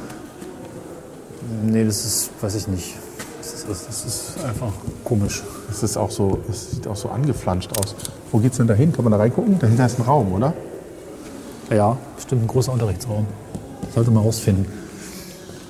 Nee, 1.63 1.83
das 1.83 2.05
ist, 2.05 2.29
weiß 2.41 2.55
ich 2.55 2.67
nicht. 2.67 2.95
Das 3.41 3.53
ist, 3.53 3.87
das 3.87 4.05
ist, 4.05 4.33
einfach 4.43 4.71
komisch. 5.03 5.43
Es 5.71 5.83
ist 5.83 5.97
auch 5.97 6.11
so, 6.11 6.39
es 6.49 6.71
sieht 6.71 6.87
auch 6.87 6.95
so 6.95 7.09
angeflanscht 7.09 7.71
aus. 7.79 7.95
Wo 8.31 8.39
geht's 8.39 8.57
denn 8.57 8.67
da 8.67 8.73
hin? 8.73 8.91
Kann 8.91 9.03
man 9.03 9.11
da 9.11 9.17
reingucken? 9.17 9.57
Dahinter 9.59 9.85
ist 9.85 9.99
ein 9.99 10.03
Raum, 10.03 10.33
oder? 10.33 10.53
Ja, 11.71 11.97
bestimmt 12.15 12.43
ein 12.43 12.47
großer 12.47 12.71
Unterrichtsraum. 12.71 13.25
Sollte 13.93 14.11
man 14.11 14.23
rausfinden. 14.23 14.65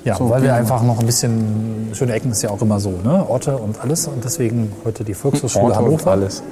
Ja, 0.05 0.15
So, 0.15 0.29
weil 0.29 0.41
wir 0.43 0.49
gehen 0.49 0.57
einfach 0.59 0.83
noch 0.83 0.99
ein 0.99 1.05
bisschen, 1.07 1.89
schöne 1.93 2.13
Ecken 2.13 2.31
ist 2.31 2.41
ja 2.43 2.51
auch 2.51 2.61
immer 2.61 2.79
so, 2.79 2.91
ne? 3.03 3.25
Orte 3.27 3.57
und 3.57 3.81
alles. 3.81 4.07
Und 4.07 4.23
deswegen 4.23 4.71
heute 4.85 5.03
die 5.03 5.15
Volkshochschule 5.15 5.65
Orte 5.65 5.79
und 5.79 5.85
Hannover. 5.87 6.11
alles. 6.11 6.43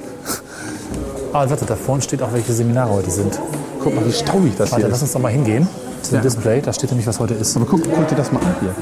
Ah, 1.32 1.48
warte, 1.48 1.64
da 1.64 1.76
vorne 1.76 2.02
steht 2.02 2.20
auch, 2.22 2.32
welche 2.32 2.52
Seminare 2.52 2.90
heute 2.92 3.10
sind. 3.10 3.38
Guck 3.82 3.94
mal, 3.94 4.04
wie 4.06 4.12
staubig 4.12 4.52
das 4.58 4.72
Warte, 4.72 4.82
hier 4.84 4.88
lass 4.90 4.98
ist. 4.98 5.02
uns 5.04 5.12
doch 5.12 5.20
mal 5.20 5.30
hingehen 5.32 5.66
zu 6.02 6.10
dem 6.10 6.16
Ja. 6.16 6.22
Display. 6.22 6.60
Da 6.62 6.72
steht 6.72 6.90
nämlich, 6.90 7.06
was 7.06 7.18
heute 7.20 7.34
ist. 7.34 7.56
Aber 7.56 7.64
guck, 7.66 7.80
guck 7.84 8.08
dir 8.08 8.14
das 8.16 8.30
mal 8.32 8.40
an 8.40 8.54
hier. 8.60 8.74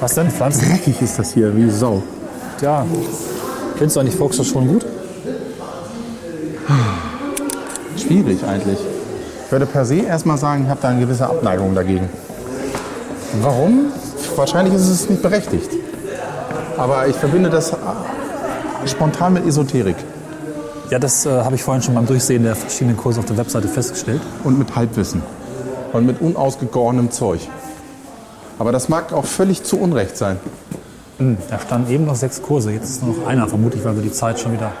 Was 0.00 0.14
denn? 0.14 0.30
Pflanzen? 0.30 0.68
Dreckig 0.68 1.00
ist 1.02 1.18
das 1.18 1.32
hier, 1.32 1.54
wie 1.56 1.68
Sau. 1.70 2.02
Ja. 2.62 2.84
Findest 3.76 3.96
du 3.96 4.00
eigentlich 4.00 4.16
Volkshochschulen 4.16 4.68
gut? 4.68 4.86
Schwierig 7.96 8.42
eigentlich. 8.44 8.78
Ich 9.46 9.52
würde 9.52 9.66
per 9.66 9.84
se 9.84 9.96
erstmal 9.96 10.38
sagen, 10.38 10.64
ich 10.64 10.70
habe 10.70 10.80
da 10.80 10.88
eine 10.88 11.00
gewisse 11.00 11.26
Abneigung 11.26 11.74
dagegen. 11.74 12.08
Warum? 13.42 13.92
Wahrscheinlich 14.36 14.74
ist 14.74 14.88
es 14.88 15.08
nicht 15.08 15.22
berechtigt. 15.22 15.70
Aber 16.76 17.06
ich 17.08 17.16
verbinde 17.16 17.50
das 17.50 17.72
äh, 17.72 17.76
spontan 18.86 19.32
mit 19.32 19.46
Esoterik 19.46 19.96
Ja, 20.90 20.98
das 20.98 21.26
äh, 21.26 21.30
habe 21.30 21.56
ich 21.56 21.62
vorhin 21.62 21.82
schon 21.82 21.94
beim 21.94 22.06
Durchsehen 22.06 22.44
der 22.44 22.54
verschiedenen 22.54 22.96
Kurse 22.96 23.20
auf 23.20 23.26
der 23.26 23.36
Webseite 23.36 23.68
festgestellt. 23.68 24.20
und 24.44 24.58
mit 24.58 24.74
Halbwissen 24.76 25.22
und 25.92 26.06
mit 26.06 26.20
unausgegorenem 26.20 27.10
Zeug. 27.10 27.40
Aber 28.58 28.72
das 28.72 28.88
mag 28.88 29.12
auch 29.12 29.24
völlig 29.24 29.62
zu 29.64 29.78
Unrecht 29.78 30.16
sein. 30.16 30.38
Da 31.18 31.58
standen 31.58 31.92
eben 31.92 32.06
noch 32.06 32.14
sechs 32.14 32.42
Kurse, 32.42 32.70
jetzt 32.70 32.90
ist 32.90 33.02
nur 33.02 33.16
noch 33.16 33.26
einer, 33.26 33.48
vermutlich, 33.48 33.84
weil 33.84 33.96
wir 33.96 34.02
die 34.02 34.12
Zeit 34.12 34.38
schon 34.38 34.52
wieder. 34.52 34.72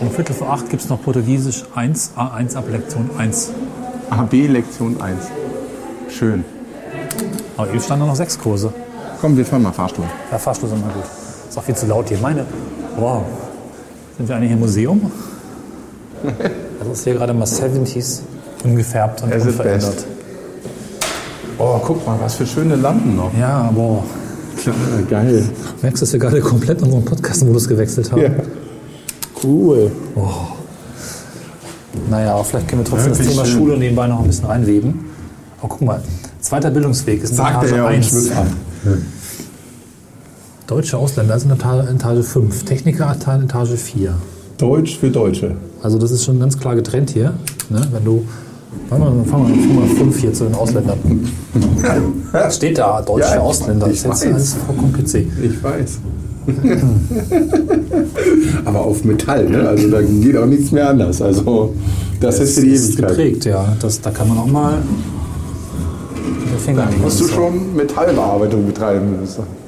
Um 0.00 0.10
Viertel 0.10 0.34
vor 0.34 0.50
acht 0.50 0.68
gibt 0.70 0.82
es 0.82 0.88
noch 0.88 1.02
Portugiesisch 1.02 1.64
1, 1.74 2.12
A1 2.16 2.56
ab 2.56 2.64
Lektion 2.70 3.10
1. 3.16 3.52
AB 4.10 4.32
Lektion 4.48 5.00
1. 5.00 5.18
Schön. 6.08 6.44
Aber 7.60 7.70
eben 7.70 7.80
standen 7.80 8.06
noch 8.06 8.16
sechs 8.16 8.38
Kurse. 8.38 8.72
Komm, 9.20 9.36
wir 9.36 9.44
fahren 9.44 9.62
mal 9.62 9.72
Fahrstuhl. 9.72 10.04
Ja, 10.32 10.38
Fahrstuhl 10.38 10.68
sind 10.68 10.80
mal 10.80 10.92
gut. 10.92 11.04
Ist 11.48 11.58
auch 11.58 11.62
viel 11.62 11.74
zu 11.74 11.86
laut 11.86 12.08
hier. 12.08 12.18
Meine, 12.18 12.46
wow. 12.98 13.22
Sind 14.16 14.28
wir 14.28 14.36
eigentlich 14.36 14.52
im 14.52 14.60
Museum? 14.60 15.10
Das 16.80 16.88
ist 16.98 17.04
hier 17.04 17.12
gerade 17.12 17.34
mal 17.34 17.44
70s 17.44 18.20
ungefärbt 18.64 19.22
und 19.22 19.30
Es 19.30 19.44
ist 19.44 19.48
unverändert. 19.58 19.94
best. 19.96 20.06
Oh, 21.58 21.78
guck 21.84 22.06
mal, 22.06 22.18
was 22.22 22.36
für 22.36 22.46
schöne 22.46 22.74
Lampen 22.76 23.16
noch. 23.16 23.30
Ja, 23.38 23.70
wow. 23.74 24.02
geil. 25.10 25.46
Merkst 25.82 26.00
du, 26.00 26.06
dass 26.06 26.12
wir 26.14 26.20
gerade 26.20 26.40
komplett 26.40 26.80
unseren 26.80 27.04
Podcast-Modus 27.04 27.68
gewechselt 27.68 28.10
haben? 28.10 28.22
Ja. 28.22 28.30
Cool. 29.44 29.92
Naja, 32.08 32.32
aber 32.34 32.44
vielleicht 32.44 32.68
können 32.68 32.82
wir 32.82 32.88
trotzdem 32.90 33.10
das 33.10 33.18
Wirklich 33.18 33.36
Thema 33.36 33.46
schön. 33.46 33.58
Schule 33.58 33.76
nebenbei 33.76 34.06
noch 34.06 34.20
ein 34.20 34.26
bisschen 34.26 34.46
reinweben. 34.46 35.04
Aber 35.58 35.68
guck 35.68 35.82
mal, 35.82 36.02
zweiter 36.50 36.70
Bildungsweg 36.70 37.22
ist 37.22 37.36
Sagt 37.36 37.58
Etage 37.62 37.70
er 37.70 37.76
ja 37.78 37.86
und 37.86 37.92
1. 37.94 38.06
schwimmt 38.08 38.36
an. 38.36 38.46
Deutsche 40.66 40.98
Ausländer 40.98 41.38
sind 41.38 41.50
in 41.52 41.56
Etage, 41.56 41.88
Etage 41.90 42.24
5, 42.26 42.64
Techniker 42.64 43.16
in 43.36 43.42
Etage 43.44 43.76
4. 43.78 44.14
Deutsch 44.58 44.98
für 44.98 45.10
Deutsche. 45.10 45.54
Also 45.82 45.96
das 45.98 46.10
ist 46.10 46.24
schon 46.24 46.38
ganz 46.40 46.58
klar 46.58 46.74
getrennt 46.74 47.10
hier. 47.10 47.34
Ne? 47.70 47.80
Wenn 47.92 48.04
du, 48.04 48.24
fangen 48.88 49.04
wir 49.04 49.10
mal, 49.10 49.24
fang 49.24 49.74
mal 49.76 49.86
5 49.86 50.18
hier 50.18 50.32
zu 50.32 50.44
den 50.44 50.54
Ausländern. 50.56 50.98
Was 52.32 52.56
steht 52.56 52.78
da? 52.78 53.00
Deutsche 53.00 53.28
Ja, 53.28 53.34
ich- 53.36 53.40
Ausländer. 53.40 53.86
ich 53.88 54.02
das 54.02 54.22
ist 54.22 54.26
alles 54.32 54.54
vollkommen 54.66 54.92
PC. 54.92 55.14
Ich 55.42 55.62
weiß. 55.62 55.98
Aber 58.64 58.80
auf 58.80 59.04
Metall, 59.04 59.48
ne? 59.48 59.68
Also 59.68 59.88
da 59.88 60.02
geht 60.02 60.36
auch 60.36 60.46
nichts 60.46 60.72
mehr 60.72 60.88
anders. 60.88 61.22
Also 61.22 61.74
das 62.20 62.40
ist 62.40 62.54
für 62.56 62.62
die 62.62 62.70
ist 62.72 62.88
Ewigkeit. 62.94 63.08
geprägt, 63.10 63.44
ja. 63.44 63.76
Das, 63.80 64.00
da 64.00 64.10
kann 64.10 64.28
man 64.28 64.38
auch 64.38 64.46
mal 64.46 64.78
Finger 66.60 66.82
anlegen. 66.84 67.02
Musst 67.02 67.20
du 67.20 67.26
schon 67.28 67.74
Metallbearbeitung 67.74 68.66
betreiben. 68.66 69.18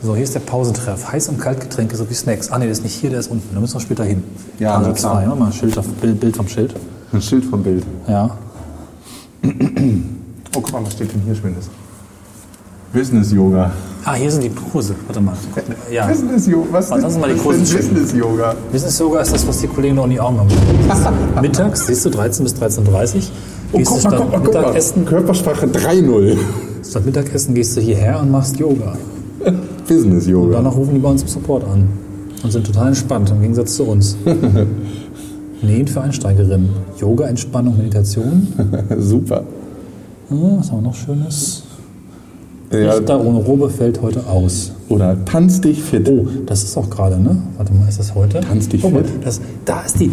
So, 0.02 0.14
hier 0.14 0.24
ist 0.24 0.35
der 0.35 0.40
Pausentreff. 0.40 1.12
Heiß- 1.12 1.28
und 1.28 1.38
Kaltgetränke 1.40 1.96
sowie 1.96 2.14
Snacks. 2.14 2.50
Ah, 2.50 2.59
nee, 2.59 2.64
der 2.64 2.72
ist 2.72 2.83
nicht 2.85 2.94
hier, 2.94 3.11
der 3.11 3.20
ist 3.20 3.31
unten. 3.31 3.55
Da 3.55 3.61
müssen 3.61 3.74
wir 3.74 3.81
später 3.81 4.05
hin. 4.05 4.22
Ja, 4.59 4.76
also 4.76 4.92
zwei. 4.92 5.22
Ja, 5.22 5.35
mal 5.35 5.46
ein 5.46 5.52
Schild, 5.52 5.76
Bild, 6.20 6.37
vom 6.37 6.48
Schild. 6.48 6.74
Ein 7.12 7.22
Schild 7.22 7.44
vom 7.44 7.62
Bild. 7.62 7.85
Ja. 8.07 8.37
Oh, 9.44 9.50
guck 10.61 10.72
mal, 10.72 10.85
was 10.85 10.92
steht 10.92 11.12
denn 11.12 11.22
hier 11.22 11.35
Schönes? 11.35 11.68
Business 12.92 13.33
Yoga. 13.33 13.72
Ah, 14.05 14.14
hier 14.14 14.31
sind 14.31 14.42
die 14.42 14.50
Kurse. 14.50 14.94
Warte 15.07 15.20
mal. 15.20 15.35
Ja. 15.90 16.07
Business 16.07 16.46
Yoga. 16.46 16.68
Was 16.72 16.88
das 16.90 17.05
ist 17.05 17.20
mal 17.20 17.33
die 17.33 17.40
großen 17.40 17.64
denn 17.64 17.76
Business 17.76 18.12
Yoga? 18.12 18.55
Business 18.70 18.98
Yoga 18.98 19.20
ist 19.20 19.33
das, 19.33 19.46
was 19.46 19.61
die 19.61 19.68
Kollegen 19.68 19.94
noch 19.94 20.05
in 20.05 20.11
die 20.11 20.20
Augen 20.20 20.38
haben. 20.38 20.48
Mittags, 21.40 21.87
siehst 21.87 22.05
du, 22.05 22.11
13 22.11 22.44
bis 22.44 22.55
13.30 22.55 23.28
Oh, 23.72 23.78
Gehst 23.78 23.90
du 23.90 23.94
guck 23.94 24.05
mal, 24.05 24.11
guck 24.11 24.31
mal, 24.31 24.40
guck 24.44 24.55
mal. 24.55 24.61
Mittagessen, 24.61 25.05
Körpersprache 25.07 25.66
3-0. 25.66 26.37
Statt 26.88 27.07
Mittagessen 27.07 27.55
gehst 27.55 27.77
du 27.77 27.81
hierher 27.81 28.21
und 28.21 28.31
machst 28.31 28.59
Yoga. 28.59 28.97
Business 29.88 30.27
Yoga. 30.27 30.57
Danach 30.57 30.77
rufen 30.77 30.95
die 30.95 31.01
bei 31.01 31.09
uns 31.09 31.23
im 31.23 31.29
Support 31.29 31.64
an 31.64 31.88
und 32.42 32.51
sind 32.51 32.66
total 32.66 32.88
entspannt 32.88 33.31
im 33.31 33.40
Gegensatz 33.40 33.77
zu 33.77 33.85
uns. 33.85 34.16
Nähen 35.62 35.87
für 35.87 36.01
Einsteigerinnen. 36.01 36.71
Yoga, 36.99 37.27
Entspannung, 37.27 37.77
Meditation. 37.77 38.49
Super. 38.99 39.45
Hm, 40.29 40.59
was 40.59 40.71
haben 40.71 40.79
wir 40.79 40.88
noch 40.88 40.95
Schönes? 40.95 41.62
Ja, 42.73 42.92
Richter 42.95 43.23
ohne 43.23 43.38
Robe 43.38 43.68
fällt 43.68 44.01
heute 44.01 44.27
aus. 44.27 44.73
oder 44.88 45.23
tanz 45.27 45.61
dich 45.61 45.83
fit. 45.83 46.09
Oh, 46.09 46.27
das 46.47 46.62
ist 46.64 46.77
auch 46.77 46.88
gerade, 46.88 47.21
ne? 47.21 47.37
Warte 47.59 47.73
mal, 47.75 47.87
ist 47.87 47.99
das 47.99 48.14
heute? 48.14 48.40
Tanz 48.40 48.68
dich 48.68 48.83
mal, 48.83 49.05
fit. 49.05 49.25
das, 49.25 49.40
da 49.66 49.83
ist 49.83 50.01
die, 50.01 50.11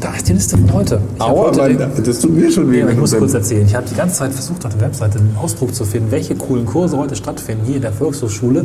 da 0.00 0.14
ist 0.14 0.28
die 0.28 0.32
Liste 0.32 0.56
von 0.56 0.72
heute. 0.72 0.98
Ich 1.16 1.20
Aua, 1.20 1.48
heute 1.48 1.58
Mann, 1.60 1.76
den- 1.94 2.04
das 2.04 2.18
tut 2.20 2.34
mir 2.34 2.50
schon 2.50 2.70
weh. 2.70 2.80
Ja, 2.80 2.88
ich 2.88 2.96
muss 2.98 3.14
kurz 3.16 3.34
erzählen. 3.34 3.66
Ich 3.66 3.74
habe 3.74 3.84
die 3.90 3.94
ganze 3.94 4.16
Zeit 4.16 4.32
versucht, 4.32 4.64
auf 4.66 4.72
der 4.74 4.80
Webseite 4.86 5.18
einen 5.18 5.36
Ausdruck 5.40 5.74
zu 5.74 5.84
finden, 5.84 6.10
welche 6.10 6.34
coolen 6.34 6.64
Kurse 6.66 6.96
heute 6.96 7.14
stattfinden. 7.16 7.64
Hier 7.66 7.76
in 7.76 7.82
der 7.82 7.92
Volkshochschule 7.92 8.64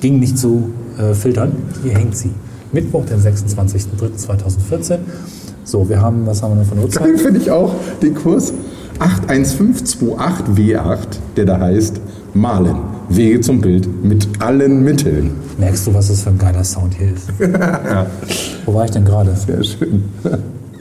ging 0.00 0.18
nicht 0.20 0.36
zu 0.38 0.70
äh, 0.98 1.14
filtern. 1.14 1.52
Hier 1.82 1.94
hängt 1.94 2.14
sie. 2.16 2.30
Mittwoch, 2.72 3.04
den 3.06 3.20
26.03.2014. 3.20 4.98
So, 5.64 5.88
wir 5.88 6.00
haben, 6.02 6.26
was 6.26 6.42
haben 6.42 6.56
wir 6.56 6.62
denn 6.64 6.72
eine 6.72 6.82
Uhrzeit? 6.82 7.04
Geil 7.04 7.18
finde 7.18 7.40
ich 7.40 7.50
auch 7.50 7.72
den 8.02 8.14
Kurs 8.14 8.52
81528W8, 8.98 10.98
der 11.36 11.44
da 11.46 11.58
heißt 11.60 12.00
Malen. 12.34 12.76
Wege 13.08 13.40
zum 13.40 13.60
Bild 13.60 13.88
mit 14.04 14.26
allen 14.40 14.82
Mitteln. 14.82 15.30
Merkst 15.58 15.86
du, 15.86 15.94
was 15.94 16.08
das 16.08 16.22
für 16.22 16.30
ein 16.30 16.38
geiler 16.38 16.64
Sound 16.64 16.94
hier 16.94 17.12
ist? 17.14 17.28
Wo 18.66 18.74
war 18.74 18.84
ich 18.86 18.90
denn 18.90 19.04
gerade? 19.04 19.36
Sehr 19.36 19.62
schön. 19.62 20.02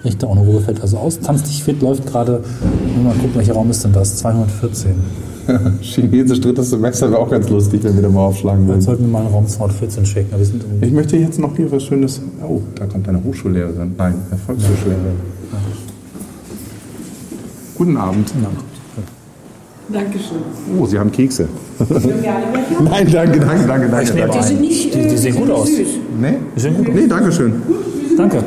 Richter 0.03 0.29
ohne 0.29 0.41
Ruhe 0.41 0.59
fällt 0.61 0.81
also 0.81 0.97
aus. 0.97 1.19
Tanz 1.19 1.43
dich 1.43 1.63
fit 1.63 1.81
läuft 1.81 2.05
gerade. 2.05 2.41
Nur 2.95 3.05
mal 3.05 3.13
gucken, 3.13 3.35
welcher 3.35 3.53
Raum 3.53 3.69
ist 3.69 3.83
denn 3.83 3.93
das? 3.93 4.17
214. 4.17 4.91
Chinesisch 5.81 6.39
drittes 6.41 6.69
Semester 6.69 7.09
wäre 7.11 7.19
auch 7.19 7.29
ganz 7.29 7.49
lustig, 7.49 7.83
wenn 7.83 7.95
wir 7.95 8.01
da 8.03 8.09
mal 8.09 8.21
aufschlagen 8.25 8.61
Jetzt 8.63 8.69
würden. 8.69 8.81
sollten 8.81 9.03
wir 9.03 9.09
mal 9.11 9.19
einen 9.23 9.33
Raum 9.33 9.47
214 9.47 10.05
schicken. 10.05 10.37
Wir 10.37 10.45
sind 10.45 10.63
Ich 10.81 10.91
möchte 10.91 11.17
jetzt 11.17 11.39
noch 11.39 11.55
hier 11.55 11.71
was 11.71 11.83
Schönes. 11.83 12.21
Oh, 12.47 12.61
da 12.75 12.85
kommt 12.85 13.07
eine 13.09 13.21
Hochschullehrerin. 13.23 13.93
Nein, 13.97 14.15
eine 14.29 14.39
Volkshochschullehrerin. 14.39 15.15
Guten 17.75 17.97
Abend. 17.97 18.31
Dankeschön. 19.91 20.37
Oh, 20.79 20.85
Sie 20.85 20.97
haben 20.97 21.11
Kekse. 21.11 21.47
Nein, 21.79 23.07
danke, 23.11 23.39
danke, 23.39 23.67
danke, 23.67 23.89
danke. 23.89 24.33
ein. 24.33 24.43
sind 24.43 24.61
nicht, 24.61 24.93
Die- 24.93 25.07
die 25.07 25.17
sehen 25.17 25.35
gut 25.35 25.49
aus. 25.49 25.67
süß. 25.67 25.87
Nee? 26.21 26.35
Die 26.55 26.59
sehen 26.59 26.77
gut 26.77 26.87
aus. 26.87 26.93
Nee, 26.95 27.07
danke 27.07 27.31
schön. 27.31 27.53
Danke. 28.17 28.43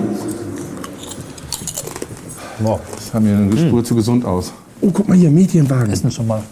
Wow. 2.60 2.80
Das 2.94 3.08
sah 3.08 3.20
mir 3.20 3.36
eine 3.36 3.56
Spur 3.56 3.84
zu 3.84 3.94
gesund 3.94 4.24
aus. 4.24 4.52
Oh, 4.80 4.90
guck 4.92 5.08
mal 5.08 5.16
hier, 5.16 5.30
Medienwagen. 5.30 5.92
Essen 5.92 6.10
schon 6.10 6.26
mal. 6.26 6.42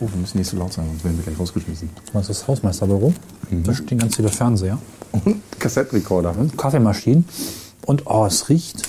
Oh, 0.00 0.08
wir 0.10 0.20
müssen 0.20 0.38
nicht 0.38 0.50
so 0.50 0.56
laut 0.56 0.72
sein, 0.72 0.84
sonst 0.88 1.04
werden 1.04 1.16
wir 1.16 1.24
gleich 1.24 1.38
rausgeschmissen. 1.38 1.90
Das 2.12 2.28
ist 2.28 2.40
das 2.40 2.48
Hausmeisterbüro. 2.48 3.12
Da 3.50 3.74
stehen 3.74 3.98
ganz 3.98 4.16
viele 4.16 4.28
Fernseher, 4.28 4.78
Und 5.12 5.40
Kassettenrekorder. 5.58 6.34
Kaffeemaschinen. 6.56 7.24
Und 7.86 8.06
oh, 8.06 8.26
es 8.26 8.48
riecht. 8.48 8.82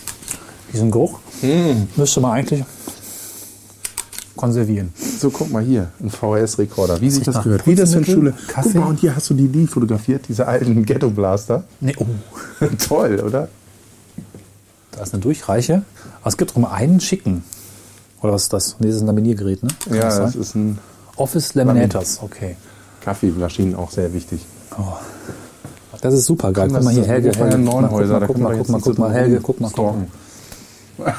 Diesen 0.71 0.89
Geruch 0.89 1.19
müsste 1.95 2.19
man 2.21 2.31
eigentlich 2.31 2.63
konservieren. 4.35 4.91
So, 5.19 5.29
guck 5.29 5.51
mal 5.51 5.63
hier, 5.63 5.91
ein 6.01 6.09
VHS-Rekorder. 6.09 6.99
Wie 6.99 7.09
sich 7.09 7.23
das 7.23 7.35
nach 7.35 7.43
gehört. 7.43 7.67
Wie 7.67 7.75
das 7.75 7.93
in 7.93 8.05
Schule. 8.05 8.33
Kaffee. 8.47 8.69
Guck 8.73 8.81
mal, 8.81 8.87
und 8.87 8.99
hier 8.99 9.15
hast 9.15 9.29
du 9.29 9.35
die, 9.35 9.47
die 9.47 9.67
fotografiert, 9.67 10.25
diese 10.27 10.47
alten 10.47 10.83
Ghetto-Blaster. 10.83 11.63
Nee, 11.79 11.95
oh, 11.99 12.05
Toll, 12.87 13.21
oder? 13.25 13.47
Da 14.95 15.03
ist 15.03 15.13
eine 15.13 15.21
Durchreiche. 15.21 15.83
Aber 16.21 16.29
es 16.29 16.37
gibt 16.37 16.55
drum 16.55 16.65
einen 16.65 16.99
schicken. 16.99 17.43
Oder 18.21 18.33
was 18.33 18.43
ist 18.43 18.53
das? 18.53 18.77
Nee, 18.79 18.87
das 18.87 18.97
ist 18.97 19.01
ein 19.01 19.07
Laminiergerät, 19.07 19.63
ne? 19.63 19.69
Kann 19.85 19.95
Ja, 19.95 20.03
das 20.03 20.17
das 20.17 20.35
ist 20.35 20.55
ein 20.55 20.79
Office 21.15 21.53
Laminators, 21.55 22.19
okay. 22.21 22.55
Kaffeemaschinen 23.01 23.75
auch 23.75 23.91
sehr 23.91 24.13
wichtig. 24.13 24.45
Das 26.01 26.13
ist 26.13 26.25
super 26.25 26.51
geil. 26.51 26.69
Guck 26.71 26.83
mal 26.83 26.93
hier, 26.93 27.05
Helge. 27.05 27.31
Helge. 27.37 27.57
mal, 27.57 27.81
Neunhäuser, 27.81 28.19
da 28.19 28.27
guck 28.27 28.37
mal, 28.37 28.51
wir 28.51 28.57
guck 28.57 28.69
mal, 28.69 28.81
guck 28.81 28.97
mal, 28.97 29.13
Helge, 29.13 29.39
guck 29.41 29.61
mal, 29.61 29.71
guck 29.73 29.95
mal. 30.97 31.13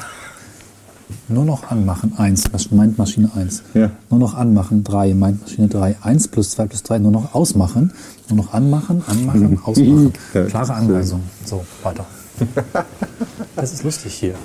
Nur 1.27 1.45
noch 1.45 1.71
anmachen, 1.71 2.13
1, 2.17 2.43
das 2.51 2.71
meint 2.71 2.97
Maschine 2.97 3.31
1. 3.35 3.63
Ja. 3.73 3.91
Nur 4.09 4.19
noch 4.19 4.35
anmachen, 4.35 4.83
3, 4.83 5.13
meint 5.13 5.41
Maschine 5.41 5.67
3. 5.67 5.97
1 6.01 6.27
plus 6.27 6.51
2 6.51 6.65
plus 6.67 6.83
3, 6.83 6.99
nur 6.99 7.11
noch 7.11 7.33
ausmachen. 7.33 7.93
Nur 8.29 8.37
noch 8.37 8.53
anmachen, 8.53 9.03
anmachen, 9.07 9.59
ausmachen. 9.63 10.13
Klare. 10.31 10.73
Anweisung. 10.73 11.23
So, 11.45 11.63
weiter. 11.83 12.05
Das 13.55 13.71
ist 13.73 13.83
lustig 13.83 14.13
hier. 14.13 14.35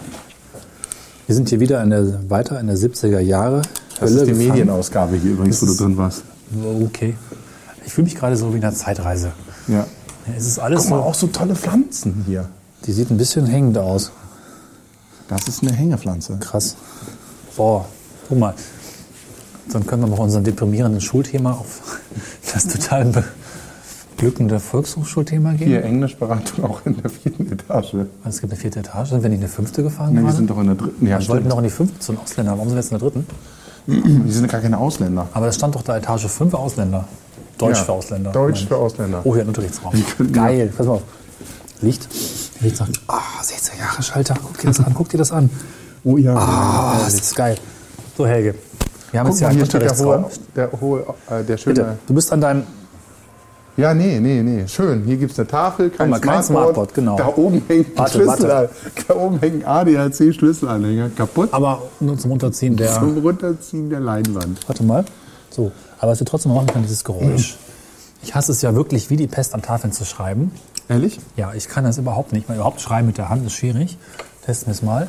Wir 1.26 1.34
sind 1.34 1.48
hier 1.48 1.60
wieder 1.60 1.82
in 1.82 1.90
der, 1.90 2.30
weiter 2.30 2.58
in 2.60 2.66
der 2.68 2.76
70er 2.76 3.18
Jahre 3.20 3.62
Das 3.98 4.10
ist 4.12 4.22
die 4.22 4.26
gefangen. 4.32 4.48
Medienausgabe 4.48 5.16
hier 5.16 5.32
übrigens, 5.32 5.60
wo 5.62 5.66
du 5.66 5.74
drin 5.74 5.96
warst. 5.96 6.22
Okay. 6.84 7.16
Ich 7.84 7.92
fühle 7.92 8.04
mich 8.06 8.14
gerade 8.16 8.36
so 8.36 8.52
wie 8.52 8.58
in 8.58 8.64
einer 8.64 8.74
Zeitreise. 8.74 9.32
Ja. 9.68 9.86
Es 10.36 10.46
ist 10.46 10.58
alles 10.58 10.82
Guck 10.82 10.90
mal, 10.90 10.96
so. 10.98 11.02
auch 11.02 11.14
so 11.14 11.26
tolle 11.28 11.56
Pflanzen 11.56 12.24
hier. 12.26 12.48
Die 12.86 12.92
sieht 12.92 13.10
ein 13.10 13.16
bisschen 13.16 13.46
hängend 13.46 13.78
aus. 13.78 14.12
Das 15.28 15.48
ist 15.48 15.62
eine 15.62 15.72
Hängepflanze. 15.72 16.36
Krass. 16.40 16.76
Boah, 17.56 17.86
guck 18.28 18.38
mal. 18.38 18.54
Dann 19.72 19.86
können 19.86 20.02
wir 20.02 20.08
mal 20.08 20.18
unser 20.18 20.40
deprimierenden 20.40 21.00
Schulthema 21.00 21.52
auf 21.52 22.00
das 22.52 22.66
total 22.66 23.12
beglückende 24.20 24.60
Volkshochschulthema 24.60 25.52
gehen. 25.52 25.68
Hier 25.68 25.82
Englischberatung 25.84 26.64
auch 26.64 26.82
in 26.84 27.00
der 27.00 27.10
vierten 27.10 27.50
Etage. 27.50 27.94
Also 27.94 28.06
es 28.24 28.40
gibt 28.40 28.52
eine 28.52 28.60
vierte 28.60 28.80
Etage. 28.80 29.08
Sind 29.10 29.22
wir 29.22 29.30
nicht 29.30 29.36
in 29.38 29.40
der 29.40 29.48
fünfte 29.50 29.82
gefahren? 29.82 30.14
Nee, 30.14 30.22
wir 30.22 30.32
sind 30.32 30.50
doch 30.50 30.58
in 30.58 30.66
der 30.66 30.74
dritten. 30.74 31.06
Ja, 31.06 31.18
wir 31.18 31.28
wollten 31.28 31.48
noch 31.48 31.58
in 31.58 31.64
die 31.64 31.70
fünfte 31.70 31.98
zu 32.00 32.12
den 32.12 32.20
Ausländern. 32.20 32.56
Warum 32.58 32.68
sind 32.68 32.76
wir 32.76 32.82
jetzt 32.82 32.92
in 32.92 32.98
der 32.98 33.08
dritten? 33.08 33.26
Die 33.86 34.32
sind 34.32 34.48
gar 34.50 34.60
keine 34.60 34.76
Ausländer. 34.78 35.26
Aber 35.32 35.46
da 35.46 35.52
stand 35.52 35.74
doch 35.74 35.82
da 35.82 35.96
Etage 35.96 36.26
5 36.26 36.52
Ausländer. 36.54 37.08
Deutsch 37.56 37.78
Ja, 37.78 37.84
für 37.84 37.92
Ausländer. 37.92 38.30
Deutsch 38.30 38.66
für 38.66 38.76
Ausländer. 38.76 39.20
Oh, 39.24 39.32
hier 39.34 39.42
ein 39.42 39.48
Unterrichtsraum. 39.48 39.92
Geil. 40.32 40.70
Pass 40.76 40.86
mal 40.86 40.92
auf. 40.94 41.02
Licht. 41.80 42.06
Licht 42.60 42.76
sagt, 42.76 43.00
ah, 43.08 43.20
16 43.42 43.78
Jahre 43.78 44.02
Schalter. 44.02 44.34
Guck 44.42 44.58
dir 44.58 44.66
das 44.66 44.80
an, 44.80 44.92
guck 44.94 45.08
dir 45.08 45.18
das 45.18 45.32
an. 45.32 45.48
Oh 46.04 46.18
ja. 46.18 46.34
Ah, 46.36 46.98
das 47.04 47.14
ist 47.14 47.34
geil. 47.34 47.56
So, 48.16 48.26
Helge. 48.26 48.54
Wir 49.10 49.20
haben 49.20 49.26
Guck 49.26 49.34
jetzt 49.34 49.38
hier 49.40 49.48
einen 49.48 49.66
steht 49.66 49.82
der 49.82 49.90
Unterrichtsraum. 49.90 50.24
hohe, 50.24 50.30
der 50.54 50.80
hohe, 50.80 51.40
äh, 51.40 51.44
der 51.44 51.56
schöne. 51.56 51.74
Bitte, 51.74 51.98
du 52.06 52.14
bist 52.14 52.32
an 52.32 52.40
deinem 52.42 52.62
Ja, 53.76 53.94
nee, 53.94 54.20
nee, 54.20 54.42
nee. 54.42 54.66
Schön. 54.68 55.04
Hier 55.04 55.16
gibt 55.16 55.32
es 55.32 55.38
eine 55.38 55.48
Tafel, 55.48 55.90
kein, 55.90 56.10
Guck 56.10 56.24
mal, 56.24 56.32
kein 56.32 56.42
Smartboard. 56.42 56.94
Genau. 56.94 57.16
Da 57.16 57.28
oben 57.28 57.62
hängt 57.66 57.98
ein 57.98 58.06
Schlüssel. 58.08 58.68
Da 59.08 59.14
oben 59.14 59.38
hängt 59.40 59.66
ADAC-Schlüsselanhänger. 59.66 61.10
Kaputt. 61.10 61.48
Aber 61.52 61.82
nur 62.00 62.18
zum 62.18 62.32
Unterziehen 62.32 62.76
der. 62.76 62.92
Zum 62.92 63.18
Runterziehen 63.18 63.88
der 63.88 64.00
Leinwand. 64.00 64.68
Warte 64.68 64.82
mal. 64.82 65.04
So. 65.50 65.72
Aber 65.98 66.12
was 66.12 66.20
wir 66.20 66.26
trotzdem 66.26 66.52
machen 66.54 66.66
können, 66.66 66.84
dieses 66.84 67.04
Geräusch. 67.04 67.56
Ich 68.22 68.34
hasse 68.34 68.52
es 68.52 68.60
ja 68.60 68.74
wirklich, 68.74 69.08
wie 69.08 69.16
die 69.16 69.26
Pest 69.26 69.54
an 69.54 69.62
Tafeln 69.62 69.92
zu 69.92 70.04
schreiben. 70.04 70.52
Ehrlich? 70.88 71.20
Ja, 71.36 71.54
ich 71.54 71.68
kann 71.68 71.84
das 71.84 71.96
überhaupt 71.98 72.32
nicht. 72.32 72.48
Weil 72.48 72.56
überhaupt 72.56 72.80
schreiben 72.80 73.06
mit 73.06 73.18
der 73.18 73.28
Hand 73.28 73.46
ist 73.46 73.54
schwierig. 73.54 73.96
Testen 74.44 74.68
wir 74.68 74.72
es 74.72 74.82
mal. 74.82 75.08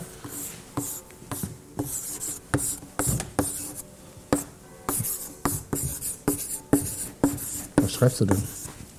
Schreibst 8.02 8.22
du 8.22 8.26
denn? 8.26 8.43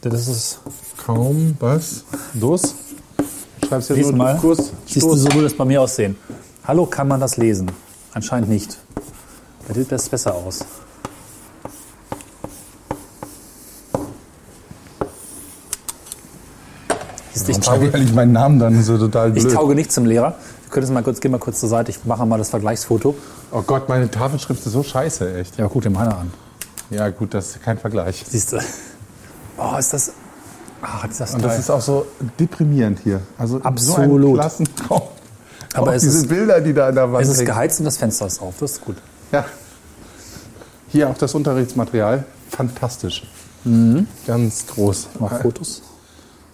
Das 0.03 0.29
ist. 0.29 0.61
Kaum 1.05 1.57
was. 1.59 2.05
Los. 2.35 2.77
Schreibst 3.67 3.91
Lies 3.91 4.07
nur 4.07 4.17
mal. 4.17 4.39
Kurs, 4.39 4.71
Siehst 4.87 5.05
du, 5.05 5.17
so 5.17 5.33
würde 5.33 5.47
es 5.47 5.57
bei 5.57 5.65
mir 5.65 5.83
aussehen. 5.83 6.17
Hallo, 6.65 6.87
kann 6.87 7.09
man 7.09 7.19
das 7.19 7.37
lesen? 7.37 7.69
Anscheinend 8.13 8.49
nicht. 8.49 8.79
Dir 9.69 9.75
sieht 9.75 9.91
das 9.91 10.09
besser 10.09 10.33
aus. 10.35 10.61
Du, 17.35 17.41
Ich 17.41 17.49
Ich 17.49 17.59
tauge, 17.59 17.87
ehrlich 17.87 18.15
meinen 18.15 18.33
Namen 18.33 18.61
dann 18.61 18.81
so 18.85 18.99
total 18.99 19.37
ich 19.37 19.43
blöd. 19.43 19.55
tauge 19.55 19.75
nicht 19.75 19.91
zum 19.91 20.07
Lehrer. 20.07 20.37
Wir 20.65 20.71
können 20.71 20.87
jetzt 20.87 20.95
mal 20.95 21.03
kurz, 21.03 21.19
geh 21.21 21.29
mal 21.29 21.39
kurz 21.39 21.59
zur 21.59 21.69
Seite. 21.69 21.91
Ich 21.91 22.05
mache 22.05 22.25
mal 22.25 22.39
das 22.39 22.51
Vergleichsfoto. 22.51 23.17
Oh 23.51 23.63
Gott, 23.63 23.89
meine 23.89 24.09
Tafelschrift 24.09 24.65
ist 24.65 24.73
so 24.73 24.85
scheiße, 24.85 25.35
echt. 25.39 25.59
Ja, 25.59 25.67
guck 25.67 25.83
dir 25.83 25.91
meine 25.91 26.17
an. 26.17 26.33
Ja, 26.91 27.09
gut, 27.09 27.35
das 27.35 27.57
ist 27.57 27.63
kein 27.63 27.79
Vergleich. 27.79 28.23
Siehst 28.29 28.53
du? 28.53 28.59
Oh, 29.59 29.77
ist 29.79 29.93
das. 29.93 30.13
Ah, 30.81 31.07
ist 31.09 31.21
das 31.21 31.35
Und 31.35 31.45
das 31.45 31.59
ist 31.59 31.71
auch 31.71 31.81
so 31.81 32.07
deprimierend 32.41 32.99
hier. 33.05 33.21
Also 33.39 33.59
so 33.59 33.65
Absolut. 33.65 34.35
Klassenraum. 34.35 35.03
Aber 35.75 35.91
auch 35.91 35.95
es 35.95 36.03
diese 36.03 36.19
ist- 36.19 36.29
Bilder, 36.29 36.61
die 36.61 36.73
da 36.75 36.89
an 36.89 36.95
der 36.95 37.13
Wand 37.13 37.25
es 37.25 37.31
ist 37.31 37.47
geheizt 37.47 37.79
und 37.81 37.85
das 37.87 37.97
Fenster 37.99 38.27
ist 38.27 38.41
auf. 38.43 38.55
Das 38.59 38.73
ist 38.73 38.81
gut. 38.85 38.97
Ja. 39.31 39.45
Hier 40.89 41.09
auch 41.09 41.17
das 41.17 41.35
Unterrichtsmaterial. 41.35 42.25
Fantastisch. 42.51 43.23
Mhm. 43.65 44.07
Ganz 44.27 44.67
groß. 44.67 45.09
Ich 45.15 45.21
mache 45.21 45.37
Fotos. 45.37 45.83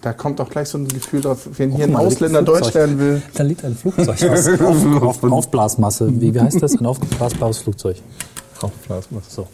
Da 0.01 0.13
kommt 0.13 0.39
auch 0.39 0.49
gleich 0.49 0.69
so 0.69 0.77
ein 0.77 0.87
Gefühl 0.87 1.19
drauf, 1.21 1.39
wenn 1.57 1.71
hier 1.71 1.83
ein 1.85 1.95
Ausländer 1.95 2.39
ein 2.39 2.45
Deutsch 2.45 2.71
lernen 2.73 2.99
will. 2.99 3.21
Da 3.33 3.43
liegt 3.43 3.65
ein 3.65 3.75
Flugzeug 3.75 4.07
aus 4.09 4.47
auf, 4.61 5.01
auf, 5.03 5.23
Aufblasmasse. 5.23 6.07
Wie, 6.21 6.33
wie 6.33 6.39
heißt 6.39 6.61
das? 6.61 6.75
Ein 6.79 6.85
aufblasbares 6.85 7.57
Flugzeug. 7.57 7.97
Aufblasmasse. 8.61 9.25
So. 9.29 9.47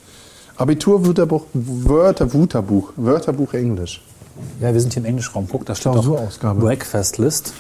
Abitur-Wörterbuch, 0.58 1.44
Wörter, 1.54 2.34
Wörterbuch, 2.34 2.94
Wörterbuch 2.96 3.54
Englisch. 3.54 4.02
Ja, 4.62 4.74
wir 4.74 4.80
sind 4.82 4.94
hier 4.94 5.02
im 5.04 5.10
Englischraum. 5.10 5.48
Guck, 5.50 5.66
da 5.66 5.76
steht 5.76 5.88
auch 5.88 5.94
Klausurausgabe. 5.94 6.60
Breakfast 6.62 7.18
List. 7.18 7.54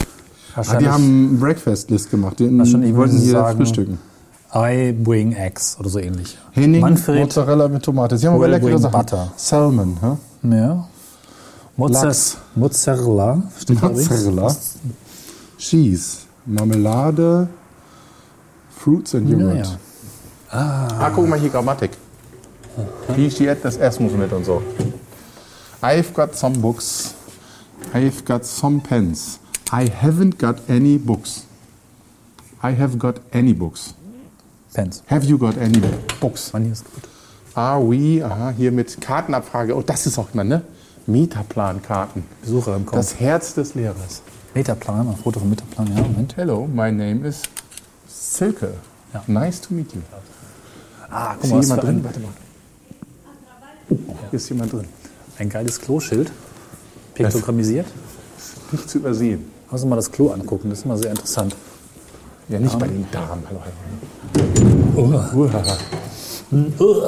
Ah, 0.55 0.77
die 0.77 0.87
haben 0.87 1.03
einen 1.03 1.39
Breakfast-List 1.39 2.09
gemacht. 2.11 2.39
Die 2.39 2.57
Wahrscheinlich 2.57 2.95
wollten 2.95 3.17
sie 3.17 3.25
hier 3.25 3.33
sagen- 3.33 3.57
frühstücken. 3.57 3.97
I 4.53 4.93
bring 4.93 5.33
eggs 5.33 5.75
oder 5.79 5.89
so 5.89 5.99
ähnlich. 5.99 6.37
Henning, 6.51 6.79
Manfred. 6.79 7.19
Mozzarella 7.19 7.67
mit 7.67 7.83
Tomate. 7.83 8.17
Sie 8.17 8.25
haben 8.25 8.35
aber 8.35 8.47
leckere 8.47 8.77
Sachen. 8.79 8.93
butter. 8.97 9.31
Salmon, 9.35 9.97
hä? 10.01 10.55
Ja. 10.55 10.87
Mozza 11.75 12.03
Lachs. 12.05 12.37
Mozzarella. 12.55 13.41
Steht. 13.59 13.81
Mozzarella. 13.81 14.55
Cheese, 15.57 16.19
Marmelade, 16.45 17.49
Fruits 18.77 19.13
and 19.15 19.29
Ja, 19.29 19.37
Joghurt. 19.37 19.57
ja. 20.51 20.57
Ah, 20.57 21.09
guck 21.13 21.27
mal 21.27 21.37
hier 21.37 21.49
Grammatik. 21.49 21.91
Steht 23.29 23.63
das 23.63 23.77
Erstmus 23.77 24.11
mit 24.13 24.31
und 24.33 24.45
so. 24.45 24.61
I've 25.81 26.13
got 26.13 26.35
some 26.35 26.57
books. 26.57 27.13
I've 27.93 28.25
got 28.25 28.45
some 28.45 28.81
pens. 28.81 29.39
I 29.71 29.89
haven't 29.89 30.37
got 30.37 30.57
any 30.69 30.97
books. 30.97 31.45
I 32.61 32.71
have 32.75 32.97
got 32.97 33.21
any 33.31 33.53
books. 33.53 33.93
Pens. 34.73 35.03
Have 35.07 35.25
you 35.25 35.37
got 35.37 35.57
any 35.57 35.79
books? 36.19 36.51
Mann, 36.53 36.63
hier 36.63 36.73
ist 36.73 36.85
gut. 36.85 37.03
Are 37.53 37.81
we, 37.81 38.23
aha, 38.23 38.53
hier 38.57 38.71
mit 38.71 38.99
Kartenabfrage. 38.99 39.75
Oh, 39.75 39.81
das 39.81 40.05
ist 40.05 40.17
auch 40.17 40.27
immer, 40.33 40.43
ne? 40.43 40.61
Metaplankarten. 41.07 42.23
Besucher 42.41 42.75
im 42.75 42.85
Kopf. 42.85 42.97
Das 42.97 43.19
Herz 43.19 43.53
des 43.53 43.75
Lehrers. 43.75 44.21
Metaplan, 44.53 45.07
ein 45.07 45.15
Foto 45.17 45.39
vom 45.39 45.49
Metaplan, 45.49 45.95
ja, 45.95 46.01
Moment. 46.01 46.35
Hello, 46.35 46.65
my 46.67 46.91
name 46.91 47.27
is 47.27 47.43
Silke. 48.07 48.73
Ja. 49.13 49.23
Nice 49.27 49.61
to 49.61 49.73
meet 49.73 49.93
you. 49.93 50.01
Ah, 51.09 51.35
guck 51.39 51.49
mal, 51.49 51.59
was 51.59 51.65
jemand 51.67 51.81
für 51.81 51.87
drin? 51.87 51.97
ein, 51.97 52.03
Warte 52.03 52.19
mal. 52.19 52.29
Oh, 53.89 53.95
hier 54.29 54.37
ist 54.37 54.49
jemand 54.49 54.73
drin. 54.73 54.85
ein 55.37 55.49
geiles 55.49 55.79
Kloschild. 55.79 56.31
Piktogrammisiert. 57.13 57.85
Nicht 58.71 58.89
zu 58.89 58.97
übersehen. 58.99 59.45
Lass 59.71 59.81
uns 59.81 59.89
mal 59.89 59.95
das 59.95 60.11
Klo 60.11 60.29
angucken, 60.31 60.69
das 60.69 60.79
ist 60.79 60.85
immer 60.85 60.97
sehr 60.97 61.11
interessant. 61.11 61.55
Ja, 62.49 62.59
nicht 62.59 62.77
bei 62.77 62.87
den 62.87 63.05
Damen. 63.11 63.43
Hallo, 63.49 65.19
Uh, 66.51 67.01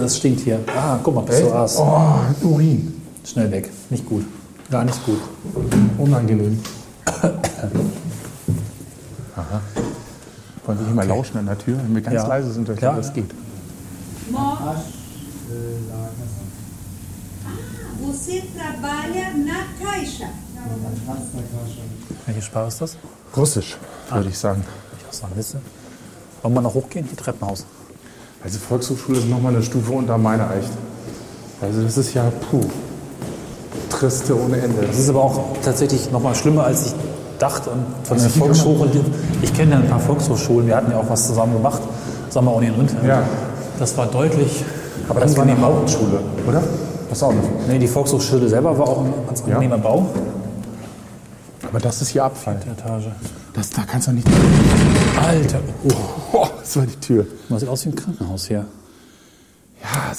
das 0.00 0.16
stinkt 0.16 0.40
hier. 0.40 0.58
Ah, 0.74 0.98
guck 1.02 1.14
mal, 1.14 1.24
Pessoas. 1.24 1.76
Oh, 1.78 2.14
Urin. 2.42 3.00
Schnell 3.24 3.50
weg. 3.50 3.70
Nicht 3.90 4.06
gut. 4.06 4.24
Gar 4.70 4.84
nicht 4.86 5.04
gut. 5.04 5.20
Unangenehm. 5.98 6.58
Aha. 9.36 9.60
Wollen 10.64 10.78
wir 10.78 10.86
hier 10.86 10.94
mal 10.94 11.06
lauschen 11.06 11.36
an 11.38 11.46
der 11.46 11.58
Tür? 11.58 11.76
Wenn 11.76 11.94
wir 11.94 12.00
ganz 12.02 12.14
Ja. 12.16 12.26
leise 12.26 12.50
sind, 12.52 12.68
ich 12.68 12.80
Ja. 12.80 12.94
das 12.94 13.12
geht. 13.12 13.30
Você 18.00 18.42
trabalha 18.54 19.32
na 19.36 19.64
Caixa. 19.80 20.28
Welche 22.26 22.42
Sprache 22.42 22.68
ist 22.68 22.80
das? 22.80 22.96
Russisch, 23.36 23.76
würde 24.10 24.28
ich 24.28 24.38
sagen. 24.38 24.64
Ich 24.98 25.08
auch 25.08 25.12
sagen, 25.12 25.32
wisst? 25.36 25.56
Wollen 26.42 26.54
wir 26.54 26.60
noch 26.60 26.74
hochgehen? 26.74 27.08
Die 27.10 27.16
Treppenhaus. 27.16 27.64
Also 28.44 28.58
Volkshochschule 28.58 29.18
ist 29.18 29.28
nochmal 29.28 29.54
eine 29.54 29.62
Stufe 29.62 29.92
unter 29.92 30.18
meiner 30.18 30.54
echt. 30.56 30.70
Also 31.60 31.82
das 31.82 31.96
ist 31.96 32.14
ja, 32.14 32.30
puh, 32.50 32.60
triste 33.88 34.38
ohne 34.38 34.60
Ende. 34.60 34.82
Das 34.86 34.98
ist 34.98 35.08
aber 35.08 35.22
auch 35.22 35.56
tatsächlich 35.64 36.10
noch 36.10 36.22
mal 36.22 36.34
schlimmer, 36.34 36.64
als 36.64 36.86
ich 36.86 36.94
dachte. 37.38 37.70
Und 37.70 37.84
von 38.04 38.18
der 38.18 38.30
Volkshochschule, 38.30 39.04
ich 39.42 39.54
kenne 39.54 39.72
ja 39.72 39.78
ein 39.78 39.88
paar 39.88 40.00
Volkshochschulen, 40.00 40.66
wir 40.66 40.76
hatten 40.76 40.90
ja 40.90 40.98
auch 40.98 41.08
was 41.08 41.26
zusammen 41.28 41.54
gemacht, 41.54 41.82
Sommeruni 42.30 42.66
in 42.66 42.74
Rindheim. 42.74 43.06
Ja. 43.06 43.22
Das 43.78 43.96
war 43.96 44.06
deutlich 44.06 44.64
Aber 45.12 45.20
das 45.20 45.36
war 45.36 45.42
eine. 45.42 45.60
Hauptschule, 45.60 46.20
oder? 46.48 46.62
Das 47.10 47.22
auch 47.22 47.32
eine. 47.32 47.42
Nee, 47.68 47.78
die 47.78 47.86
Volkshochschule 47.86 48.48
selber 48.48 48.78
war 48.78 48.88
auch 48.88 49.04
ein 49.04 49.12
ganz 49.26 49.42
angenehmer 49.42 49.76
Bau. 49.76 50.06
Aber 51.68 51.78
das 51.78 52.00
ist 52.00 52.08
hier 52.08 52.24
Abfall. 52.24 52.56
Etage. 52.56 53.08
Das, 53.52 53.68
da 53.68 53.82
kannst 53.82 54.08
du 54.08 54.12
nicht. 54.12 54.26
Alter, 55.20 55.60
oh, 55.84 55.90
Oh, 56.32 56.48
das 56.58 56.76
war 56.76 56.86
die 56.86 56.96
Tür. 56.96 57.26
das 57.50 57.60
sieht 57.60 57.68
aus 57.68 57.84
wie 57.84 57.90
ein 57.90 57.94
Krankenhaus 57.94 58.46
hier. 58.46 58.64
Ja, 59.82 60.14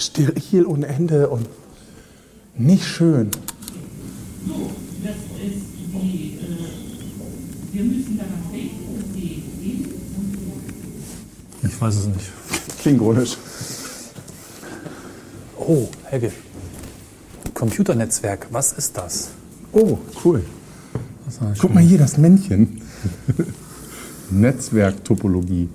steril 0.00 0.64
ohne 0.64 0.86
Ende 0.86 1.28
und 1.28 1.46
nicht 2.56 2.86
schön. 2.86 3.30
Das 5.04 5.12
ist 5.12 5.66
die, 5.76 6.38
äh, 6.40 7.74
wir 7.74 7.84
müssen 7.84 8.16
danach 8.16 8.50
denken, 8.50 8.96
dass 8.96 9.14
gehen 9.14 9.92
Ich 11.64 11.80
weiß 11.82 11.96
es 11.96 12.06
nicht. 12.06 12.32
Klingonisch. 12.80 13.36
Oh, 15.58 15.88
Helge. 16.04 16.32
Computernetzwerk, 17.54 18.46
was 18.50 18.72
ist 18.72 18.96
das? 18.96 19.30
Oh, 19.72 19.98
cool. 20.24 20.42
Guck 21.60 21.74
mal 21.74 21.82
hier, 21.82 21.98
das 21.98 22.16
Männchen. 22.16 22.80
Netzwerktopologie. 24.30 25.68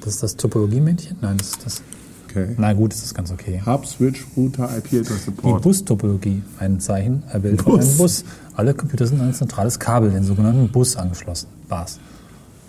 Das 0.00 0.14
ist 0.14 0.22
das 0.22 0.36
Topologie-Männchen? 0.36 1.16
Nein, 1.20 1.36
das 1.38 1.48
ist 1.50 1.66
das. 1.66 1.82
Okay. 2.28 2.54
Na 2.56 2.72
gut, 2.72 2.92
das 2.92 3.02
ist 3.02 3.14
ganz 3.14 3.30
okay. 3.30 3.62
Hub, 3.64 3.86
Switch, 3.86 4.26
Router, 4.36 4.70
IP-Address 4.76 5.06
Die 5.06 5.24
Support. 5.24 5.62
Bus-Topologie, 5.62 6.42
ein 6.58 6.78
Zeichen, 6.78 7.22
ein 7.32 7.42
Bild 7.42 7.62
von 7.62 7.80
einem 7.80 7.96
Bus. 7.96 8.24
Alle 8.54 8.74
Computer 8.74 9.06
sind 9.06 9.20
an 9.20 9.28
ein 9.28 9.34
zentrales 9.34 9.78
Kabel, 9.78 10.10
den 10.10 10.24
sogenannten 10.24 10.68
Bus, 10.70 10.96
angeschlossen. 10.96 11.48
Bars. 11.68 11.98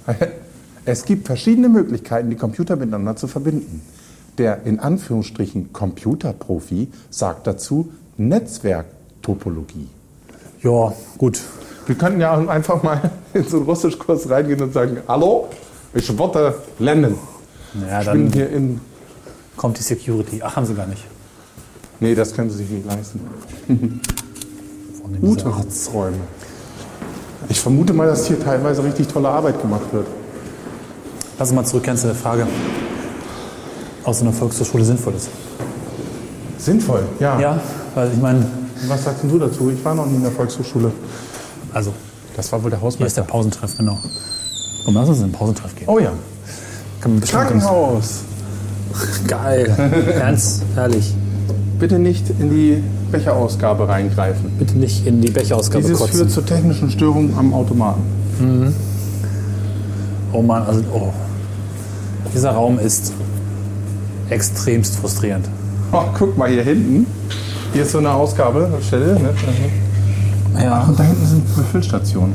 Es 0.85 1.05
gibt 1.05 1.27
verschiedene 1.27 1.69
Möglichkeiten, 1.69 2.31
die 2.31 2.35
Computer 2.35 2.75
miteinander 2.75 3.15
zu 3.15 3.27
verbinden. 3.27 3.81
Der 4.39 4.63
in 4.63 4.79
Anführungsstrichen 4.79 5.73
Computerprofi 5.73 6.87
sagt 7.09 7.45
dazu 7.45 7.91
Netzwerktopologie. 8.17 9.89
Ja, 10.63 10.93
gut. 11.17 11.41
Wir 11.85 11.95
könnten 11.95 12.21
ja 12.21 12.37
einfach 12.47 12.81
mal 12.81 13.11
in 13.33 13.43
so 13.43 13.57
einen 13.57 13.65
Russischkurs 13.65 14.29
reingehen 14.29 14.61
und 14.61 14.73
sagen, 14.73 14.97
hallo, 15.07 15.49
ich 15.93 16.17
wollte 16.17 16.55
lernen. 16.79 17.15
Ja, 17.87 18.01
Ich 18.01 18.11
bin 18.11 18.31
hier 18.31 18.49
in... 18.49 18.79
kommt 19.57 19.77
die 19.77 19.83
Security. 19.83 20.41
Ach, 20.41 20.55
haben 20.55 20.65
sie 20.65 20.73
gar 20.73 20.87
nicht. 20.87 21.03
Nee, 21.99 22.15
das 22.15 22.33
können 22.33 22.49
sie 22.49 22.57
sich 22.57 22.69
nicht 22.69 22.85
leisten. 22.85 23.19
Unterrichtsräume. 25.21 26.17
Ich 27.49 27.59
vermute 27.59 27.93
mal, 27.93 28.07
dass 28.07 28.25
hier 28.27 28.39
teilweise 28.39 28.83
richtig 28.85 29.07
tolle 29.07 29.27
Arbeit 29.27 29.61
gemacht 29.61 29.91
wird. 29.91 30.07
Lass 31.37 31.49
uns 31.49 31.55
mal 31.55 31.65
zurückkehren 31.65 31.97
zu 31.97 32.07
der 32.07 32.15
Frage, 32.15 32.47
ob 34.09 34.15
so 34.15 34.23
eine 34.25 34.33
Volkshochschule 34.33 34.83
sinnvoll 34.83 35.13
ist. 35.15 35.29
Sinnvoll, 36.57 37.03
ja. 37.19 37.39
Ja, 37.39 37.59
weil 37.95 38.11
ich 38.11 38.19
meine, 38.21 38.45
Was 38.87 39.03
sagst 39.05 39.23
du 39.23 39.37
dazu? 39.39 39.71
Ich 39.71 39.83
war 39.83 39.95
noch 39.95 40.05
nie 40.05 40.15
in 40.15 40.23
der 40.23 40.31
Volkshochschule. 40.31 40.91
also, 41.73 41.93
Das 42.35 42.51
war 42.51 42.61
wohl 42.63 42.69
der 42.69 42.79
hier 42.79 42.87
ist 42.87 42.95
Hausmeister. 42.95 43.21
der 43.21 43.27
Pausentreff, 43.27 43.77
genau. 43.77 43.97
Komm, 44.85 44.95
lass 44.95 45.09
uns 45.09 45.17
in 45.19 45.25
den 45.25 45.31
Pausentreff 45.31 45.75
gehen. 45.75 45.87
Oh 45.87 45.99
ja. 45.99 46.11
Kann 47.01 47.11
man 47.11 47.19
bestimmt 47.21 47.43
Krankenhaus. 47.43 48.19
Geil. 49.27 49.67
Ernst, 50.19 50.63
herrlich. 50.75 51.13
Bitte 51.79 51.99
nicht 51.99 52.29
in 52.39 52.49
die 52.49 52.83
Becherausgabe 53.11 53.87
reingreifen. 53.87 54.51
Bitte 54.57 54.77
nicht 54.77 55.05
in 55.05 55.21
die 55.21 55.29
Becherausgabe 55.31 55.83
Dieses 55.83 55.99
kotzen. 55.99 56.15
führt 56.17 56.31
zu 56.31 56.41
technischen 56.41 56.89
Störungen 56.89 57.37
am 57.37 57.53
Automaten. 57.53 58.01
Oh 60.33 60.41
Mann, 60.41 60.63
also, 60.63 60.81
oh. 60.93 61.13
Dieser 62.33 62.51
Raum 62.51 62.79
ist 62.79 63.13
extremst 64.29 64.95
frustrierend. 64.97 65.47
Oh, 65.91 66.03
guck 66.17 66.37
mal 66.37 66.49
hier 66.49 66.63
hinten. 66.63 67.05
Hier 67.73 67.83
ist 67.83 67.91
so 67.91 67.97
eine 67.99 68.11
Ausgabestelle. 68.11 69.13
Ne? 69.19 69.29
Ja. 70.63 70.81
Und 70.83 70.99
da 70.99 71.03
hinten 71.03 71.25
sind 71.25 71.55
Befüllstationen. 71.55 72.33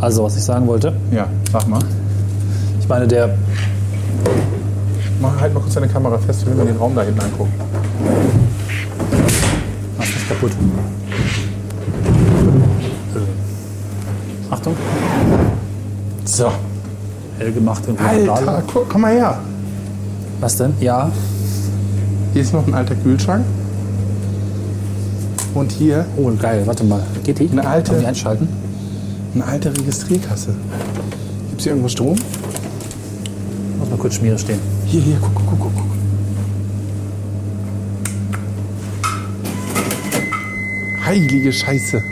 Also, 0.00 0.24
was 0.24 0.36
ich 0.36 0.42
sagen 0.44 0.66
wollte, 0.66 0.92
Ja, 1.10 1.26
sag 1.52 1.68
mal. 1.68 1.80
ich 2.80 2.88
meine, 2.88 3.06
der, 3.06 3.34
Mach 5.20 5.38
halt 5.38 5.52
mal 5.52 5.60
kurz 5.60 5.74
deine 5.74 5.88
Kamera 5.88 6.16
fest, 6.18 6.46
wenn 6.46 6.56
wir 6.56 6.64
den 6.64 6.76
Raum 6.78 6.94
da 6.94 7.02
hinten 7.02 7.20
angucken. 7.20 7.52
mach 9.98 10.06
nicht 10.06 10.28
kaputt. 10.28 10.52
Achtung, 14.50 14.74
So. 16.24 16.50
hell 17.38 17.52
gemacht 17.52 17.82
und 17.86 18.00
Alter, 18.00 18.62
guck, 18.72 18.88
komm 18.88 19.02
mal 19.02 19.12
her. 19.12 19.38
Was 20.40 20.56
denn? 20.56 20.72
Ja. 20.80 21.10
Hier 22.32 22.42
ist 22.42 22.52
noch 22.52 22.66
ein 22.66 22.74
alter 22.74 22.94
Kühlschrank. 22.94 23.44
Und 25.54 25.72
hier 25.72 26.06
Oh, 26.16 26.30
geil, 26.40 26.62
warte 26.64 26.84
mal. 26.84 27.02
Geht 27.24 27.40
die? 27.40 27.48
Eine 27.50 27.66
alte- 27.66 27.92
Kann 27.94 28.06
einschalten? 28.06 28.48
eine 29.34 29.44
alte 29.44 29.70
Registrierkasse. 29.76 30.48
Gibt 31.48 31.58
es 31.58 31.64
hier 31.64 31.72
irgendwo 31.72 31.88
Strom? 31.88 32.16
Muss 33.78 33.88
mal 33.90 33.96
kurz 33.98 34.14
Schmiere 34.14 34.38
stehen. 34.38 34.58
Hier, 34.86 35.00
hier, 35.00 35.16
guck, 35.20 35.34
guck, 35.34 35.46
guck, 35.48 35.60
guck. 35.60 35.72
guck. 35.74 35.84
Heilige 41.04 41.52
Scheiße. 41.52 42.02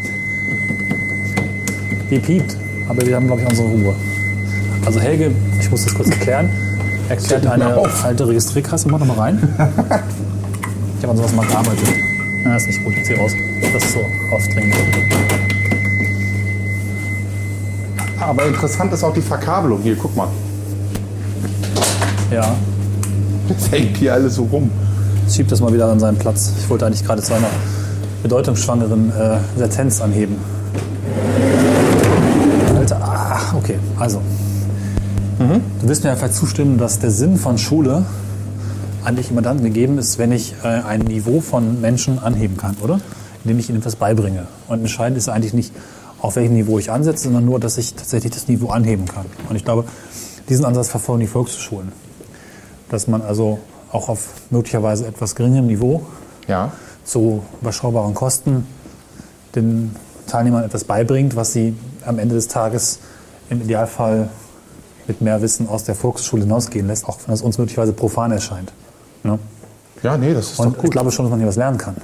Die 2.10 2.18
piept, 2.18 2.56
aber 2.88 3.06
wir 3.06 3.16
haben, 3.16 3.26
glaube 3.26 3.42
ich, 3.42 3.48
unsere 3.48 3.68
Ruhe. 3.68 3.94
Also 4.84 4.98
Helge, 5.00 5.30
ich 5.60 5.70
muss 5.70 5.84
das 5.84 5.94
kurz 5.94 6.08
erklären, 6.08 6.48
erklärt 7.08 7.44
mal 7.44 7.52
eine 7.52 7.76
auf. 7.76 8.04
alte 8.04 8.26
Registrierkasse. 8.28 8.88
Mach 8.88 8.98
doch 8.98 9.06
mal 9.06 9.18
rein. 9.18 9.48
Ich 10.98 11.04
habe 11.04 11.12
an 11.12 11.16
sowas 11.18 11.32
mal 11.32 11.46
gearbeitet. 11.46 11.88
Na, 12.42 12.56
ist 12.56 12.66
nicht 12.66 12.82
gut. 12.82 12.92
Zieh 13.04 13.14
raus. 13.14 13.30
Das 13.72 13.84
ist 13.84 13.92
so 13.92 14.00
aufdringend. 14.34 14.74
Aber 18.20 18.46
interessant 18.46 18.92
ist 18.92 19.04
auch 19.04 19.14
die 19.14 19.20
Verkabelung. 19.20 19.80
Hier, 19.80 19.94
guck 19.94 20.16
mal. 20.16 20.26
Ja, 22.32 22.56
Das 23.48 23.70
hängt 23.70 23.96
hier 23.96 24.12
alles 24.14 24.34
so 24.34 24.42
rum. 24.42 24.72
schieb 25.30 25.46
das 25.46 25.60
mal 25.60 25.72
wieder 25.72 25.86
an 25.88 26.00
seinen 26.00 26.18
Platz. 26.18 26.52
Ich 26.58 26.68
wollte 26.68 26.84
eigentlich 26.86 27.04
gerade 27.04 27.22
zu 27.22 27.32
einer 27.32 27.46
bedeutungsschwangeren 28.24 29.12
äh, 29.12 29.38
Sentenz 29.56 30.00
anheben. 30.00 30.34
Alter, 32.76 32.98
ah, 33.00 33.54
okay, 33.56 33.78
also. 34.00 34.20
Du 35.80 35.88
wirst 35.88 36.02
mir 36.02 36.10
ja 36.10 36.16
vielleicht 36.16 36.34
zustimmen, 36.34 36.78
dass 36.78 36.98
der 36.98 37.10
Sinn 37.10 37.36
von 37.36 37.56
Schule 37.56 38.04
eigentlich 39.04 39.30
immer 39.30 39.42
dann 39.42 39.62
gegeben 39.62 39.98
ist, 39.98 40.18
wenn 40.18 40.32
ich 40.32 40.54
äh, 40.64 40.66
ein 40.66 41.00
Niveau 41.00 41.40
von 41.40 41.80
Menschen 41.80 42.18
anheben 42.18 42.56
kann, 42.56 42.76
oder? 42.82 43.00
Indem 43.44 43.58
ich 43.60 43.68
ihnen 43.70 43.78
etwas 43.78 43.96
beibringe. 43.96 44.48
Und 44.66 44.80
entscheidend 44.80 45.16
ist 45.18 45.28
eigentlich 45.28 45.54
nicht, 45.54 45.72
auf 46.20 46.34
welchem 46.34 46.54
Niveau 46.54 46.78
ich 46.80 46.90
ansetze, 46.90 47.24
sondern 47.24 47.44
nur, 47.44 47.60
dass 47.60 47.78
ich 47.78 47.94
tatsächlich 47.94 48.32
das 48.32 48.48
Niveau 48.48 48.70
anheben 48.70 49.06
kann. 49.06 49.26
Und 49.48 49.54
ich 49.54 49.64
glaube, 49.64 49.84
diesen 50.48 50.64
Ansatz 50.64 50.88
verfolgen 50.88 51.20
die 51.20 51.28
Volkshochschulen. 51.28 51.92
Dass 52.88 53.06
man 53.06 53.22
also 53.22 53.60
auch 53.92 54.08
auf 54.08 54.30
möglicherweise 54.50 55.06
etwas 55.06 55.36
geringerem 55.36 55.68
Niveau 55.68 56.02
Ja. 56.48 56.72
zu 57.04 57.42
überschaubaren 57.62 58.14
Kosten 58.14 58.66
den 59.54 59.94
Teilnehmern 60.26 60.64
etwas 60.64 60.84
beibringt, 60.84 61.36
was 61.36 61.52
sie 61.52 61.74
am 62.04 62.18
Ende 62.18 62.34
des 62.34 62.48
Tages 62.48 62.98
im 63.48 63.62
Idealfall 63.62 64.28
mit 65.08 65.20
mehr 65.20 65.42
Wissen 65.42 65.68
aus 65.68 65.84
der 65.84 65.94
Volksschule 65.94 66.42
hinausgehen 66.44 66.86
lässt, 66.86 67.06
auch 67.08 67.18
wenn 67.26 67.32
das 67.32 67.42
uns 67.42 67.58
möglicherweise 67.58 67.92
profan 67.92 68.30
erscheint. 68.30 68.72
Ne? 69.24 69.38
Ja, 70.02 70.16
nee, 70.16 70.32
das 70.34 70.52
ist 70.52 70.58
Und 70.60 70.68
doch 70.68 70.76
ich 70.76 70.82
gut. 70.82 70.90
glaube 70.92 71.10
schon, 71.10 71.24
dass 71.24 71.30
man 71.30 71.40
hier 71.40 71.48
was 71.48 71.56
lernen 71.56 71.78
kann. 71.78 71.96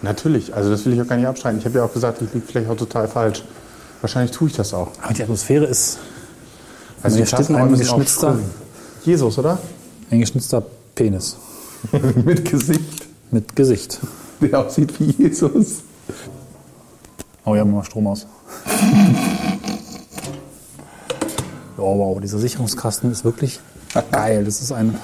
Natürlich, 0.00 0.54
also 0.54 0.70
das 0.70 0.84
will 0.86 0.94
ich 0.94 1.02
auch 1.02 1.06
gar 1.06 1.16
nicht 1.16 1.26
abstreiten. 1.26 1.58
Ich 1.58 1.64
habe 1.66 1.78
ja 1.78 1.84
auch 1.84 1.92
gesagt, 1.92 2.22
ich 2.22 2.32
liege 2.32 2.46
vielleicht 2.46 2.68
auch 2.70 2.76
total 2.76 3.06
falsch. 3.08 3.44
Wahrscheinlich 4.00 4.30
tue 4.32 4.48
ich 4.48 4.54
das 4.54 4.72
auch. 4.74 4.88
Aber 5.02 5.12
die 5.14 5.22
Atmosphäre 5.22 5.64
ist 5.66 5.98
Also 7.02 7.18
hier 7.18 7.26
steht 7.26 7.50
ein 7.50 7.76
geschnitzter. 7.76 8.38
Jesus, 9.04 9.38
oder? 9.38 9.58
ein 10.10 10.20
geschnitzter 10.20 10.62
Penis 10.94 11.36
Mit 12.24 12.44
Gesicht, 12.50 13.06
mit 13.30 13.56
Gesicht. 13.56 13.98
der 14.40 14.60
aussieht 14.60 14.98
wie 15.00 15.10
Jesus. 15.22 15.82
Oh, 17.44 17.54
ja, 17.56 17.64
mal 17.64 17.82
Strom 17.84 18.06
aus. 18.06 18.26
Oh, 21.82 21.98
wow, 21.98 22.20
dieser 22.20 22.38
Sicherungskasten 22.38 23.10
ist 23.10 23.24
wirklich 23.24 23.58
geil. 24.12 24.44
Das 24.44 24.60
ist 24.60 24.70
ein 24.70 24.96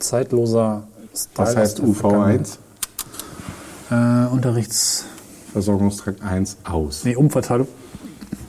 zeitloser 0.00 0.82
Style. 1.14 1.46
Was 1.46 1.56
heißt 1.56 1.78
der 1.78 1.86
Vergangenheit. 1.94 2.58
UV1? 3.90 4.26
Äh, 4.26 4.32
Unterrichts... 4.32 5.04
Versorgungstrakt 5.52 6.20
1 6.22 6.56
aus. 6.64 7.04
Nee, 7.04 7.14
Umverteilung, 7.14 7.68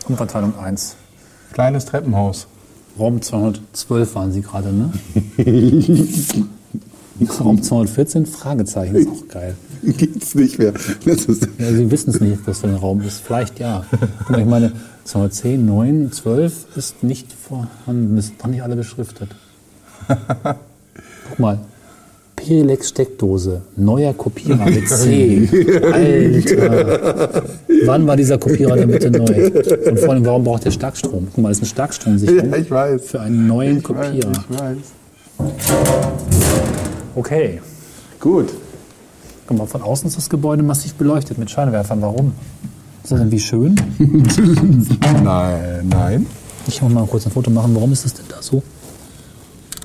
Umverteilung 0.07 0.57
1. 0.57 0.95
Kleines 1.51 1.85
Treppenhaus. 1.85 2.47
Raum 2.97 3.21
212 3.21 4.15
waren 4.15 4.31
Sie 4.31 4.41
gerade, 4.41 4.71
ne? 4.71 4.91
Raum 7.39 7.61
214? 7.61 8.25
Fragezeichen, 8.25 8.95
ist 8.95 9.09
auch 9.09 9.27
geil. 9.27 9.55
Geht's 9.97 10.35
nicht 10.35 10.59
mehr. 10.59 10.71
Das 11.05 11.25
Ja, 11.27 11.71
Sie 11.71 11.91
wissen 11.91 12.11
es 12.11 12.19
nicht, 12.21 12.39
was 12.45 12.59
für 12.59 12.67
ein 12.67 12.75
Raum 12.75 13.01
ist. 13.01 13.21
Vielleicht 13.21 13.59
ja. 13.59 13.85
Guck 14.19 14.29
mal, 14.29 14.39
ich 14.39 14.45
meine, 14.45 14.71
210, 15.05 15.65
9, 15.65 16.11
12 16.11 16.53
ist 16.77 17.03
nicht 17.03 17.27
vorhanden. 17.33 18.17
Ist 18.17 18.33
noch 18.41 18.47
nicht 18.49 18.63
alle 18.63 18.75
beschriftet. 18.75 19.29
Guck 20.07 21.39
mal. 21.39 21.59
Perilex-Steckdose. 22.35 23.61
Neuer 23.77 24.13
Kopierer 24.13 24.65
mit 24.65 24.87
C. 24.89 25.47
Alter. 25.93 27.43
Wann 27.85 28.05
war 28.07 28.17
dieser 28.17 28.37
Kopierer 28.37 28.75
denn 28.75 28.91
bitte 28.91 29.09
neu? 29.11 29.51
Und 29.89 29.99
vor 29.99 30.09
allem, 30.09 30.25
warum 30.25 30.43
braucht 30.43 30.65
der 30.65 30.71
Starkstrom? 30.71 31.27
Guck 31.33 31.37
mal, 31.41 31.49
das 31.49 31.57
ist 31.59 31.63
eine 31.63 31.69
Starkstromsicherung 31.69 32.51
Ja, 32.51 32.57
ich 32.57 32.69
weiß. 32.71 33.01
für 33.05 33.21
einen 33.21 33.47
neuen 33.47 33.77
Ich 33.77 33.89
weiß, 33.89 33.95
Kopierer. 34.11 34.31
ich 34.49 34.59
weiß. 34.59 34.77
Okay. 37.15 37.61
Gut. 38.19 38.49
Guck 39.47 39.57
mal, 39.57 39.67
von 39.67 39.81
außen 39.81 40.07
ist 40.07 40.17
das 40.17 40.29
Gebäude 40.29 40.63
massiv 40.63 40.93
beleuchtet 40.95 41.37
mit 41.37 41.49
Scheinwerfern. 41.49 42.01
Warum? 42.01 42.33
Ist 43.03 43.11
das 43.11 43.19
denn 43.19 43.31
wie 43.31 43.39
schön? 43.39 43.75
Nein, 45.23 45.87
nein. 45.89 46.25
Ich 46.67 46.81
muss 46.81 46.93
mal 46.93 47.05
kurz 47.05 47.25
ein 47.25 47.31
Foto 47.31 47.51
machen. 47.51 47.75
Warum 47.75 47.91
ist 47.91 48.05
das 48.05 48.13
denn 48.13 48.25
da 48.29 48.41
so? 48.41 48.63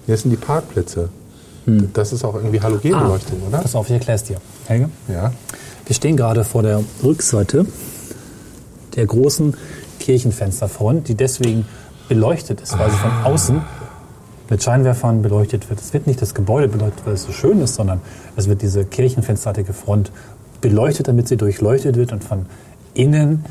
Hier 0.06 0.16
sind 0.16 0.30
die 0.30 0.36
Parkplätze. 0.36 1.08
Das 1.92 2.12
ist 2.12 2.24
auch 2.24 2.34
irgendwie 2.34 2.60
Halogenbeleuchtung, 2.60 3.42
oder? 3.46 3.58
Pass 3.58 3.74
auf, 3.74 3.86
ich 3.86 3.92
erkläre 3.92 4.16
es 4.16 4.24
dir. 4.24 4.36
Helge? 4.66 4.88
Ja. 5.08 5.32
Wir 5.84 5.94
stehen 5.94 6.16
gerade 6.16 6.44
vor 6.44 6.62
der 6.62 6.82
Rückseite 7.02 7.66
der 8.96 9.06
großen 9.06 9.54
Kirchenfensterfront, 9.98 11.08
die 11.08 11.14
deswegen 11.14 11.66
beleuchtet 12.08 12.60
ist, 12.60 12.78
weil 12.78 12.90
sie 12.90 12.96
von 12.96 13.10
außen 13.24 13.62
mit 14.50 14.62
Scheinwerfern 14.62 15.22
beleuchtet 15.22 15.68
wird. 15.68 15.80
Es 15.80 15.92
wird 15.92 16.06
nicht 16.06 16.22
das 16.22 16.34
Gebäude 16.34 16.68
beleuchtet, 16.68 17.04
weil 17.06 17.14
es 17.14 17.24
so 17.24 17.32
schön 17.32 17.60
ist, 17.60 17.74
sondern 17.74 18.00
es 18.36 18.48
wird 18.48 18.62
diese 18.62 18.84
kirchenfensterartige 18.84 19.72
Front 19.72 20.10
beleuchtet, 20.60 21.08
damit 21.08 21.28
sie 21.28 21.36
durchleuchtet 21.36 21.96
wird 21.96 22.12
und 22.12 22.24
von 22.24 22.46
innen 22.94 23.44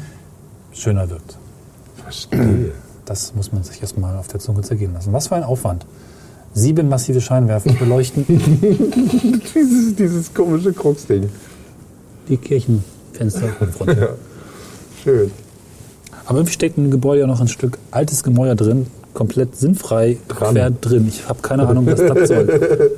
schöner 0.73 1.09
wirkt. 1.09 1.37
Verstehe. 2.03 2.71
Das 3.05 3.33
muss 3.35 3.51
man 3.51 3.63
sich 3.63 3.81
erstmal 3.81 4.17
auf 4.17 4.27
der 4.27 4.39
Zunge 4.39 4.61
zergehen 4.61 4.93
lassen. 4.93 5.13
Was 5.13 5.27
für 5.27 5.35
ein 5.35 5.43
Aufwand. 5.43 5.85
Sieben 6.53 6.89
massive 6.89 7.21
Scheinwerfer 7.21 7.71
beleuchten 7.73 8.25
dieses, 9.55 9.95
dieses 9.95 10.33
komische 10.33 10.73
Kruxding. 10.73 11.29
die 12.27 12.37
Kirchenfensterfront. 12.37 13.97
Schön. 15.03 15.31
Aber 16.25 16.39
irgendwie 16.39 16.53
steckt 16.53 16.77
im 16.77 16.91
Gebäude 16.91 17.21
ja 17.21 17.27
noch 17.27 17.39
ein 17.39 17.47
Stück 17.47 17.77
altes 17.91 18.23
Gemäuer 18.23 18.55
drin, 18.55 18.87
komplett 19.17 19.55
sinnfrei 19.55 20.17
Dran. 20.27 20.53
quer 20.53 20.69
drin. 20.69 21.07
Ich 21.07 21.27
habe 21.27 21.41
keine 21.41 21.67
Ahnung, 21.67 21.87
was 21.87 21.95
das 21.99 22.27
soll. 22.27 22.47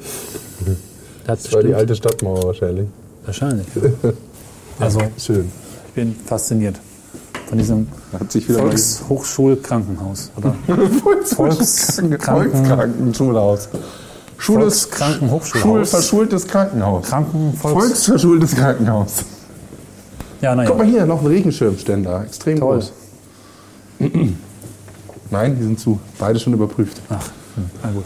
Hat 1.27 1.39
Das 1.45 1.53
war 1.53 1.63
die 1.63 1.73
alte 1.73 1.95
Stadtmauer 1.95 2.43
wahrscheinlich. 2.43 2.87
Wahrscheinlich. 3.25 3.67
Ja. 3.75 4.11
Also, 4.81 5.01
Schön. 5.17 5.51
ich 5.87 5.93
bin 5.93 6.15
fasziniert 6.25 6.77
von 7.49 7.57
diesem 7.57 7.85
Volkshochschulkrankenhaus. 8.47 10.31
Oder 10.37 10.55
Volkskranken- 10.67 11.35
Volkskranken- 11.35 12.19
Volkskrankenschulhaus. 12.53 13.69
Schule 14.37 14.61
Volkskrankenhochschulhaus. 14.61 15.61
Schulverschultes 15.61 16.47
Krankenhaus. 16.47 17.07
Kranken 17.07 17.53
Volks 17.57 17.77
Volksverschultes 17.77 18.55
Krankenhaus. 18.55 19.25
Ja, 20.41 20.55
naja. 20.55 20.69
Guck 20.69 20.77
mal 20.77 20.87
hier, 20.87 21.05
noch 21.05 21.19
ein 21.21 21.27
Regenschirmständer. 21.27 22.23
Extrem 22.25 22.59
Toll. 22.59 22.79
groß. 22.79 22.93
Nein, 25.31 25.55
die 25.57 25.63
sind 25.63 25.79
zu. 25.79 25.99
Beide 26.17 26.39
schon 26.39 26.53
überprüft. 26.53 27.01
Ach, 27.09 27.29
na 27.83 27.91
gut. 27.91 28.05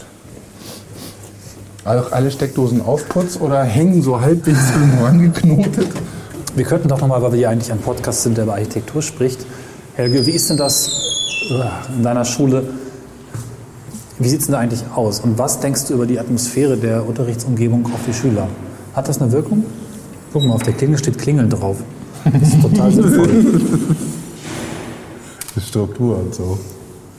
Auch 1.84 2.12
alle 2.12 2.30
Steckdosen 2.30 2.80
aufputz 2.82 3.38
oder 3.38 3.62
hängen 3.62 4.02
so 4.02 4.20
halbwegs 4.20 4.70
irgendwo 4.70 5.04
angeknotet? 5.06 5.88
Wir 6.56 6.64
könnten 6.64 6.88
doch 6.88 7.00
nochmal, 7.00 7.20
weil 7.22 7.32
wir 7.32 7.40
ja 7.40 7.50
eigentlich 7.50 7.72
ein 7.72 7.78
Podcast 7.78 8.22
sind, 8.22 8.36
der 8.36 8.44
über 8.44 8.54
Architektur 8.54 9.02
spricht. 9.02 9.44
Helge, 9.96 10.26
wie 10.26 10.30
ist 10.30 10.48
denn 10.50 10.56
das 10.56 10.88
äh, 11.50 11.94
in 11.96 12.02
deiner 12.02 12.24
Schule? 12.24 12.64
Wie 14.18 14.28
sieht 14.28 14.40
es 14.40 14.46
denn 14.46 14.52
da 14.52 14.60
eigentlich 14.60 14.82
aus? 14.94 15.20
Und 15.20 15.38
was 15.38 15.60
denkst 15.60 15.86
du 15.88 15.94
über 15.94 16.06
die 16.06 16.18
Atmosphäre 16.18 16.76
der 16.76 17.06
Unterrichtsumgebung 17.06 17.86
auf 17.86 18.00
die 18.06 18.14
Schüler? 18.14 18.48
Hat 18.94 19.08
das 19.08 19.20
eine 19.20 19.32
Wirkung? 19.32 19.64
Guck 20.32 20.44
mal, 20.44 20.54
auf 20.54 20.62
der 20.62 20.72
Klingel 20.72 20.98
steht 20.98 21.18
Klingeln 21.18 21.50
drauf. 21.50 21.78
Das 22.24 22.48
ist 22.48 22.62
total 22.62 22.92
sinnvoll. 22.92 23.28
Die 25.56 25.60
Struktur 25.60 26.18
und 26.18 26.34
so. 26.34 26.58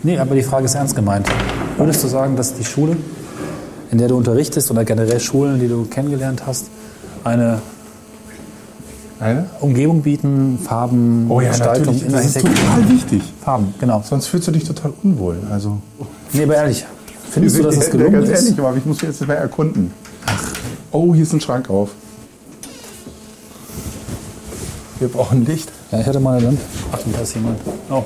Nee, 0.06 0.20
aber 0.20 0.36
die 0.36 0.44
Frage 0.44 0.66
ist 0.66 0.76
ernst 0.76 0.96
gemeint. 0.96 1.28
Würdest 1.78 2.04
du 2.04 2.08
sagen, 2.08 2.36
dass 2.36 2.54
die 2.54 2.64
Schule, 2.64 2.96
in 3.92 3.98
der 3.98 4.08
du 4.08 4.16
unterrichtest 4.16 4.70
oder 4.70 4.86
generell 4.86 5.20
Schulen, 5.20 5.60
die 5.60 5.68
du 5.68 5.86
kennengelernt 5.86 6.44
hast, 6.46 6.68
eine 7.24 7.60
Eine? 9.20 9.48
Umgebung 9.62 10.04
bieten, 10.04 10.60
Farben, 10.64 11.28
Gestaltung 11.40 11.96
in 11.96 12.02
der 12.12 12.18
Das 12.22 12.26
ist 12.28 12.36
total 12.42 12.88
wichtig. 12.90 13.24
Farben, 13.44 13.74
genau. 13.80 14.04
Sonst 14.08 14.28
fühlst 14.28 14.48
du 14.48 14.52
dich 14.52 14.64
total 14.66 14.94
unwohl. 15.02 15.38
Also, 15.52 15.80
Nee, 16.34 16.44
aber 16.44 16.56
ehrlich, 16.56 16.86
findest 17.32 17.58
du, 17.58 17.64
dass 17.64 17.78
es 17.78 17.86
Ja, 17.88 17.92
gelungen 17.94 18.12
Ganz 18.14 18.30
ist? 18.30 18.44
ehrlich, 18.46 18.60
aber 18.60 18.78
ich 18.78 18.86
muss 18.86 19.02
jetzt 19.02 19.26
mal 19.28 19.34
erkunden. 19.34 19.92
Oh, 20.92 21.16
hier 21.16 21.24
ist 21.24 21.34
ein 21.34 21.42
Schrank 21.42 21.68
auf. 21.72 21.90
Wir 25.00 25.08
brauchen 25.08 25.46
Licht. 25.48 25.72
Ja, 25.92 26.00
ich 26.00 26.06
hatte 26.06 26.20
mal 26.20 26.38
eine 26.38 26.46
Lampe. 26.46 26.62
Achtung, 26.92 27.12
da 27.14 27.22
ist 27.22 27.34
jemand. 27.34 27.58
Oh, 27.90 28.04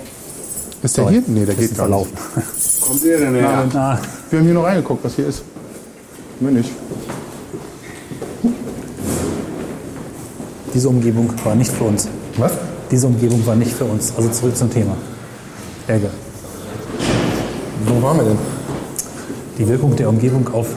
Ist 0.82 0.96
der 0.98 1.04
sorry. 1.04 1.14
hier? 1.16 1.24
Nee, 1.28 1.46
der 1.46 1.56
geht 1.56 1.70
gar 1.76 1.88
verlaufen. 1.88 2.12
nicht. 2.36 2.82
Kommt 2.82 3.04
der 3.04 3.18
denn 3.20 3.36
her? 3.36 3.50
Ah, 3.74 3.98
Wir 4.30 4.40
haben 4.40 4.46
hier 4.46 4.54
noch 4.54 4.64
reingeguckt, 4.64 5.04
was 5.04 5.16
hier 5.16 5.28
ist. 5.28 5.44
Mir 6.40 6.52
nicht. 6.52 6.70
diese 10.74 10.88
Umgebung 10.90 11.34
war 11.44 11.56
nicht 11.56 11.72
für 11.72 11.84
uns. 11.86 12.08
Was? 12.38 12.52
Diese 12.92 13.08
Umgebung 13.08 13.46
war 13.46 13.56
nicht 13.56 13.72
für 13.72 13.86
uns. 13.86 14.14
Also 14.16 14.30
zurück 14.30 14.56
zum 14.56 14.70
Thema. 14.72 14.96
Helge, 15.88 16.10
Wo 17.88 18.02
waren 18.04 18.18
wir 18.18 18.24
denn? 18.26 18.38
die 19.58 19.68
Wirkung 19.68 19.96
der 19.96 20.08
Umgebung 20.10 20.48
auf 20.54 20.68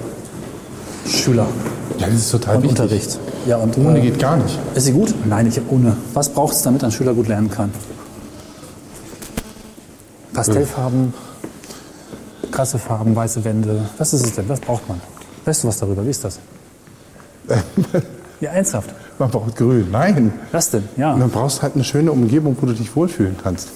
Schüler 1.06 1.46
Ja, 1.98 2.06
das 2.06 2.16
ist 2.16 2.30
total 2.30 2.56
und 2.56 2.62
wichtig. 2.64 2.80
Unterricht. 2.80 3.18
Ja, 3.46 3.56
und 3.58 3.76
Ohne 3.78 3.98
äh, 3.98 4.02
geht 4.02 4.18
gar 4.18 4.36
nicht. 4.38 4.58
ist 4.74 4.84
sie 4.86 4.92
gut? 4.92 5.14
Nein, 5.26 5.46
ich 5.46 5.60
ohne. 5.68 5.96
Was 6.14 6.30
braucht 6.30 6.54
es, 6.54 6.62
damit 6.62 6.82
ein 6.82 6.90
Schüler 6.90 7.12
gut 7.14 7.28
lernen 7.28 7.50
kann? 7.50 7.70
Pastellfarben, 10.34 11.12
krasse 12.50 12.78
Farben, 12.78 13.14
weiße 13.14 13.44
Wände. 13.44 13.84
Was 13.98 14.12
ist 14.12 14.24
es 14.26 14.34
denn? 14.34 14.48
Was 14.48 14.60
braucht 14.60 14.88
man? 14.88 15.00
Weißt 15.44 15.64
du 15.64 15.68
was 15.68 15.78
darüber? 15.78 16.04
Wie 16.04 16.10
ist 16.10 16.24
das? 16.24 16.38
Ja, 18.40 18.50
ernsthaft. 18.50 18.90
Man 19.20 19.30
braucht 19.30 19.54
grün. 19.54 19.86
Nein. 19.92 20.32
Was 20.50 20.68
denn? 20.68 20.82
Ja. 20.96 21.14
Man 21.14 21.30
brauchst 21.30 21.62
halt 21.62 21.76
eine 21.76 21.84
schöne 21.84 22.10
Umgebung, 22.10 22.56
wo 22.60 22.66
du 22.66 22.72
dich 22.72 22.96
wohlfühlen 22.96 23.36
kannst. 23.40 23.68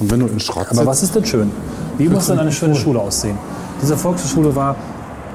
Und 0.00 0.10
wenn 0.10 0.18
du 0.18 0.26
in 0.26 0.40
Schrott 0.40 0.66
Aber 0.70 0.84
was 0.86 1.04
ist 1.04 1.14
denn 1.14 1.24
schön? 1.24 1.52
Wie 1.98 2.08
muss 2.08 2.26
denn 2.26 2.40
eine 2.40 2.50
schöne 2.50 2.74
Schule 2.74 2.98
aussehen? 2.98 3.38
Diese 3.80 3.96
Volkshochschule 3.96 4.56
war 4.56 4.74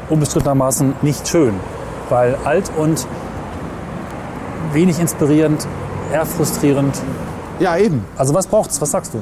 unbestrittenermaßen 0.10 0.96
nicht 1.02 1.26
schön, 1.30 1.54
weil 2.10 2.36
alt 2.44 2.70
und 2.78 3.08
wenig 4.74 5.00
inspirierend, 5.00 5.66
eher 6.12 6.26
frustrierend. 6.26 6.94
Ja, 7.62 7.78
eben. 7.78 8.04
Also 8.18 8.34
was 8.34 8.48
braucht's? 8.48 8.82
Was 8.82 8.92
sagst 8.92 9.14
du? 9.14 9.20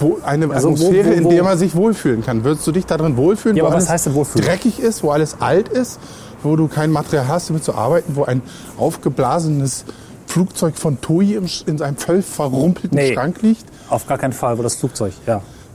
Wo 0.00 0.18
eine 0.24 0.48
Also 0.52 0.68
Atmosphäre, 0.68 1.08
wo- 1.08 1.24
wo- 1.24 1.28
in 1.30 1.34
der 1.36 1.42
man 1.44 1.58
sich 1.58 1.74
wohlfühlen 1.74 2.24
kann. 2.24 2.44
Würdest 2.44 2.66
du 2.66 2.72
dich 2.72 2.86
darin 2.86 3.16
wohlfühlen, 3.16 3.56
Ja, 3.56 3.64
wo 3.64 3.66
aber 3.68 3.76
alles 3.76 3.88
heißt 3.88 4.14
wohlfühlen? 4.14 4.46
dreckig 4.46 4.78
ist, 4.80 5.02
wo 5.02 5.10
alles 5.10 5.36
alt 5.40 5.68
ist, 5.68 5.98
wo 6.42 6.54
du 6.56 6.68
kein 6.68 6.90
Material 6.92 7.26
hast, 7.28 7.48
damit 7.50 7.64
zu 7.64 7.74
arbeiten, 7.74 8.14
wo 8.14 8.24
ein 8.24 8.42
aufgeblasenes 8.78 9.84
Flugzeug 10.26 10.76
von 10.76 10.98
im, 11.34 11.44
Sch- 11.46 11.66
in 11.66 11.78
seinem 11.78 11.96
völlig 11.96 12.26
verrumpelten 12.26 12.96
Nee. 12.98 13.14
Schrank 13.14 13.42
liegt? 13.42 13.64
Auf 13.88 14.06
gar 14.06 14.18
keinen 14.18 14.32
Fall, 14.32 14.58
wo 14.58 14.62
das 14.62 14.76
Flugzeug, 14.76 15.12
ja. 15.26 15.40